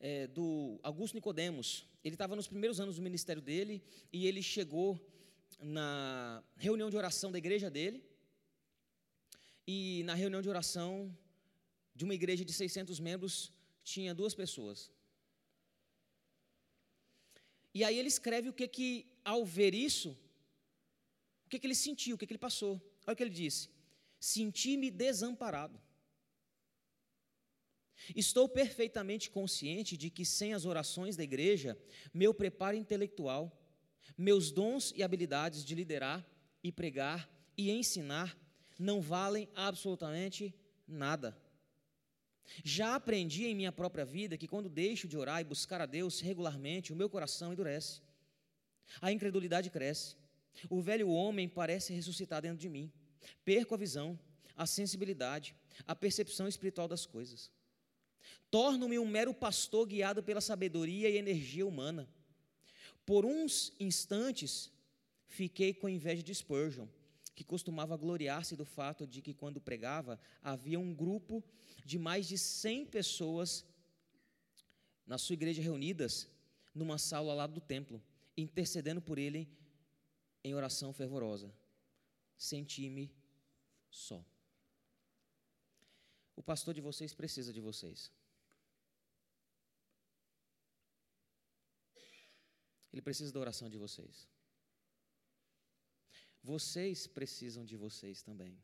é, 0.00 0.26
do 0.26 0.80
Augusto 0.82 1.14
Nicodemos. 1.14 1.86
Ele 2.02 2.14
estava 2.14 2.34
nos 2.34 2.48
primeiros 2.48 2.80
anos 2.80 2.96
do 2.96 3.02
ministério 3.02 3.42
dele 3.42 3.82
e 4.10 4.26
ele 4.26 4.42
chegou 4.42 4.98
na 5.60 6.42
reunião 6.56 6.88
de 6.88 6.96
oração 6.96 7.30
da 7.30 7.38
igreja 7.38 7.70
dele. 7.70 8.02
E 9.66 10.02
na 10.04 10.14
reunião 10.14 10.42
de 10.42 10.48
oração 10.48 11.16
de 11.94 12.04
uma 12.04 12.14
igreja 12.14 12.44
de 12.44 12.52
600 12.52 12.98
membros, 13.00 13.52
tinha 13.84 14.14
duas 14.14 14.34
pessoas. 14.34 14.90
E 17.74 17.84
aí 17.84 17.98
ele 17.98 18.08
escreve 18.08 18.48
o 18.48 18.52
que 18.52 18.66
que, 18.68 19.06
ao 19.24 19.44
ver 19.44 19.74
isso, 19.74 20.10
o 21.46 21.48
que 21.48 21.58
que 21.58 21.66
ele 21.66 21.74
sentiu, 21.74 22.16
o 22.16 22.18
que 22.18 22.26
que 22.26 22.32
ele 22.32 22.38
passou. 22.38 22.74
Olha 23.06 23.14
o 23.14 23.16
que 23.16 23.22
ele 23.22 23.30
disse 23.30 23.72
senti-me 24.22 24.88
desamparado. 24.88 25.80
Estou 28.14 28.48
perfeitamente 28.48 29.28
consciente 29.30 29.96
de 29.96 30.10
que 30.10 30.24
sem 30.24 30.54
as 30.54 30.64
orações 30.64 31.16
da 31.16 31.24
igreja, 31.24 31.76
meu 32.14 32.32
preparo 32.32 32.76
intelectual, 32.76 33.60
meus 34.16 34.52
dons 34.52 34.92
e 34.96 35.02
habilidades 35.02 35.64
de 35.64 35.74
liderar 35.74 36.24
e 36.62 36.70
pregar 36.70 37.28
e 37.56 37.70
ensinar 37.70 38.38
não 38.82 39.00
valem 39.00 39.48
absolutamente 39.54 40.54
nada. 40.86 41.36
Já 42.64 42.96
aprendi 42.96 43.46
em 43.46 43.54
minha 43.54 43.72
própria 43.72 44.04
vida 44.04 44.36
que 44.36 44.48
quando 44.48 44.68
deixo 44.68 45.08
de 45.08 45.16
orar 45.16 45.40
e 45.40 45.44
buscar 45.44 45.80
a 45.80 45.86
Deus 45.86 46.20
regularmente, 46.20 46.92
o 46.92 46.96
meu 46.96 47.08
coração 47.08 47.52
endurece. 47.52 48.02
A 49.00 49.10
incredulidade 49.10 49.70
cresce. 49.70 50.16
O 50.68 50.82
velho 50.82 51.08
homem 51.08 51.48
parece 51.48 51.94
ressuscitar 51.94 52.42
dentro 52.42 52.58
de 52.58 52.68
mim. 52.68 52.92
Perco 53.44 53.74
a 53.74 53.78
visão, 53.78 54.18
a 54.56 54.66
sensibilidade, 54.66 55.54
a 55.86 55.94
percepção 55.94 56.46
espiritual 56.46 56.88
das 56.88 57.06
coisas. 57.06 57.50
Torno-me 58.50 58.98
um 58.98 59.06
mero 59.06 59.32
pastor 59.32 59.86
guiado 59.86 60.22
pela 60.22 60.40
sabedoria 60.40 61.08
e 61.08 61.16
energia 61.16 61.66
humana. 61.66 62.06
Por 63.06 63.24
uns 63.24 63.72
instantes, 63.80 64.70
fiquei 65.26 65.72
com 65.72 65.88
inveja 65.88 66.22
de 66.22 66.34
Spurgeon, 66.34 66.86
que 67.34 67.44
costumava 67.44 67.96
gloriar-se 67.96 68.56
do 68.56 68.64
fato 68.64 69.06
de 69.06 69.22
que, 69.22 69.32
quando 69.32 69.60
pregava, 69.60 70.20
havia 70.42 70.78
um 70.78 70.94
grupo 70.94 71.42
de 71.84 71.98
mais 71.98 72.26
de 72.26 72.36
100 72.36 72.86
pessoas 72.86 73.64
na 75.06 75.18
sua 75.18 75.34
igreja 75.34 75.62
reunidas 75.62 76.28
numa 76.74 76.98
sala 76.98 77.30
ao 77.30 77.36
lado 77.36 77.54
do 77.54 77.60
templo, 77.60 78.02
intercedendo 78.36 79.00
por 79.00 79.18
ele 79.18 79.48
em 80.44 80.54
oração 80.54 80.92
fervorosa 80.92 81.52
senti-me 82.42 83.14
só. 83.88 84.24
O 86.34 86.42
pastor 86.42 86.74
de 86.74 86.80
vocês 86.80 87.14
precisa 87.14 87.52
de 87.52 87.60
vocês. 87.60 88.10
Ele 92.92 93.00
precisa 93.00 93.32
da 93.32 93.40
oração 93.40 93.70
de 93.70 93.78
vocês. 93.78 94.28
Vocês 96.42 97.06
precisam 97.06 97.64
de 97.64 97.76
vocês 97.76 98.20
também. 98.22 98.58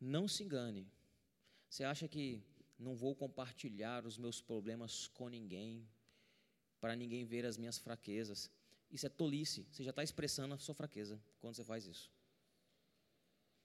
Não 0.00 0.28
se 0.28 0.44
engane. 0.44 0.90
Você 1.68 1.82
acha 1.82 2.06
que 2.06 2.42
não 2.78 2.94
vou 2.94 3.14
compartilhar 3.14 4.06
os 4.06 4.16
meus 4.16 4.40
problemas 4.40 5.08
com 5.08 5.28
ninguém, 5.28 5.86
para 6.80 6.94
ninguém 6.94 7.24
ver 7.24 7.44
as 7.44 7.56
minhas 7.56 7.76
fraquezas? 7.76 8.50
Isso 8.90 9.06
é 9.06 9.08
tolice. 9.08 9.66
Você 9.70 9.82
já 9.82 9.90
está 9.90 10.02
expressando 10.02 10.54
a 10.54 10.58
sua 10.58 10.74
fraqueza 10.74 11.20
quando 11.40 11.56
você 11.56 11.64
faz 11.64 11.86
isso. 11.86 12.10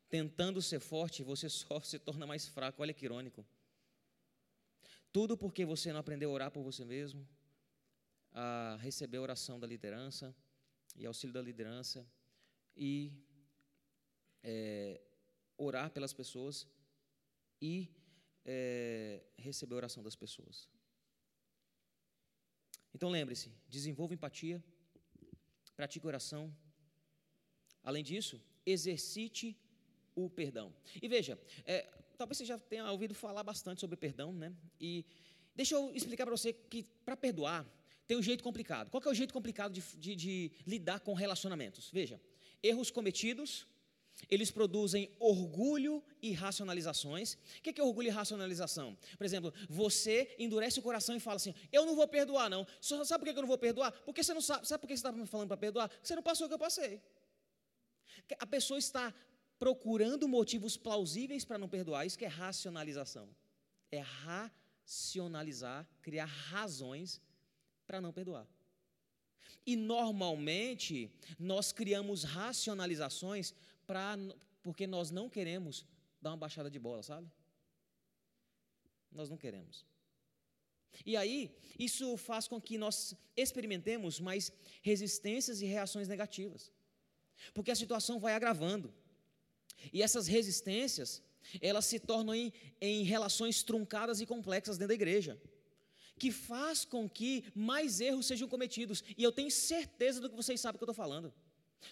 Tentando 0.10 0.62
ser 0.62 0.80
forte, 0.80 1.24
você 1.24 1.48
só 1.50 1.80
se 1.80 2.00
torna 2.00 2.26
mais 2.26 2.48
fraco. 2.48 2.82
Olha 2.82 2.94
que 2.94 3.06
irônico. 3.06 3.46
Tudo 5.12 5.38
porque 5.38 5.64
você 5.64 5.94
não 5.94 6.00
aprendeu 6.00 6.32
a 6.32 6.34
orar 6.34 6.52
por 6.52 6.62
você 6.62 6.84
mesmo, 6.84 7.26
a 8.34 8.78
receber 8.82 9.18
a 9.18 9.22
oração 9.22 9.60
da 9.60 9.66
liderança 9.66 10.36
e 10.96 11.06
auxílio 11.06 11.34
da 11.34 11.42
liderança 11.42 12.08
e 12.76 13.14
é, 14.44 15.02
orar 15.58 15.90
pelas 15.92 16.14
pessoas 16.14 16.68
e 17.62 17.90
é, 18.46 19.24
receber 19.38 19.74
a 19.74 19.78
oração 19.78 20.04
das 20.04 20.16
pessoas. 20.16 20.70
Então 22.94 23.10
lembre-se, 23.10 23.52
desenvolva 23.68 24.14
empatia 24.14 24.64
pratique 25.76 26.08
oração. 26.08 26.56
Além 27.84 28.04
disso, 28.04 28.42
exercite 28.66 29.56
o 30.16 30.30
perdão. 30.30 30.74
E 31.02 31.08
veja, 31.08 31.38
é, 31.66 31.82
talvez 32.18 32.38
você 32.38 32.46
já 32.46 32.58
tenha 32.58 32.90
ouvido 32.90 33.14
falar 33.14 33.44
bastante 33.44 33.82
sobre 33.82 33.98
perdão, 33.98 34.34
né? 34.34 34.56
E 34.80 35.06
deixa 35.54 35.76
eu 35.76 35.94
explicar 35.94 36.26
para 36.26 36.36
você 36.36 36.54
que 36.54 36.84
para 37.04 37.18
perdoar 37.18 37.66
tem 38.08 38.18
um 38.18 38.22
jeito 38.22 38.44
complicado. 38.44 38.90
Qual 38.90 39.02
é 39.04 39.10
o 39.10 39.14
jeito 39.14 39.34
complicado 39.34 39.74
de, 39.74 39.82
de, 39.98 40.16
de 40.16 40.52
lidar 40.66 41.00
com 41.00 41.14
relacionamentos? 41.14 41.90
Veja, 41.92 42.22
erros 42.62 42.92
cometidos, 42.92 43.68
eles 44.30 44.50
produzem 44.50 45.12
orgulho 45.20 46.04
e 46.22 46.32
racionalizações. 46.32 47.34
O 47.34 47.62
que 47.62 47.80
é 47.80 47.84
orgulho 47.84 48.08
e 48.08 48.12
racionalização? 48.12 48.98
Por 49.18 49.26
exemplo, 49.26 49.54
você 49.70 50.36
endurece 50.40 50.80
o 50.80 50.82
coração 50.82 51.16
e 51.16 51.20
fala 51.20 51.36
assim: 51.36 51.54
Eu 51.72 51.86
não 51.86 51.96
vou 51.96 52.08
perdoar, 52.08 52.50
não. 52.50 52.66
Sabe 52.80 53.26
por 53.26 53.34
que 53.34 53.38
eu 53.38 53.42
não 53.42 53.48
vou 53.48 53.58
perdoar? 53.58 53.92
Porque 53.92 54.24
você 54.24 54.34
não 54.34 54.42
sabe. 54.42 54.68
Sabe 54.68 54.82
por 54.82 54.88
que 54.88 54.94
você 54.96 55.00
está 55.00 55.12
me 55.12 55.26
falando 55.28 55.48
para 55.48 55.58
perdoar? 55.58 55.92
Você 56.02 56.16
não 56.16 56.24
passou 56.24 56.46
o 56.46 56.48
que 56.48 56.54
eu 56.54 56.60
passei. 56.60 57.02
A 58.40 58.48
pessoa 58.48 58.80
está 58.80 59.14
procurando 59.60 60.28
motivos 60.28 60.78
plausíveis 60.78 61.46
para 61.46 61.58
não 61.58 61.68
perdoar. 61.68 62.06
Isso 62.06 62.18
que 62.18 62.26
é 62.26 62.30
racionalização. 62.30 63.30
É 63.92 64.00
racionalizar, 64.00 65.88
criar 66.02 66.26
razões 66.26 67.22
para 67.86 68.02
não 68.02 68.12
perdoar. 68.12 68.48
E 69.66 69.76
normalmente 69.76 71.12
nós 71.40 71.72
criamos 71.72 72.24
racionalizações 72.24 73.54
pra, 73.88 74.18
porque 74.62 74.86
nós 74.86 75.12
não 75.12 75.30
queremos 75.30 75.86
dar 76.22 76.32
uma 76.32 76.38
baixada 76.38 76.70
de 76.70 76.80
bola, 76.80 77.02
sabe? 77.02 77.32
Nós 79.12 79.30
não 79.30 79.38
queremos. 79.38 79.86
E 81.06 81.18
aí, 81.18 81.52
isso 81.78 82.16
faz 82.16 82.48
com 82.48 82.62
que 82.62 82.78
nós 82.78 83.16
experimentemos 83.36 84.20
mais 84.20 84.52
resistências 84.82 85.62
e 85.62 85.66
reações 85.66 86.08
negativas. 86.08 86.72
Porque 87.54 87.72
a 87.72 87.76
situação 87.76 88.20
vai 88.20 88.34
agravando. 88.34 88.94
E 89.92 90.02
essas 90.02 90.28
resistências, 90.28 91.22
elas 91.62 91.86
se 91.86 92.00
tornam 92.00 92.34
em, 92.34 92.54
em 92.80 93.04
relações 93.04 93.64
truncadas 93.64 94.22
e 94.22 94.26
complexas 94.26 94.78
dentro 94.78 94.90
da 94.90 94.94
igreja. 94.96 95.42
Que 96.18 96.32
faz 96.32 96.86
com 96.86 97.10
que 97.10 97.44
mais 97.54 98.00
erros 98.00 98.26
sejam 98.26 98.48
cometidos. 98.48 99.04
E 99.18 99.24
eu 99.24 99.32
tenho 99.32 99.52
certeza 99.52 100.22
do 100.22 100.30
que 100.30 100.36
vocês 100.36 100.60
sabem 100.62 100.78
que 100.78 100.84
eu 100.84 100.92
estou 100.92 101.04
falando. 101.04 101.34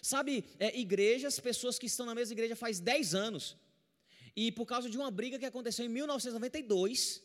Sabe, 0.02 0.44
é, 0.58 0.76
igrejas, 0.78 1.38
pessoas 1.38 1.78
que 1.78 1.86
estão 1.86 2.06
na 2.06 2.14
mesma 2.14 2.34
igreja 2.34 2.56
faz 2.56 2.80
10 2.80 3.14
anos, 3.14 3.56
e 4.36 4.50
por 4.50 4.66
causa 4.66 4.90
de 4.90 4.96
uma 4.96 5.10
briga 5.10 5.38
que 5.38 5.46
aconteceu 5.46 5.84
em 5.86 5.88
1992, 5.88 7.22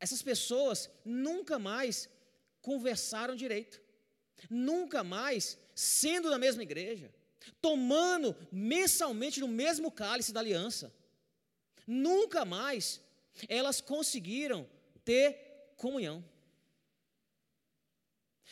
essas 0.00 0.22
pessoas 0.22 0.90
nunca 1.04 1.58
mais 1.58 2.08
conversaram 2.60 3.36
direito, 3.36 3.80
nunca 4.50 5.04
mais 5.04 5.56
sendo 5.74 6.28
da 6.28 6.38
mesma 6.38 6.62
igreja, 6.62 7.14
tomando 7.60 8.36
mensalmente 8.50 9.40
no 9.40 9.48
mesmo 9.48 9.90
cálice 9.90 10.32
da 10.32 10.40
aliança, 10.40 10.92
nunca 11.86 12.44
mais 12.44 13.00
elas 13.48 13.80
conseguiram 13.80 14.68
ter 15.04 15.74
comunhão. 15.76 16.24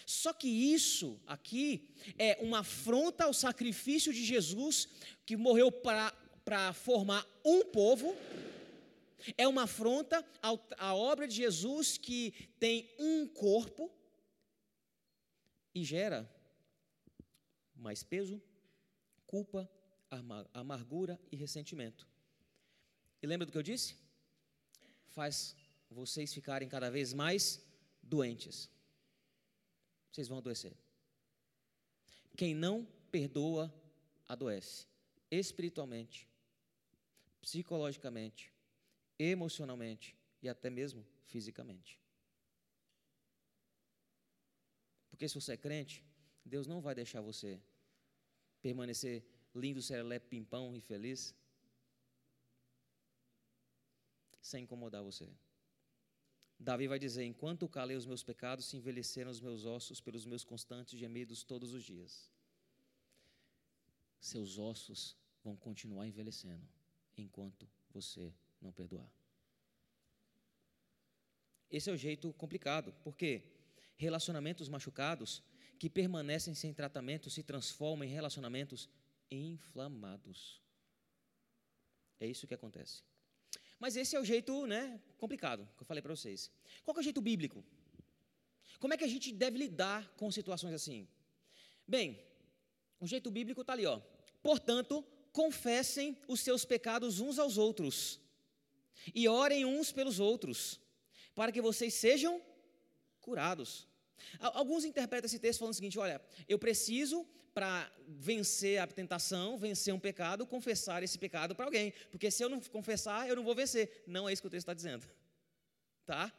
Só 0.04 0.32
que 0.32 0.48
isso 0.48 1.20
aqui 1.26 1.94
é 2.18 2.38
uma 2.40 2.60
afronta 2.60 3.24
ao 3.24 3.32
sacrifício 3.32 4.12
de 4.12 4.24
Jesus, 4.24 4.88
que 5.24 5.36
morreu 5.36 5.70
para 5.70 6.72
formar 6.72 7.26
um 7.44 7.64
povo, 7.64 8.16
é 9.38 9.46
uma 9.46 9.64
afronta 9.64 10.26
à 10.76 10.94
obra 10.94 11.28
de 11.28 11.36
Jesus, 11.36 11.96
que 11.96 12.32
tem 12.58 12.92
um 12.98 13.28
corpo, 13.28 13.90
e 15.74 15.84
gera 15.84 16.28
mais 17.76 18.02
peso, 18.02 18.42
culpa, 19.26 19.70
amargura 20.52 21.18
e 21.30 21.36
ressentimento. 21.36 22.06
E 23.22 23.26
lembra 23.26 23.46
do 23.46 23.52
que 23.52 23.58
eu 23.58 23.62
disse? 23.62 24.01
Faz 25.12 25.54
vocês 25.90 26.32
ficarem 26.32 26.68
cada 26.68 26.90
vez 26.90 27.12
mais 27.12 27.64
doentes. 28.02 28.70
Vocês 30.10 30.28
vão 30.28 30.38
adoecer. 30.38 30.74
Quem 32.36 32.54
não 32.54 32.84
perdoa, 33.10 33.72
adoece. 34.26 34.86
Espiritualmente, 35.30 36.28
psicologicamente, 37.40 38.52
emocionalmente 39.18 40.16
e 40.42 40.48
até 40.48 40.68
mesmo 40.68 41.06
fisicamente. 41.24 41.98
Porque 45.10 45.28
se 45.28 45.34
você 45.34 45.52
é 45.52 45.56
crente, 45.56 46.04
Deus 46.44 46.66
não 46.66 46.80
vai 46.80 46.94
deixar 46.94 47.20
você 47.20 47.60
permanecer 48.60 49.24
lindo, 49.54 49.82
serelepe, 49.82 50.28
pimpão 50.28 50.74
e 50.76 50.80
feliz 50.80 51.34
sem 54.42 54.64
incomodar 54.64 55.02
você. 55.02 55.26
Davi 56.58 56.86
vai 56.86 56.98
dizer: 56.98 57.24
Enquanto 57.24 57.68
calei 57.68 57.96
os 57.96 58.04
meus 58.04 58.22
pecados, 58.22 58.66
se 58.66 58.76
envelheceram 58.76 59.30
os 59.30 59.40
meus 59.40 59.64
ossos 59.64 60.00
pelos 60.00 60.26
meus 60.26 60.44
constantes 60.44 60.98
gemidos 60.98 61.42
todos 61.42 61.72
os 61.72 61.82
dias. 61.82 62.30
Seus 64.20 64.58
ossos 64.58 65.16
vão 65.42 65.56
continuar 65.56 66.06
envelhecendo 66.06 66.68
enquanto 67.16 67.68
você 67.90 68.32
não 68.60 68.72
perdoar. 68.72 69.10
Esse 71.70 71.88
é 71.88 71.92
o 71.92 71.96
jeito 71.96 72.32
complicado, 72.34 72.94
porque 73.02 73.42
relacionamentos 73.96 74.68
machucados 74.68 75.42
que 75.78 75.88
permanecem 75.88 76.54
sem 76.54 76.72
tratamento 76.72 77.30
se 77.30 77.42
transformam 77.42 78.06
em 78.06 78.12
relacionamentos 78.12 78.88
inflamados. 79.30 80.60
É 82.20 82.26
isso 82.26 82.46
que 82.46 82.54
acontece. 82.54 83.02
Mas 83.82 83.96
esse 83.96 84.14
é 84.14 84.20
o 84.20 84.24
jeito 84.24 84.64
né, 84.64 85.00
complicado 85.18 85.68
que 85.76 85.82
eu 85.82 85.86
falei 85.90 86.00
para 86.00 86.14
vocês. 86.14 86.52
Qual 86.84 86.96
é 86.96 87.00
o 87.00 87.02
jeito 87.02 87.20
bíblico? 87.20 87.64
Como 88.78 88.94
é 88.94 88.96
que 88.96 89.02
a 89.02 89.08
gente 89.08 89.32
deve 89.32 89.58
lidar 89.58 90.08
com 90.16 90.30
situações 90.30 90.72
assim? 90.72 91.08
Bem, 91.84 92.24
o 93.00 93.08
jeito 93.08 93.28
bíblico 93.28 93.62
está 93.62 93.72
ali, 93.72 93.84
ó. 93.84 94.00
Portanto, 94.40 95.04
confessem 95.32 96.16
os 96.28 96.38
seus 96.40 96.64
pecados 96.64 97.18
uns 97.18 97.40
aos 97.40 97.58
outros 97.58 98.20
e 99.12 99.26
orem 99.26 99.64
uns 99.64 99.90
pelos 99.90 100.20
outros, 100.20 100.80
para 101.34 101.50
que 101.50 101.60
vocês 101.60 101.92
sejam 101.92 102.40
curados. 103.20 103.88
Alguns 104.38 104.84
interpretam 104.84 105.26
esse 105.26 105.38
texto 105.38 105.60
falando 105.60 105.72
o 105.72 105.76
seguinte: 105.76 105.98
olha, 105.98 106.20
eu 106.48 106.58
preciso 106.58 107.26
para 107.54 107.92
vencer 108.08 108.80
a 108.80 108.86
tentação, 108.86 109.58
vencer 109.58 109.92
um 109.92 109.98
pecado, 109.98 110.46
confessar 110.46 111.02
esse 111.02 111.18
pecado 111.18 111.54
para 111.54 111.66
alguém. 111.66 111.92
Porque 112.10 112.30
se 112.30 112.42
eu 112.42 112.48
não 112.48 112.60
confessar, 112.60 113.28
eu 113.28 113.36
não 113.36 113.44
vou 113.44 113.54
vencer. 113.54 114.02
Não 114.06 114.28
é 114.28 114.32
isso 114.32 114.42
que 114.42 114.48
o 114.48 114.50
texto 114.50 114.68
está 114.68 114.74
dizendo. 114.74 115.06
Tá? 116.04 116.32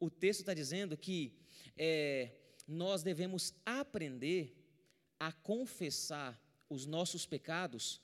O 0.00 0.10
texto 0.10 0.40
está 0.40 0.52
dizendo 0.52 0.96
que 0.96 1.32
é, 1.76 2.32
nós 2.66 3.04
devemos 3.04 3.54
aprender 3.64 4.52
a 5.16 5.30
confessar 5.32 6.36
os 6.68 6.84
nossos 6.84 7.24
pecados 7.24 8.00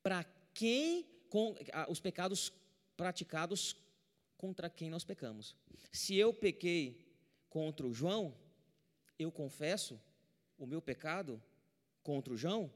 para 0.00 0.22
quem, 0.54 1.04
com, 1.28 1.56
os 1.88 1.98
pecados 1.98 2.52
praticados 2.96 3.76
contra 4.36 4.70
quem 4.70 4.88
nós 4.88 5.04
pecamos. 5.04 5.56
Se 5.90 6.14
eu 6.14 6.32
pequei 6.32 7.09
contra 7.50 7.86
o 7.86 7.92
João, 7.92 8.34
eu 9.18 9.30
confesso 9.30 10.00
o 10.56 10.66
meu 10.66 10.80
pecado 10.80 11.42
contra 12.02 12.32
o 12.32 12.36
João 12.36 12.72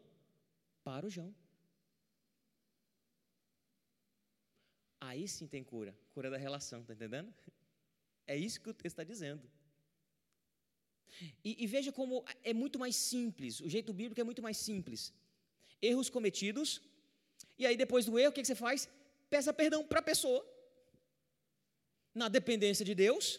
para 0.83 1.07
o 1.07 1.11
João. 1.11 1.35
Aí 5.01 5.27
sim 5.29 5.47
tem 5.47 5.63
cura, 5.63 5.97
cura 6.13 6.29
da 6.29 6.37
relação, 6.37 6.83
tá 6.83 6.93
entendendo? 6.93 7.33
É 8.27 8.37
isso 8.37 8.61
que 8.61 8.71
o 8.71 8.75
texto 8.75 8.95
está 8.95 9.05
dizendo. 9.05 9.49
E, 11.45 11.63
e, 11.63 11.67
veja 11.67 11.93
como 11.93 12.25
é 12.43 12.53
muito 12.53 12.79
mais 12.79 12.97
simples, 12.97 13.61
o 13.61 13.69
jeito 13.69 13.93
bíblico 13.93 14.21
é 14.21 14.25
muito 14.25 14.43
mais 14.43 14.57
simples. 14.57 15.13
Erros 15.81 16.11
cometidos, 16.11 16.83
e 17.57 17.65
aí 17.67 17.77
depois 17.77 18.07
do 18.07 18.19
erro, 18.19 18.31
o 18.31 18.33
que, 18.33 18.41
que 18.41 18.47
você 18.47 18.57
faz? 18.57 18.89
Peça 19.31 19.53
perdão 19.53 19.87
para 19.87 20.01
a 20.01 20.09
pessoa, 20.11 20.45
na 22.15 22.29
dependência 22.29 22.85
de 22.85 22.95
Deus, 22.95 23.39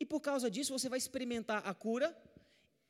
e 0.00 0.06
por 0.06 0.20
causa 0.20 0.50
disso 0.50 0.72
você 0.76 0.88
vai 0.88 0.98
experimentar 0.98 1.66
a 1.66 1.74
cura 1.74 2.16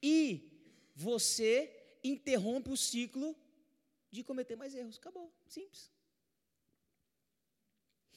e 0.02 0.48
você 0.94 1.98
interrompe 2.02 2.70
o 2.70 2.76
ciclo 2.76 3.36
de 4.10 4.22
cometer 4.22 4.56
mais 4.56 4.74
erros. 4.74 4.96
Acabou, 4.96 5.30
simples. 5.46 5.90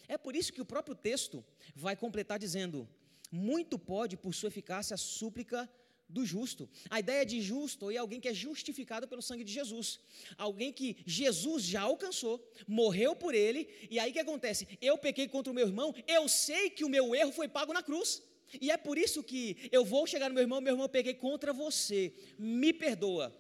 É 0.07 0.17
por 0.17 0.35
isso 0.35 0.53
que 0.53 0.61
o 0.61 0.65
próprio 0.65 0.95
texto 0.95 1.43
vai 1.75 1.95
completar 1.95 2.37
dizendo: 2.37 2.87
muito 3.31 3.79
pode, 3.79 4.15
por 4.15 4.33
sua 4.33 4.49
eficácia, 4.49 4.93
a 4.95 4.97
súplica 4.97 5.69
do 6.07 6.25
justo. 6.25 6.69
A 6.89 6.99
ideia 6.99 7.25
de 7.25 7.41
justo 7.41 7.89
é 7.89 7.97
alguém 7.97 8.19
que 8.19 8.27
é 8.27 8.33
justificado 8.33 9.07
pelo 9.07 9.21
sangue 9.21 9.43
de 9.43 9.51
Jesus. 9.51 9.99
Alguém 10.37 10.71
que 10.71 10.97
Jesus 11.05 11.63
já 11.63 11.81
alcançou, 11.81 12.45
morreu 12.67 13.15
por 13.15 13.33
ele, 13.33 13.67
e 13.89 13.97
aí 13.99 14.11
o 14.11 14.13
que 14.13 14.19
acontece? 14.19 14.67
Eu 14.79 14.97
pequei 14.97 15.27
contra 15.27 15.51
o 15.51 15.55
meu 15.55 15.65
irmão, 15.65 15.95
eu 16.07 16.27
sei 16.27 16.69
que 16.69 16.85
o 16.85 16.89
meu 16.89 17.15
erro 17.15 17.31
foi 17.31 17.47
pago 17.47 17.73
na 17.73 17.81
cruz. 17.81 18.21
E 18.61 18.71
é 18.71 18.77
por 18.77 18.97
isso 18.97 19.23
que 19.23 19.69
eu 19.71 19.83
vou 19.83 20.05
chegar 20.05 20.29
no 20.29 20.35
meu 20.35 20.43
irmão, 20.43 20.61
meu 20.61 20.73
irmão, 20.73 20.85
eu 20.85 20.89
peguei 20.89 21.13
contra 21.13 21.53
você, 21.53 22.13
me 22.37 22.73
perdoa. 22.73 23.33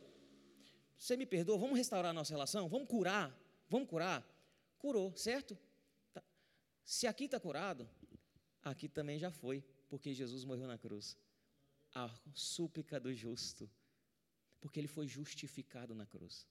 Você 0.97 1.17
me 1.17 1.25
perdoa? 1.25 1.57
Vamos 1.57 1.77
restaurar 1.77 2.11
a 2.11 2.13
nossa 2.13 2.33
relação? 2.33 2.67
Vamos 2.69 2.87
curar? 2.87 3.37
Vamos 3.69 3.89
curar? 3.89 4.25
Curou, 4.77 5.15
certo? 5.15 5.57
Tá. 6.13 6.23
Se 6.85 7.07
aqui 7.07 7.25
está 7.25 7.39
curado, 7.39 7.89
aqui 8.61 8.87
também 8.87 9.19
já 9.19 9.31
foi, 9.31 9.63
porque 9.89 10.13
Jesus 10.13 10.45
morreu 10.45 10.67
na 10.67 10.77
cruz. 10.77 11.17
A 11.95 12.09
súplica 12.33 12.99
do 12.99 13.13
justo, 13.13 13.69
porque 14.59 14.79
ele 14.79 14.87
foi 14.87 15.07
justificado 15.07 15.93
na 15.93 16.05
cruz. 16.05 16.47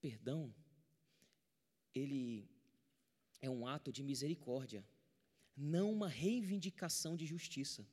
Perdão, 0.00 0.54
ele 1.94 2.48
é 3.40 3.48
um 3.50 3.66
ato 3.66 3.92
de 3.92 4.02
misericórdia 4.02 4.84
não 5.58 5.92
uma 5.92 6.08
reivindicação 6.08 7.16
de 7.16 7.26
justiça. 7.26 7.86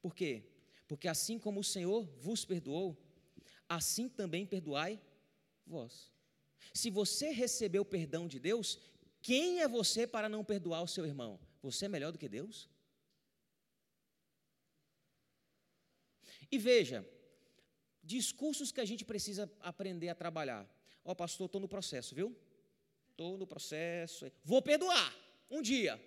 Por 0.00 0.14
quê? 0.14 0.44
Porque 0.86 1.06
assim 1.06 1.38
como 1.38 1.60
o 1.60 1.64
Senhor 1.64 2.04
vos 2.18 2.44
perdoou, 2.44 2.96
assim 3.68 4.08
também 4.08 4.46
perdoai 4.46 5.00
vós. 5.66 6.10
Se 6.72 6.88
você 6.90 7.30
recebeu 7.30 7.82
o 7.82 7.84
perdão 7.84 8.26
de 8.26 8.38
Deus, 8.38 8.78
quem 9.20 9.60
é 9.60 9.68
você 9.68 10.06
para 10.06 10.28
não 10.28 10.44
perdoar 10.44 10.82
o 10.82 10.88
seu 10.88 11.04
irmão? 11.04 11.38
Você 11.62 11.84
é 11.84 11.88
melhor 11.88 12.12
do 12.12 12.18
que 12.18 12.28
Deus? 12.28 12.68
E 16.50 16.56
veja, 16.56 17.06
discursos 18.02 18.72
que 18.72 18.80
a 18.80 18.84
gente 18.84 19.04
precisa 19.04 19.52
aprender 19.60 20.08
a 20.08 20.14
trabalhar. 20.14 20.66
Ó, 21.04 21.12
oh, 21.12 21.16
pastor, 21.16 21.46
estou 21.46 21.60
no 21.60 21.68
processo, 21.68 22.14
viu? 22.14 22.34
Estou 23.18 23.36
no 23.36 23.48
processo, 23.48 24.30
vou 24.44 24.62
perdoar 24.62 25.12
um 25.50 25.60
dia, 25.60 26.00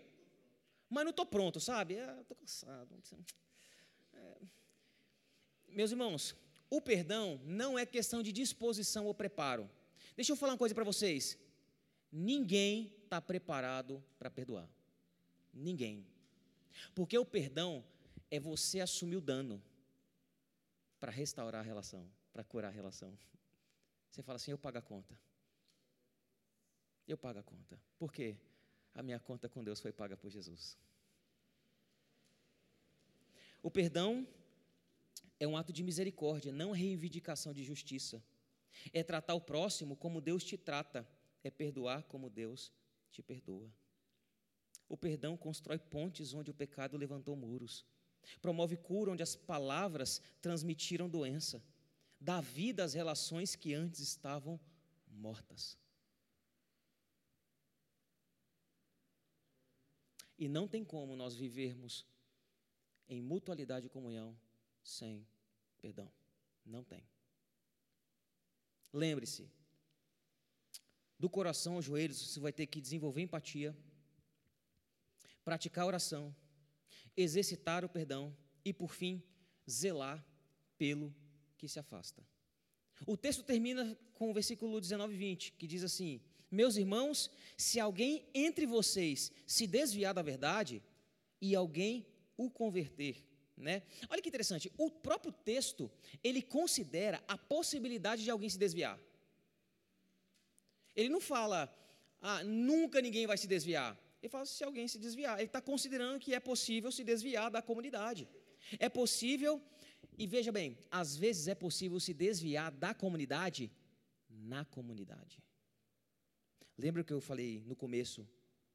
mas 0.89 1.03
não 1.03 1.09
estou 1.09 1.26
pronto, 1.26 1.59
sabe? 1.59 1.95
Estou 1.95 2.38
é, 2.38 2.39
cansado. 2.39 3.03
É. 4.14 4.38
Meus 5.68 5.91
irmãos, 5.91 6.34
o 6.70 6.80
perdão 6.80 7.41
não 7.43 7.78
é 7.78 7.86
questão 7.86 8.24
de 8.24 8.32
disposição 8.32 9.05
ou 9.07 9.14
preparo. 9.14 9.70
Deixa 10.16 10.32
eu 10.32 10.38
falar 10.38 10.53
uma 10.53 10.57
coisa 10.57 10.74
para 10.74 10.86
vocês. 10.86 11.38
Ninguém 12.09 12.93
está 13.03 13.20
preparado 13.20 14.01
para 14.18 14.30
perdoar. 14.30 14.70
Ninguém. 15.53 16.07
Porque 16.95 17.18
o 17.18 17.26
perdão 17.26 17.84
é 18.30 18.39
você 18.39 18.80
assumir 18.80 19.18
o 19.18 19.22
dano 19.22 19.62
para 20.97 21.12
restaurar 21.12 21.59
a 21.59 21.64
relação, 21.64 22.09
para 22.32 22.43
curar 22.43 22.70
a 22.70 22.74
relação. 22.74 23.18
Você 24.09 24.24
fala 24.24 24.38
assim: 24.38 24.51
eu 24.51 24.57
pago 24.57 24.78
a 24.78 24.82
conta 24.82 25.14
eu 27.14 27.18
pago 27.18 27.39
a 27.39 27.43
conta. 27.43 27.80
Por 27.97 28.12
quê? 28.12 28.38
A 28.93 29.01
minha 29.01 29.20
conta 29.20 29.47
com 29.47 29.64
Deus 29.64 29.80
foi 29.80 29.91
paga 29.91 30.18
por 30.18 30.30
Jesus. 30.30 30.78
O 33.64 33.70
perdão 33.70 34.28
é 35.39 35.47
um 35.47 35.55
ato 35.55 35.72
de 35.72 35.84
misericórdia, 35.84 36.51
não 36.51 36.72
reivindicação 36.72 37.53
de 37.53 37.64
justiça. 37.64 38.24
É 38.93 39.03
tratar 39.03 39.34
o 39.34 39.41
próximo 39.41 39.95
como 39.95 40.22
Deus 40.22 40.43
te 40.43 40.57
trata, 40.57 41.07
é 41.43 41.51
perdoar 41.51 42.03
como 42.03 42.30
Deus 42.30 42.72
te 43.12 43.22
perdoa. 43.22 43.72
O 44.88 44.97
perdão 44.97 45.38
constrói 45.38 45.80
pontes 45.80 46.34
onde 46.34 46.51
o 46.51 46.53
pecado 46.53 46.97
levantou 46.97 47.36
muros. 47.36 47.86
Promove 48.41 48.78
cura 48.78 49.12
onde 49.12 49.24
as 49.24 49.36
palavras 49.36 50.22
transmitiram 50.41 51.09
doença. 51.09 51.64
Dá 52.20 52.39
vida 52.39 52.84
às 52.84 52.93
relações 52.93 53.55
que 53.55 53.74
antes 53.74 53.99
estavam 53.99 54.59
mortas. 55.07 55.80
E 60.42 60.50
não 60.50 60.68
tem 60.68 60.84
como 60.84 61.16
nós 61.16 61.36
vivermos 61.36 62.04
em 63.08 63.22
mutualidade 63.22 63.86
e 63.86 63.89
comunhão 63.92 64.36
sem 64.84 65.24
perdão. 65.80 66.12
Não 66.66 66.84
tem. 66.84 67.08
Lembre-se, 68.92 69.48
do 71.20 71.30
coração 71.30 71.76
aos 71.76 71.86
joelhos, 71.86 72.18
você 72.18 72.39
vai 72.39 72.52
ter 72.52 72.66
que 72.66 72.82
desenvolver 72.82 73.22
empatia, 73.22 73.78
praticar 75.46 75.86
oração, 75.86 76.36
exercitar 77.16 77.86
o 77.86 77.89
perdão 77.89 78.36
e, 78.66 78.74
por 78.74 78.96
fim, 78.96 79.22
zelar 79.70 80.26
pelo 80.76 81.16
que 81.56 81.68
se 81.68 81.78
afasta. 81.78 82.26
O 83.06 83.16
texto 83.16 83.44
termina 83.44 83.96
com 84.16 84.32
o 84.32 84.34
versículo 84.34 84.82
19 84.82 85.14
e 85.14 85.18
20, 85.18 85.52
que 85.52 85.68
diz 85.68 85.84
assim: 85.84 86.20
Meus 86.52 86.76
irmãos, 86.76 87.32
se 87.56 87.80
alguém 87.80 88.26
entre 88.34 88.66
vocês 88.66 89.32
se 89.47 89.66
desviar 89.66 90.14
da 90.14 90.22
verdade 90.22 90.84
e 91.39 91.56
alguém 91.56 92.06
o 92.36 92.49
converter, 92.49 93.26
né? 93.56 93.84
Olha 94.10 94.22
que 94.22 94.28
interessante, 94.28 94.72
o 94.78 94.89
próprio 94.89 95.32
texto, 95.32 95.89
ele 96.24 96.41
considera 96.41 97.24
a 97.28 97.38
possibilidade 97.38 98.24
de 98.24 98.30
alguém 98.30 98.49
se 98.49 98.58
desviar. 98.58 98.99
Ele 100.95 101.10
não 101.10 101.22
fala, 101.22 101.74
ah, 102.22 102.43
nunca 102.43 103.02
ninguém 103.02 103.26
vai 103.26 103.38
se 103.38 103.47
desviar. 103.47 103.97
Ele 104.22 104.30
fala, 104.30 104.45
se 104.45 104.64
alguém 104.64 104.88
se 104.88 104.99
desviar. 104.99 105.39
Ele 105.39 105.47
está 105.47 105.62
considerando 105.62 106.20
que 106.20 106.34
é 106.34 106.39
possível 106.39 106.91
se 106.91 107.04
desviar 107.04 107.49
da 107.49 107.62
comunidade. 107.62 108.28
É 108.78 108.89
possível, 108.89 109.62
e 110.18 110.28
veja 110.28 110.52
bem, 110.52 110.78
às 110.89 111.16
vezes 111.16 111.47
é 111.47 111.56
possível 111.56 111.99
se 111.99 112.14
desviar 112.14 112.72
da 112.72 112.93
comunidade 112.93 113.72
na 114.30 114.66
comunidade. 114.66 115.41
Lembra 116.82 117.03
que 117.03 117.13
eu 117.13 117.21
falei 117.21 117.63
no 117.67 117.75
começo 117.75 118.27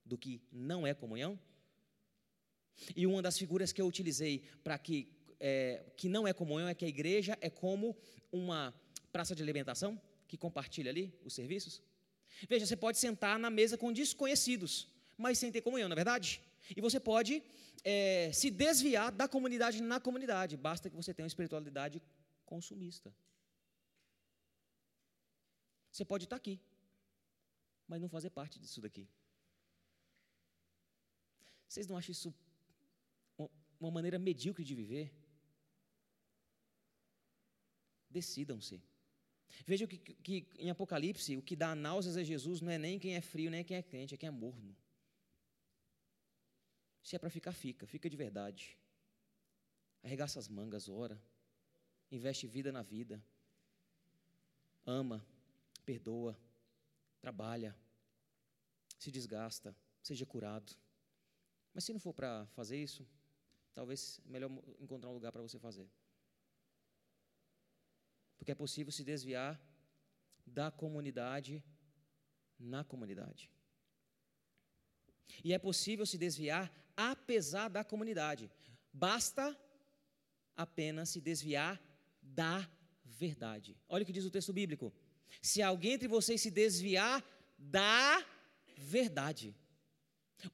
do 0.04 0.16
que 0.16 0.40
não 0.52 0.86
é 0.86 0.94
comunhão? 0.94 1.36
E 2.94 3.04
uma 3.04 3.20
das 3.20 3.36
figuras 3.36 3.72
que 3.72 3.82
eu 3.82 3.86
utilizei 3.86 4.44
para 4.62 4.78
que, 4.78 5.08
é, 5.40 5.84
que 5.96 6.08
não 6.08 6.24
é 6.24 6.32
comunhão 6.32 6.68
é 6.68 6.74
que 6.74 6.84
a 6.84 6.88
igreja 6.88 7.36
é 7.40 7.50
como 7.50 7.96
uma 8.30 8.72
praça 9.10 9.34
de 9.34 9.42
alimentação 9.42 10.00
que 10.28 10.36
compartilha 10.36 10.88
ali 10.88 11.12
os 11.24 11.34
serviços. 11.34 11.82
Veja, 12.48 12.64
você 12.64 12.76
pode 12.76 12.96
sentar 12.96 13.40
na 13.40 13.50
mesa 13.50 13.76
com 13.76 13.92
desconhecidos, 13.92 14.86
mas 15.18 15.36
sem 15.38 15.50
ter 15.50 15.62
comunhão, 15.62 15.88
não 15.88 15.94
é 15.94 15.96
verdade? 15.96 16.40
E 16.76 16.80
você 16.80 17.00
pode 17.00 17.42
é, 17.82 18.30
se 18.32 18.50
desviar 18.52 19.10
da 19.10 19.26
comunidade 19.26 19.82
na 19.82 19.98
comunidade, 19.98 20.56
basta 20.56 20.88
que 20.88 20.94
você 20.94 21.12
tenha 21.12 21.24
uma 21.24 21.34
espiritualidade 21.34 22.00
consumista. 22.44 23.12
Você 25.90 26.04
pode 26.04 26.24
estar 26.24 26.36
aqui, 26.36 26.60
mas 27.86 28.00
não 28.00 28.08
fazer 28.08 28.30
parte 28.30 28.58
disso 28.58 28.80
daqui. 28.80 29.08
Vocês 31.68 31.86
não 31.86 31.96
acham 31.96 32.12
isso 32.12 32.34
uma 33.78 33.90
maneira 33.90 34.18
medíocre 34.18 34.64
de 34.64 34.74
viver? 34.74 35.12
Decidam-se. 38.08 38.82
Veja 39.66 39.86
que, 39.86 39.98
que 39.98 40.46
em 40.58 40.70
Apocalipse, 40.70 41.36
o 41.36 41.42
que 41.42 41.54
dá 41.54 41.74
náuseas 41.74 42.16
a 42.16 42.22
Jesus 42.22 42.60
não 42.60 42.70
é 42.70 42.78
nem 42.78 42.98
quem 42.98 43.14
é 43.14 43.20
frio, 43.20 43.50
nem 43.50 43.64
quem 43.64 43.76
é 43.76 43.82
crente, 43.82 44.14
é 44.14 44.16
quem 44.16 44.28
é 44.28 44.30
morno. 44.30 44.76
Se 47.02 47.14
é 47.14 47.18
para 47.18 47.30
ficar, 47.30 47.52
fica, 47.52 47.86
fica 47.86 48.10
de 48.10 48.16
verdade. 48.16 48.76
Arregaça 50.02 50.38
as 50.38 50.48
mangas, 50.48 50.88
ora. 50.88 51.20
Investe 52.10 52.46
vida 52.46 52.72
na 52.72 52.82
vida. 52.82 53.22
Ama, 54.84 55.24
perdoa, 55.84 56.38
trabalha, 57.26 57.76
se 59.02 59.10
desgasta, 59.10 59.70
seja 60.00 60.24
curado. 60.24 60.70
Mas 61.74 61.82
se 61.84 61.92
não 61.92 61.98
for 61.98 62.14
para 62.14 62.46
fazer 62.58 62.76
isso, 62.80 63.02
talvez 63.74 64.20
é 64.24 64.28
melhor 64.34 64.50
encontrar 64.78 65.10
um 65.10 65.16
lugar 65.18 65.32
para 65.32 65.42
você 65.42 65.58
fazer. 65.58 65.88
Porque 68.38 68.52
é 68.52 68.54
possível 68.54 68.92
se 68.92 69.02
desviar 69.02 69.60
da 70.58 70.70
comunidade 70.70 71.54
na 72.56 72.84
comunidade. 72.84 73.50
E 75.42 75.52
é 75.52 75.58
possível 75.58 76.06
se 76.06 76.16
desviar 76.16 76.72
apesar 76.96 77.68
da 77.68 77.82
comunidade. 77.82 78.48
Basta 78.92 79.44
apenas 80.54 81.08
se 81.08 81.20
desviar 81.20 81.74
da 82.22 82.56
verdade. 83.04 83.76
Olha 83.88 84.04
o 84.04 84.06
que 84.06 84.12
diz 84.12 84.24
o 84.24 84.30
texto 84.30 84.52
bíblico. 84.52 84.94
Se 85.42 85.62
alguém 85.62 85.92
entre 85.92 86.08
vocês 86.08 86.40
se 86.40 86.50
desviar 86.50 87.24
da 87.58 88.24
verdade. 88.76 89.54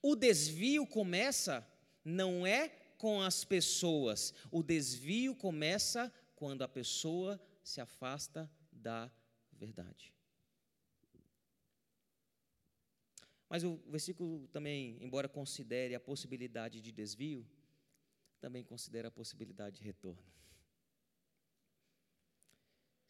O 0.01 0.15
desvio 0.15 0.87
começa 0.87 1.67
não 2.05 2.47
é 2.47 2.69
com 2.99 3.21
as 3.21 3.45
pessoas, 3.45 4.33
o 4.51 4.63
desvio 4.63 5.35
começa 5.35 6.13
quando 6.37 6.63
a 6.63 6.69
pessoa 6.69 7.41
se 7.63 7.81
afasta 7.81 8.51
da 8.71 9.11
verdade. 9.53 10.15
Mas 13.49 13.65
o 13.65 13.77
versículo 13.89 14.49
também, 14.49 14.97
embora 15.01 15.29
considere 15.29 15.95
a 15.95 16.01
possibilidade 16.01 16.81
de 16.81 16.91
desvio, 16.91 17.47
também 18.41 18.65
considera 18.65 19.09
a 19.09 19.11
possibilidade 19.11 19.77
de 19.77 19.85
retorno. 19.85 20.23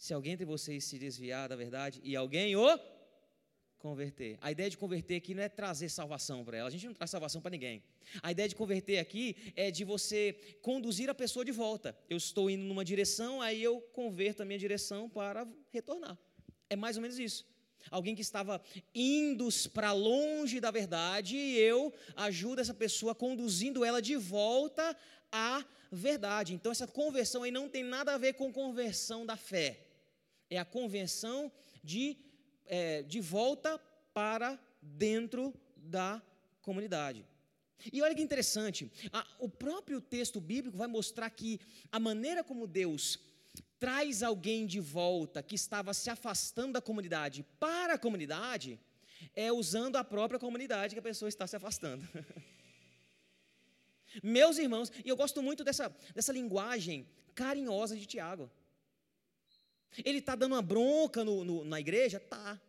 Se 0.02 0.12
alguém 0.12 0.32
entre 0.32 0.44
vocês 0.44 0.82
se 0.82 0.98
desviar 0.98 1.48
da 1.48 1.54
verdade 1.54 2.00
e 2.02 2.16
alguém 2.16 2.56
o 2.56 2.80
converter. 3.78 4.36
A 4.40 4.50
ideia 4.50 4.68
de 4.68 4.76
converter 4.76 5.14
aqui 5.14 5.32
não 5.32 5.44
é 5.44 5.48
trazer 5.48 5.88
salvação 5.90 6.44
para 6.44 6.56
ela. 6.56 6.66
A 6.66 6.72
gente 6.72 6.86
não 6.86 6.92
traz 6.92 7.08
salvação 7.08 7.40
para 7.40 7.52
ninguém. 7.52 7.84
A 8.20 8.32
ideia 8.32 8.48
de 8.48 8.56
converter 8.56 8.98
aqui 8.98 9.36
é 9.54 9.70
de 9.70 9.84
você 9.84 10.58
conduzir 10.60 11.08
a 11.08 11.14
pessoa 11.14 11.44
de 11.44 11.52
volta. 11.52 11.96
Eu 12.10 12.16
estou 12.16 12.50
indo 12.50 12.64
numa 12.64 12.84
direção, 12.84 13.40
aí 13.40 13.62
eu 13.62 13.80
converto 13.92 14.42
a 14.42 14.44
minha 14.44 14.58
direção 14.58 15.08
para 15.08 15.46
retornar. 15.70 16.18
É 16.68 16.74
mais 16.74 16.96
ou 16.96 17.02
menos 17.02 17.20
isso. 17.20 17.46
Alguém 17.88 18.16
que 18.16 18.22
estava 18.22 18.60
indo 18.92 19.48
para 19.72 19.92
longe 19.92 20.58
da 20.58 20.72
verdade, 20.72 21.36
e 21.36 21.58
eu 21.60 21.94
ajudo 22.16 22.60
essa 22.60 22.74
pessoa 22.74 23.14
conduzindo 23.14 23.84
ela 23.84 24.02
de 24.02 24.16
volta 24.16 24.96
à 25.30 25.64
verdade. 25.92 26.54
Então, 26.54 26.72
essa 26.72 26.88
conversão 26.88 27.44
aí 27.44 27.52
não 27.52 27.68
tem 27.68 27.84
nada 27.84 28.12
a 28.14 28.18
ver 28.18 28.32
com 28.32 28.52
conversão 28.52 29.24
da 29.24 29.36
fé. 29.36 29.91
É 30.54 30.58
a 30.58 30.64
conversão 30.64 31.50
de 31.82 32.16
é, 32.66 33.02
de 33.02 33.20
volta 33.20 33.78
para 34.14 34.58
dentro 34.80 35.54
da 35.76 36.22
comunidade. 36.60 37.24
E 37.92 38.00
olha 38.00 38.14
que 38.14 38.22
interessante, 38.22 38.90
a, 39.12 39.26
o 39.38 39.48
próprio 39.48 40.00
texto 40.00 40.40
bíblico 40.40 40.76
vai 40.76 40.86
mostrar 40.86 41.28
que 41.30 41.60
a 41.90 41.98
maneira 41.98 42.44
como 42.44 42.66
Deus 42.66 43.18
traz 43.78 44.22
alguém 44.22 44.66
de 44.66 44.80
volta 44.80 45.42
que 45.42 45.56
estava 45.56 45.92
se 45.92 46.08
afastando 46.08 46.74
da 46.74 46.80
comunidade 46.80 47.44
para 47.58 47.94
a 47.94 47.98
comunidade 47.98 48.78
é 49.34 49.52
usando 49.52 49.96
a 49.96 50.04
própria 50.04 50.38
comunidade 50.38 50.94
que 50.94 51.00
a 51.00 51.08
pessoa 51.10 51.28
está 51.28 51.46
se 51.46 51.56
afastando. 51.56 52.06
Meus 54.22 54.58
irmãos, 54.58 54.92
e 55.04 55.08
eu 55.08 55.16
gosto 55.16 55.42
muito 55.42 55.64
dessa, 55.64 55.88
dessa 56.14 56.32
linguagem 56.32 57.08
carinhosa 57.34 57.96
de 57.96 58.06
Tiago. 58.06 58.50
Ele 59.98 60.18
está 60.18 60.34
dando 60.34 60.52
uma 60.52 60.62
bronca 60.62 61.24
no, 61.24 61.44
no, 61.44 61.64
na 61.64 61.78
igreja? 61.78 62.18
Tá. 62.18 62.60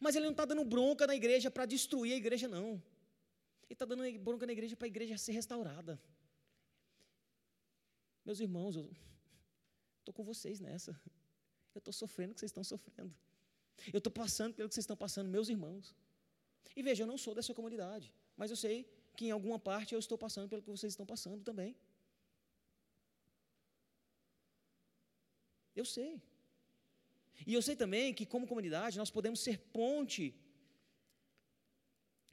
Mas 0.00 0.14
ele 0.14 0.24
não 0.24 0.32
está 0.32 0.44
dando 0.44 0.64
bronca 0.64 1.06
na 1.06 1.14
igreja 1.14 1.50
para 1.50 1.66
destruir 1.66 2.12
a 2.12 2.16
igreja, 2.16 2.48
não. 2.48 2.82
Ele 3.64 3.72
está 3.72 3.84
dando 3.84 4.02
bronca 4.18 4.46
na 4.46 4.52
igreja 4.52 4.76
para 4.76 4.86
a 4.86 4.88
igreja 4.88 5.16
ser 5.18 5.32
restaurada. 5.32 6.00
Meus 8.24 8.40
irmãos, 8.40 8.76
eu 8.76 8.90
estou 10.00 10.12
com 10.12 10.22
vocês 10.22 10.60
nessa. 10.60 10.92
Eu 11.74 11.78
estou 11.78 11.92
sofrendo 11.92 12.32
o 12.32 12.34
que 12.34 12.40
vocês 12.40 12.50
estão 12.50 12.64
sofrendo. 12.64 13.14
Eu 13.92 13.98
estou 13.98 14.12
passando 14.12 14.54
pelo 14.54 14.68
que 14.68 14.74
vocês 14.74 14.84
estão 14.84 14.96
passando, 14.96 15.28
meus 15.28 15.48
irmãos. 15.48 15.94
E 16.76 16.82
veja, 16.82 17.02
eu 17.02 17.06
não 17.06 17.18
sou 17.18 17.34
dessa 17.34 17.54
comunidade, 17.54 18.12
mas 18.36 18.50
eu 18.50 18.56
sei 18.56 18.88
que 19.16 19.26
em 19.26 19.30
alguma 19.30 19.58
parte 19.58 19.94
eu 19.94 19.98
estou 19.98 20.16
passando 20.16 20.48
pelo 20.48 20.62
que 20.62 20.70
vocês 20.70 20.92
estão 20.92 21.06
passando 21.06 21.42
também. 21.42 21.76
Eu 25.74 25.84
sei. 25.84 26.22
E 27.46 27.54
eu 27.54 27.62
sei 27.62 27.76
também 27.76 28.12
que, 28.12 28.26
como 28.26 28.46
comunidade, 28.46 28.98
nós 28.98 29.10
podemos 29.10 29.40
ser 29.40 29.58
ponte 29.58 30.34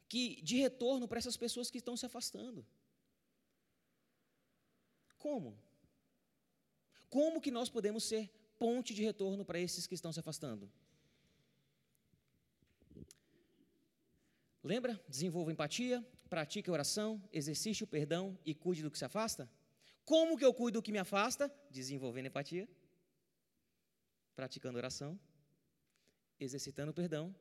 que, 0.08 0.42
de 0.42 0.58
retorno 0.58 1.08
para 1.08 1.20
essas 1.20 1.38
pessoas 1.38 1.70
que 1.70 1.78
estão 1.78 1.96
se 1.96 2.06
afastando. 2.06 2.66
Como? 5.18 5.58
Como 7.10 7.42
que 7.42 7.52
nós 7.52 7.70
podemos 7.70 8.04
ser 8.04 8.30
ponte 8.58 8.94
de 8.94 9.04
retorno 9.04 9.46
para 9.46 9.60
esses 9.60 9.88
que 9.88 9.96
estão 9.96 10.12
se 10.12 10.20
afastando? 10.20 10.72
Lembra? 14.64 15.02
Desenvolva 15.08 15.52
empatia, 15.52 16.06
pratique 16.30 16.70
a 16.70 16.74
oração, 16.74 17.22
exercite 17.32 17.84
o 17.84 17.88
perdão 17.88 18.38
e 18.46 18.54
cuide 18.54 18.84
do 18.84 18.92
que 18.92 18.98
se 18.98 19.06
afasta? 19.06 19.50
Como 20.04 20.38
que 20.38 20.44
eu 20.44 20.54
cuido 20.54 20.80
do 20.80 20.84
que 20.84 20.92
me 20.92 20.98
afasta? 20.98 21.54
Desenvolvendo 21.70 22.28
empatia, 22.28 22.68
praticando 24.38 24.78
oração, 24.78 25.20
exercitando 26.40 26.92
o 26.92 26.94
perdão 26.94 27.36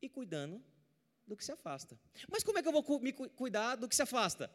e 0.00 0.08
cuidando 0.08 0.64
do 1.26 1.36
que 1.36 1.44
se 1.44 1.52
afasta. 1.52 2.00
Mas 2.26 2.42
como 2.42 2.58
é 2.58 2.62
que 2.62 2.68
eu 2.68 2.72
vou 2.72 3.00
me 3.00 3.12
cuidar 3.12 3.76
do 3.76 3.86
que 3.86 3.94
se 3.94 4.00
afasta? 4.00 4.50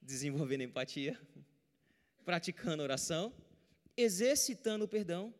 Desenvolvendo 0.00 0.60
empatia, 0.60 1.20
praticando 2.24 2.84
oração, 2.84 3.34
exercitando 3.96 4.84
o 4.84 4.88
perdão, 4.88 5.34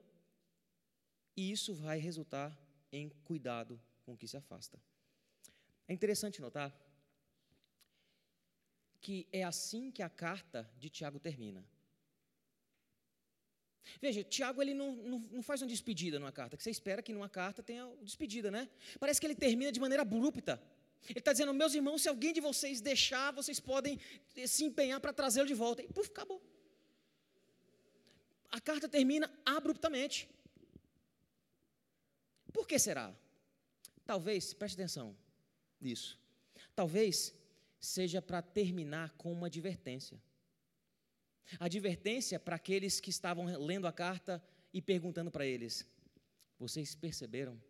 e 1.36 1.52
isso 1.52 1.72
vai 1.76 1.98
resultar 1.98 2.58
em 2.90 3.08
cuidado 3.08 3.80
com 4.02 4.14
o 4.14 4.18
que 4.18 4.26
se 4.26 4.36
afasta. 4.36 4.82
É 5.86 5.92
interessante 5.92 6.40
notar 6.40 6.74
que 9.00 9.28
é 9.30 9.44
assim 9.44 9.92
que 9.92 10.02
a 10.02 10.10
carta 10.10 10.68
de 10.76 10.90
Tiago 10.90 11.20
termina. 11.20 11.64
Veja, 14.00 14.22
Tiago 14.24 14.60
ele 14.62 14.74
não, 14.74 14.92
não, 14.96 15.18
não, 15.18 15.42
faz 15.42 15.62
uma 15.62 15.68
despedida 15.68 16.18
numa 16.18 16.32
carta, 16.32 16.56
que 16.56 16.62
você 16.62 16.70
espera 16.70 17.02
que 17.02 17.12
numa 17.12 17.28
carta 17.28 17.62
tenha 17.62 17.88
despedida, 18.02 18.50
né? 18.50 18.68
Parece 18.98 19.20
que 19.20 19.26
ele 19.26 19.34
termina 19.34 19.70
de 19.72 19.80
maneira 19.80 20.02
abrupta. 20.02 20.60
Ele 21.08 21.18
está 21.18 21.32
dizendo, 21.32 21.54
meus 21.54 21.74
irmãos, 21.74 22.02
se 22.02 22.08
alguém 22.08 22.32
de 22.32 22.40
vocês 22.40 22.80
deixar, 22.80 23.32
vocês 23.32 23.60
podem 23.60 23.98
se 24.46 24.64
empenhar 24.64 25.00
para 25.00 25.12
trazê-lo 25.12 25.46
de 25.46 25.54
volta. 25.54 25.82
E 25.82 25.88
puf, 25.88 26.10
acabou. 26.10 26.42
A 28.50 28.60
carta 28.60 28.88
termina 28.88 29.30
abruptamente. 29.44 30.28
Por 32.52 32.66
que 32.66 32.78
será? 32.78 33.14
Talvez, 34.04 34.54
preste 34.54 34.74
atenção 34.74 35.16
nisso. 35.80 36.18
Talvez 36.74 37.34
seja 37.78 38.20
para 38.22 38.40
terminar 38.42 39.10
com 39.16 39.32
uma 39.32 39.46
advertência. 39.46 40.20
Advertência 41.60 42.40
para 42.40 42.56
aqueles 42.56 43.00
que 43.00 43.10
estavam 43.10 43.44
lendo 43.58 43.86
a 43.86 43.92
carta 43.92 44.42
e 44.72 44.82
perguntando 44.82 45.30
para 45.30 45.46
eles: 45.46 45.86
Vocês 46.58 46.94
perceberam 46.94 47.60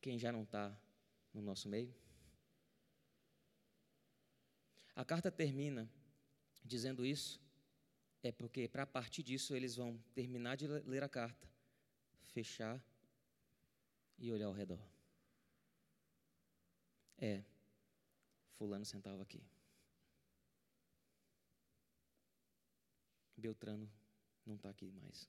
quem 0.00 0.18
já 0.18 0.32
não 0.32 0.42
está 0.42 0.76
no 1.32 1.42
nosso 1.42 1.68
meio? 1.68 1.94
A 4.94 5.04
carta 5.04 5.30
termina 5.30 5.90
dizendo 6.64 7.04
isso, 7.04 7.38
é 8.22 8.32
porque 8.32 8.66
para 8.66 8.86
partir 8.86 9.22
disso 9.22 9.54
eles 9.54 9.76
vão 9.76 9.98
terminar 10.14 10.56
de 10.56 10.66
ler 10.66 11.04
a 11.04 11.08
carta, 11.08 11.46
fechar 12.24 12.82
e 14.18 14.32
olhar 14.32 14.46
ao 14.46 14.52
redor. 14.52 14.80
É, 17.18 17.42
Fulano 18.56 18.84
sentava 18.84 19.22
aqui. 19.22 19.42
Beltrano 23.46 23.88
não 24.44 24.56
está 24.56 24.68
aqui 24.70 24.90
mais. 24.90 25.28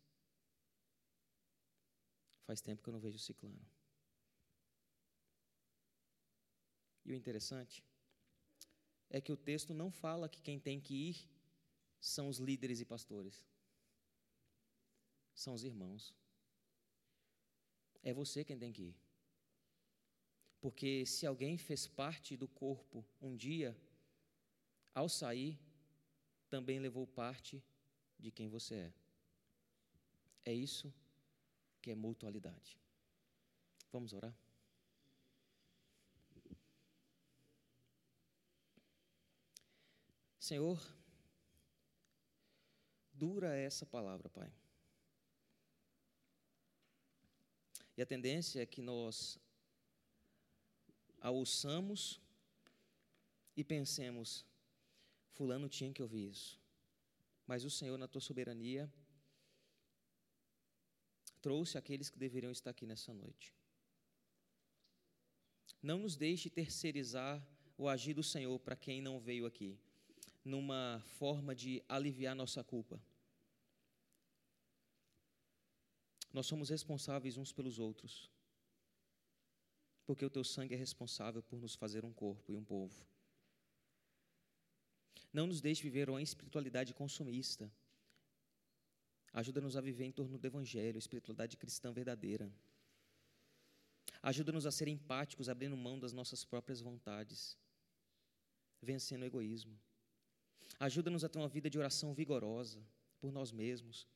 Faz 2.47 2.61
tempo 2.61 2.81
que 2.81 2.89
eu 2.89 2.93
não 2.93 2.99
vejo 2.99 3.17
o 3.17 3.19
ciclano. 3.19 3.63
E 7.05 7.11
o 7.11 7.15
interessante 7.15 7.83
é 9.09 9.21
que 9.21 9.31
o 9.31 9.37
texto 9.37 9.71
não 9.81 9.91
fala 9.91 10.27
que 10.27 10.41
quem 10.41 10.59
tem 10.59 10.81
que 10.81 10.95
ir 11.09 11.29
são 12.01 12.27
os 12.27 12.39
líderes 12.39 12.79
e 12.79 12.85
pastores. 12.85 13.45
São 15.35 15.53
os 15.53 15.63
irmãos. 15.63 16.15
É 18.01 18.11
você 18.13 18.43
quem 18.43 18.57
tem 18.57 18.73
que 18.73 18.81
ir. 18.81 18.95
Porque 20.59 21.05
se 21.05 21.27
alguém 21.27 21.55
fez 21.57 21.85
parte 21.85 22.35
do 22.35 22.47
corpo 22.47 23.05
um 23.21 23.35
dia, 23.35 23.79
ao 24.93 25.07
sair, 25.07 25.59
também 26.49 26.79
levou 26.79 27.05
parte 27.05 27.63
de 28.19 28.31
quem 28.31 28.47
você 28.47 28.75
é. 28.75 28.93
É 30.45 30.53
isso 30.53 30.93
que 31.81 31.91
é 31.91 31.95
mutualidade. 31.95 32.77
Vamos 33.91 34.13
orar? 34.13 34.35
Senhor, 40.39 40.81
dura 43.13 43.55
essa 43.55 43.85
palavra, 43.85 44.29
Pai. 44.29 44.49
E 47.97 48.01
a 48.01 48.05
tendência 48.05 48.61
é 48.61 48.65
que 48.65 48.81
nós 48.81 49.39
a 51.19 51.31
ouçamos 51.31 52.21
e 53.55 53.63
pensemos: 53.63 54.45
Fulano 55.33 55.67
tinha 55.67 55.91
que 55.91 56.01
ouvir 56.01 56.29
isso. 56.29 56.59
Mas 57.47 57.63
o 57.63 57.69
Senhor, 57.69 57.97
na 57.97 58.07
tua 58.07 58.21
soberania, 58.21 58.91
trouxe 61.41 61.77
aqueles 61.77 62.09
que 62.09 62.19
deveriam 62.19 62.51
estar 62.51 62.69
aqui 62.71 62.85
nessa 62.85 63.13
noite. 63.13 63.55
Não 65.81 65.99
nos 65.99 66.15
deixe 66.15 66.49
terceirizar 66.49 67.41
o 67.77 67.87
agir 67.87 68.13
do 68.13 68.23
Senhor 68.23 68.59
para 68.59 68.75
quem 68.75 69.01
não 69.01 69.19
veio 69.19 69.45
aqui, 69.45 69.79
numa 70.43 71.01
forma 71.17 71.55
de 71.55 71.81
aliviar 71.87 72.35
nossa 72.35 72.63
culpa. 72.63 73.01
Nós 76.33 76.45
somos 76.45 76.69
responsáveis 76.69 77.37
uns 77.37 77.53
pelos 77.53 77.79
outros 77.79 78.29
porque 80.07 80.23
o 80.23 80.29
teu 80.29 80.43
sangue 80.43 80.73
é 80.73 80.77
responsável 80.77 81.43
por 81.43 81.59
nos 81.59 81.75
fazer 81.75 82.05
um 82.05 82.13
corpo 82.13 82.53
e 82.53 82.55
um 82.55 82.63
povo. 82.63 83.05
Não 85.37 85.45
nos 85.45 85.61
deixe 85.61 85.83
viver 85.83 86.09
uma 86.09 86.19
espiritualidade 86.19 86.95
consumista. 86.95 87.71
Ajuda-nos 89.31 89.77
a 89.77 89.81
viver 89.81 90.05
em 90.05 90.11
torno 90.11 90.35
do 90.35 90.47
Evangelho, 90.47 90.97
espiritualidade 90.97 91.55
cristã 91.57 91.93
verdadeira. 91.93 92.51
Ajuda-nos 94.23 94.65
a 94.65 94.71
ser 94.71 94.87
empáticos, 94.87 95.47
abrindo 95.47 95.77
mão 95.77 95.99
das 95.99 96.11
nossas 96.11 96.43
próprias 96.43 96.81
vontades, 96.81 97.55
vencendo 98.81 99.21
o 99.21 99.25
egoísmo. 99.25 99.79
Ajuda-nos 100.79 101.23
a 101.23 101.29
ter 101.29 101.37
uma 101.37 101.47
vida 101.47 101.69
de 101.69 101.77
oração 101.77 102.15
vigorosa 102.15 102.83
por 103.19 103.31
nós 103.31 103.51
mesmos, 103.51 104.07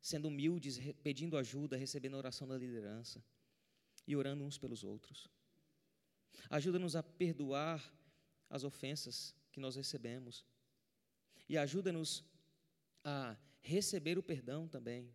sendo 0.00 0.26
humildes, 0.26 0.76
pedindo 1.04 1.38
ajuda, 1.38 1.76
recebendo 1.76 2.14
a 2.14 2.18
oração 2.18 2.48
da 2.48 2.58
liderança 2.58 3.24
e 4.08 4.16
orando 4.16 4.42
uns 4.42 4.58
pelos 4.58 4.82
outros. 4.82 5.28
Ajuda-nos 6.50 6.96
a 6.96 7.02
perdoar 7.02 7.80
as 8.50 8.64
ofensas 8.64 9.40
que 9.52 9.60
nós 9.60 9.76
recebemos. 9.76 10.44
E 11.48 11.56
ajuda-nos 11.56 12.24
a 13.04 13.36
receber 13.60 14.18
o 14.18 14.22
perdão 14.22 14.66
também 14.66 15.14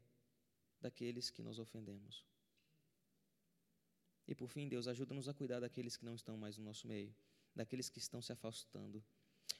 daqueles 0.80 1.30
que 1.30 1.42
nós 1.42 1.60
ofendemos. 1.60 2.26
E 4.28 4.36
por 4.36 4.50
fim, 4.50 4.68
Deus, 4.68 4.88
ajuda-nos 4.88 5.28
a 5.28 5.34
cuidar 5.34 5.60
daqueles 5.60 5.98
que 5.98 6.06
não 6.06 6.14
estão 6.14 6.38
mais 6.38 6.58
no 6.58 6.64
nosso 6.64 6.88
meio, 6.88 7.16
daqueles 7.56 7.90
que 7.90 7.98
estão 7.98 8.22
se 8.22 8.32
afastando. 8.32 9.04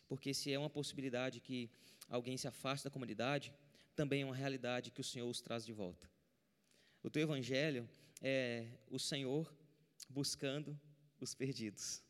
Porque 0.08 0.34
se 0.34 0.52
é 0.52 0.60
uma 0.60 0.70
possibilidade 0.70 1.40
que 1.40 1.70
alguém 2.08 2.38
se 2.38 2.48
afaste 2.48 2.84
da 2.84 2.92
comunidade, 2.92 3.54
também 3.96 4.22
é 4.22 4.26
uma 4.26 4.36
realidade 4.36 4.92
que 4.92 5.02
o 5.02 5.04
Senhor 5.04 5.28
os 5.28 5.42
traz 5.42 5.66
de 5.66 5.74
volta. 5.74 6.10
O 7.02 7.10
teu 7.10 7.22
evangelho 7.22 7.90
é 8.22 8.68
o 8.90 9.00
Senhor 9.00 9.52
buscando 10.10 10.80
os 11.20 11.34
perdidos, 11.34 12.04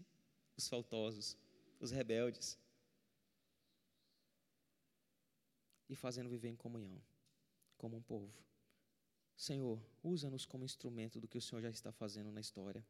os 0.55 0.67
faltosos, 0.67 1.37
os 1.79 1.91
rebeldes, 1.91 2.59
e 5.89 5.95
fazendo 5.95 6.29
viver 6.29 6.49
em 6.49 6.55
comunhão, 6.55 7.01
como 7.77 7.95
um 7.95 8.01
povo. 8.01 8.33
Senhor, 9.35 9.79
usa-nos 10.03 10.45
como 10.45 10.65
instrumento 10.65 11.19
do 11.19 11.27
que 11.27 11.37
o 11.37 11.41
Senhor 11.41 11.61
já 11.61 11.69
está 11.69 11.91
fazendo 11.91 12.31
na 12.31 12.41
história. 12.41 12.85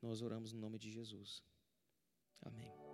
Nós 0.00 0.22
oramos 0.22 0.52
no 0.52 0.60
nome 0.60 0.78
de 0.78 0.90
Jesus. 0.90 1.42
Amém. 2.42 2.89